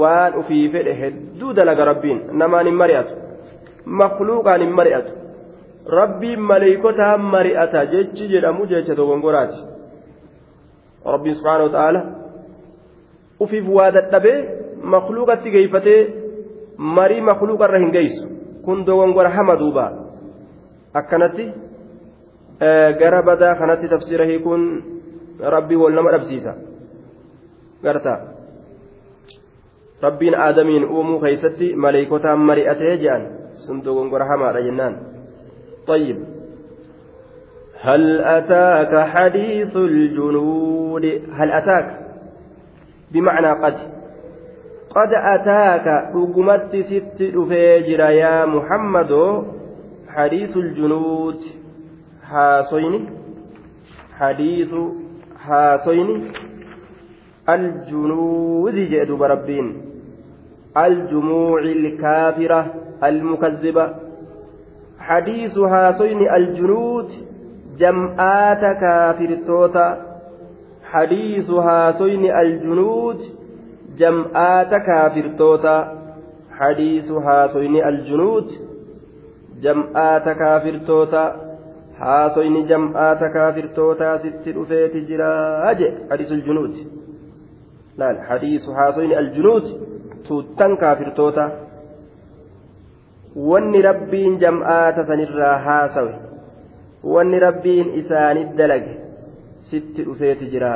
[0.00, 3.14] Waan ufii fedhe hedduu dalaga rabbiin namaan hin mari'atu
[4.00, 5.12] makluuqaan hin mari'atu.
[5.98, 9.58] Rabbiin maleeykotaan mari'ata jechi jedhamu jecha dogongoraati.
[11.14, 12.00] Rabbiin subhaana wa ta'ala
[13.40, 14.38] ufiif waa dadhabee
[14.82, 16.00] makluuqatti geeyfatee
[16.76, 18.28] marii makluuqarra hin geeysu
[18.64, 19.84] kun dogongora hama duuba
[20.94, 21.46] akkanatti
[23.00, 24.64] gara badaa kanatti tafsiira hiikuun
[25.56, 26.54] rabbii wal nama dhabsiisa
[27.82, 28.18] gartaa
[30.02, 33.22] rabbiin aadamiin uumuu keeysatti maleeykotaan mari'atee jedhan
[33.66, 34.96] sun dogongora hamaadha jennaan
[35.88, 36.18] طيب
[37.80, 41.98] هل أتاك حديث الجنود؟ هل أتاك؟
[43.12, 43.74] بمعنى قد.
[44.90, 49.42] قد أتاك رقمت ست فيجر يا محمد
[50.08, 51.36] حديث الجنود.
[52.22, 53.10] حاصين
[54.18, 54.74] حديث
[55.38, 56.30] حاصين
[57.48, 59.66] الجنود جئد بربين
[60.76, 62.74] الجموع الكافرة
[63.04, 63.94] المكذبة.
[64.98, 67.27] حديث حاصين الجنود.
[67.80, 69.86] Jam'aata kaafirtoota
[70.92, 73.20] حديث هاسين الجنود
[73.98, 75.76] جمعات كافرتوتا
[76.58, 78.46] حديث هاسين الجنود
[79.62, 81.24] جمعات كافرتوتا
[81.98, 85.80] هاسين جمعات كافرتوتا ست رفيت جراج
[86.10, 86.74] حديث الجنود.
[87.98, 89.64] لا حديث هاسين الجنود
[90.28, 91.46] توتن كافرتوتا
[93.48, 96.27] wanni rabbiin jam'aata sanirraa haasawe
[97.03, 98.93] wanni rabbiin isaanit dalage
[99.69, 100.73] sitti dhufeeti jira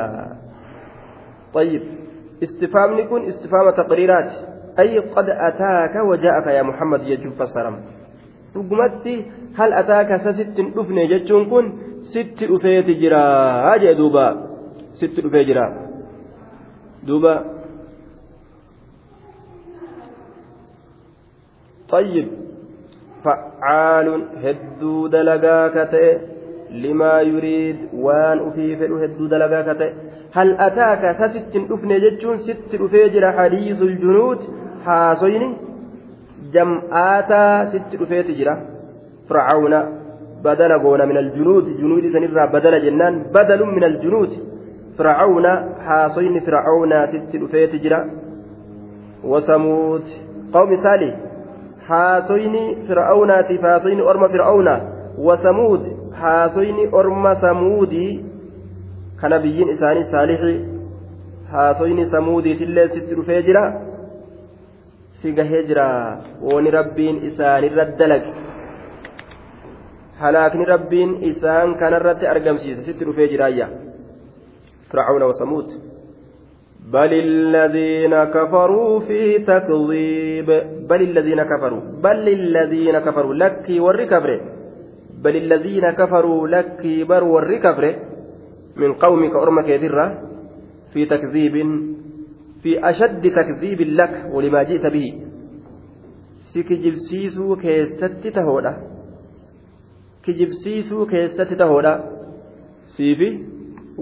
[1.53, 1.83] طيب
[2.43, 4.31] استفهامني كن استفهام تقريرات
[4.79, 7.75] أي قد أتاك وجاءك يا محمد يجب فسرم
[8.53, 9.25] dhugumatti
[9.57, 11.65] hal ataaka isa sitti hin dhufne jechuun kun
[12.13, 13.21] sitti dhufeeti jira
[13.81, 14.25] jee duuba
[14.99, 15.65] sitti dhufee jira
[17.07, 17.33] duuba
[21.89, 22.27] طيب
[23.24, 24.08] فعال
[24.44, 26.18] هدو دلقا
[26.70, 29.92] لما يريد وان أفي فلو هدو دلقا
[30.34, 34.38] هل أتاك ست أفن جتشون ست أفيجر حديث الجنود؟
[34.84, 35.56] حاصين
[36.52, 38.48] جمعاتا ست أفيتجر
[39.28, 39.74] فرعون
[40.44, 41.64] بدل قونا من الجنود.
[41.80, 43.14] جنود سنرى بدل جنان.
[43.34, 44.30] بدل من الجنود.
[44.98, 45.46] فرعون
[45.86, 47.92] حاصين فرعون ست أفيتجر
[49.24, 50.04] وثمود.
[50.52, 51.14] قوم صالح
[51.92, 54.80] haasoyni fir'aawnaatiif haasoyni orma fir'aawnaa
[55.28, 55.82] wasamuud
[56.22, 58.12] haasoyni orma samuudii
[59.22, 60.54] kana biyyiin isaanii saalixi
[61.54, 63.64] haasoyni samuudiitillee sitti dhufee jira
[65.22, 65.86] si gahee jira
[66.46, 68.32] wooni rabbiin isaanirra dalage
[70.22, 73.68] halaakni rabbiin isaan kanarratti argamsiise sitti dhufee jiraayya
[74.90, 75.68] fir'aawna wasamuud
[76.92, 80.48] بل الذين كفروا في تكذيب.
[80.90, 81.80] بل الذين كفروا.
[82.04, 83.34] بل الذين كفروا.
[83.34, 84.40] لك والركبر
[85.24, 86.48] بل الذين كفروا.
[86.48, 87.84] لك بر والركبر
[88.76, 90.06] من قومك أرمك يدرة
[90.92, 91.54] في تكذيب.
[92.62, 95.06] في أشد تكذيب لك ولما جئت به.
[96.52, 98.72] سكجبسيسو كيست تهودا.
[100.24, 101.94] كجبسيسو كيست تهودا.
[102.96, 103.51] سيفي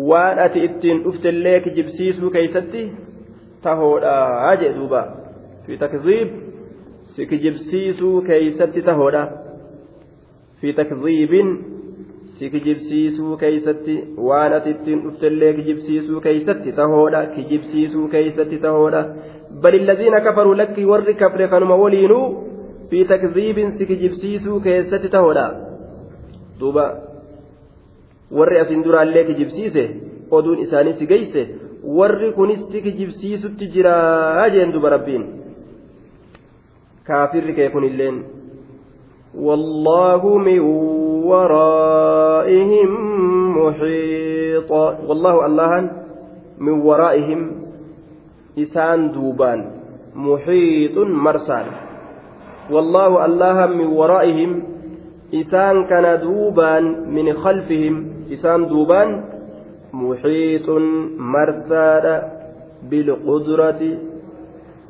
[0.09, 2.83] waan ati ittiin dhuftellee kijibsiisuu keeysatti
[3.63, 5.03] tahoodha jee duuba
[5.67, 6.29] fi takziib
[7.15, 9.23] si kijibsiisuu keeysatti tahoodha
[10.61, 11.51] fi takziibin
[12.39, 13.97] si kijibsiisuu keeysatti
[14.29, 19.03] waan ati ittiin dhuftellee kijibsiisuu keeysatti tahoodha kijibsiisuu keeysatti tahoodha
[19.63, 22.21] bal الذين كفروا لك ور كفر كانوا ولينو
[22.91, 25.47] في تكذيب kijibsiisuu keessatti tahoodha
[26.61, 27.10] duuba
[28.39, 29.85] warri asin duraallee kijibsiise
[30.31, 31.49] oduun isaanii si geeyse
[31.85, 35.25] warri kunis si kijibsiisutti jiraa jeen duba rabbiin
[37.05, 38.21] kaafirri kee kunilleen
[39.35, 40.61] والله من
[41.31, 42.91] ورائهم
[43.59, 44.71] محيط
[45.09, 45.91] والله الله
[46.59, 47.41] من ورائهم
[48.59, 49.71] إسان دوبان
[50.15, 51.67] محيط مرسال
[52.71, 54.63] والله الله من ورائهم
[55.35, 56.85] إسان كان دوبان
[57.15, 59.11] من خلفهم isaan duubaan
[60.03, 60.85] muxiixun
[61.35, 62.15] marsaadha
[62.91, 63.91] bilqudrati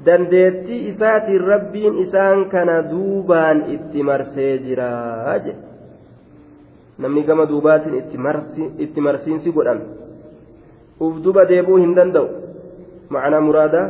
[0.07, 5.57] dandeettii isaatiin rabbiin isaan kana duubaan itti marsee jiraa jedhe
[6.99, 7.97] namni gama duubaatiin
[8.85, 9.81] itti marsiinsi godhan
[11.01, 12.29] uf duba deebuu hin danda'u
[13.17, 13.87] macnaa muraadaa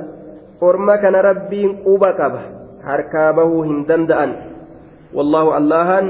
[0.68, 2.42] orma kana rabbiin quba qaba
[2.86, 4.32] harkaa bahuu hin danda'an
[5.16, 6.06] wallaahu allahan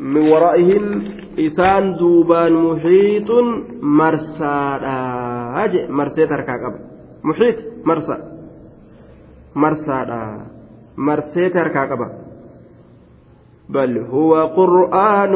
[0.00, 1.04] من ورائهم
[1.38, 3.30] إسان دوبان محيط
[3.82, 4.98] مرسادا
[5.90, 6.80] مرسي تركا قبل.
[7.24, 8.16] محيط مرسى.
[9.56, 10.46] مرسادا
[10.98, 12.10] مرسي تركا قبل.
[13.68, 15.34] بل هو قرآن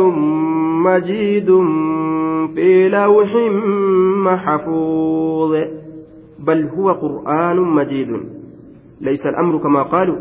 [0.82, 1.50] مجيد
[2.54, 3.30] في لوح
[4.26, 5.52] محفوظ.
[6.38, 8.08] بل هو قرآن مجيد.
[9.00, 10.18] ليس الأمر كما قالوا.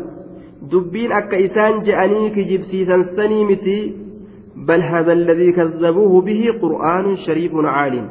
[0.62, 4.01] دبين أكا إسان جأنيك جبسيسا سنيمتي.
[4.56, 8.08] بل هذا الذي كذبوه به قرآن شريف عال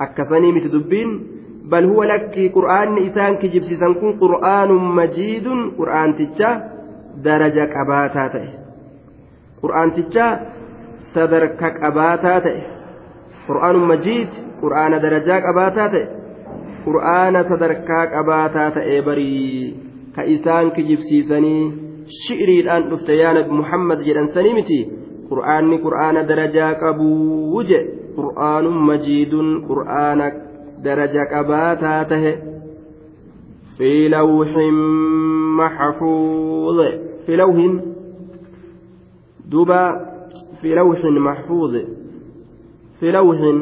[0.00, 1.26] أكثني متدبين
[1.64, 5.48] بل هو لك قرآن إسان كجب سيسان قرآن مجيد
[5.78, 6.50] قرآن تجا
[7.24, 8.32] درجة كباتات
[9.62, 10.40] قرآن تجا
[11.14, 12.44] صدر كباتات
[13.48, 14.28] قرآن مجيد
[14.62, 15.94] قرآن درجة كباتات
[16.86, 19.74] قرآن صدر كباتات إبري
[20.16, 21.72] كإسان كجب سيساني
[22.28, 24.99] شئري الآن أفتيان محمد جدًا سنيمتي
[27.70, 27.80] je
[28.16, 30.26] qur'aanun majiidun qur'aana
[30.84, 32.32] daraja qabaataa tahe
[33.76, 34.76] fi lawxin
[35.60, 36.88] maxfuuze
[37.26, 37.74] fi lawhin
[39.52, 39.82] duba
[40.60, 41.82] fi lawxin maxfuuze
[43.00, 43.58] fi lawxin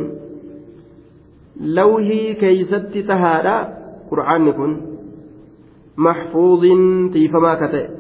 [1.79, 3.57] lawhii keeysatti tahaadha
[4.11, 4.73] qur'aanni kun
[6.07, 6.83] maxfuudin
[7.13, 7.98] tiifamaa ka ta'e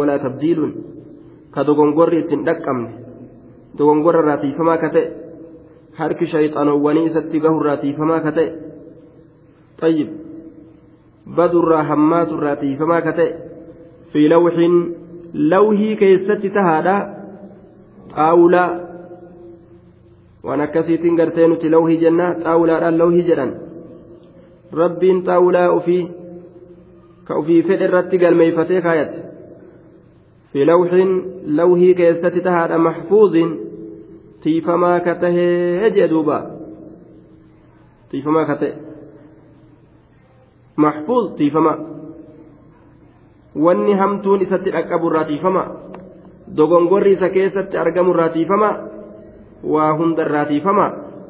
[0.00, 0.72] walaa tabdiilun
[1.54, 2.90] ka dogongorri ittiin dhaqqabne
[3.78, 5.06] dogongorra irraa tiifamaa ka ta'e
[5.98, 8.50] harki shayxanowwanii isatti gahurraa tiifamaa ka ta'e
[9.80, 10.08] طيب
[11.88, 13.36] hammaaturraa tiifamaa ka ta'e
[14.12, 14.74] fi lawxin
[15.34, 16.96] lawhii keeysatti tahaadha
[18.16, 18.70] xaawulaa
[20.44, 23.52] waan akkasiitiin gartee nuti lawhii jenna xaawulaadhaan lawhii jedhan
[24.80, 26.02] rabbiin xaawulaa ofii
[27.28, 29.18] irratti galmeeyfatee kaayate
[30.52, 31.10] fi lawxin
[31.46, 33.50] lawhii keessatti tahaadha maxfuudin
[34.42, 36.38] tiifamaa ka tahee jee duuba
[38.10, 38.72] tiifamaa ka ta'e
[40.76, 41.78] maxfuuz tiifamaa
[43.66, 45.64] wanni hamtuun isatti dhaqqabu irraa tiifama
[46.56, 48.70] dogongorri isa keessatti argamu irraa tiifama
[49.74, 50.86] waa hunda irraa tiifama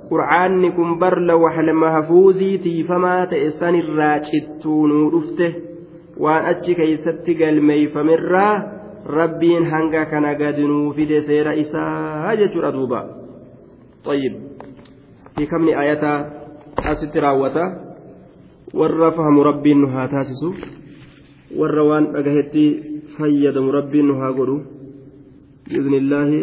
[0.09, 5.74] qur'aanni kun bar lawxal mahfuuzii tiifamaa ta'e sanirraa cittuu nuu dhufte
[6.18, 8.54] waan achi keeysatti galmeeyfamerraa
[9.20, 13.02] rabbiin hanga kana gadi nuu fide seera isaa jechuudha duuba
[14.06, 14.34] طيب
[15.36, 16.04] في كم آية
[16.80, 17.66] أست راوتا
[18.74, 20.54] warra fahamu rabbiin nu haa taasisu
[21.58, 22.66] warra waan dhagahetti
[23.18, 24.58] fayyadamu rabbiin nu haa godhu
[25.70, 26.42] biiznillaahi